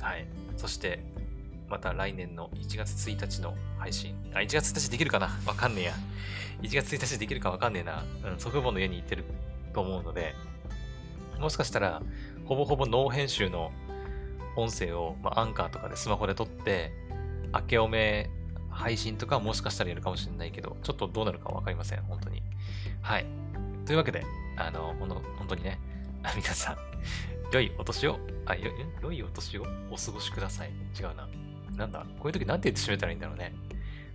[0.00, 0.26] はい。
[0.58, 1.00] そして、
[1.68, 4.14] また来年の1月1日の配信。
[4.34, 5.30] あ、1月1日できるかな？
[5.46, 5.92] わかんねえや。
[6.60, 8.04] 1月1日できるかわかんねえな。
[8.32, 9.24] うん、祖父母の家に行ってる
[9.72, 10.34] と思うので、
[11.38, 12.02] もしかしたら、
[12.44, 13.72] ほぼほぼノー編集の
[14.56, 16.92] 音声を、まあ、アンカーとかでスマホで撮って、
[17.54, 18.28] 明けおめ
[18.78, 22.42] 配信とかもしかしたらやるかもしれないけど、ちょっとどうなるかわかりません、本当に。
[23.02, 23.26] はい。
[23.84, 24.24] というわけで、
[24.56, 25.80] あの、ほんの本当にね、
[26.36, 26.76] 皆さん、
[27.52, 28.70] 良いお年を、あ、よ
[29.02, 30.70] 良いお年をお過ごしください。
[30.98, 31.28] 違うな。
[31.76, 33.52] なんだ、こういう時なんて言って締めたらいいんだろうね。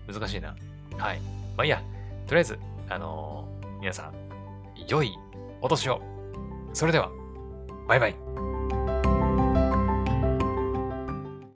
[0.07, 0.55] 難しいな。
[0.97, 1.19] はい。
[1.19, 1.83] まあいいや。
[2.25, 2.59] とりあえず、
[2.89, 4.13] あのー皆さん、
[4.87, 5.13] 良い
[5.61, 6.01] お年を。
[6.73, 7.11] それでは、
[7.85, 8.52] バイバイ。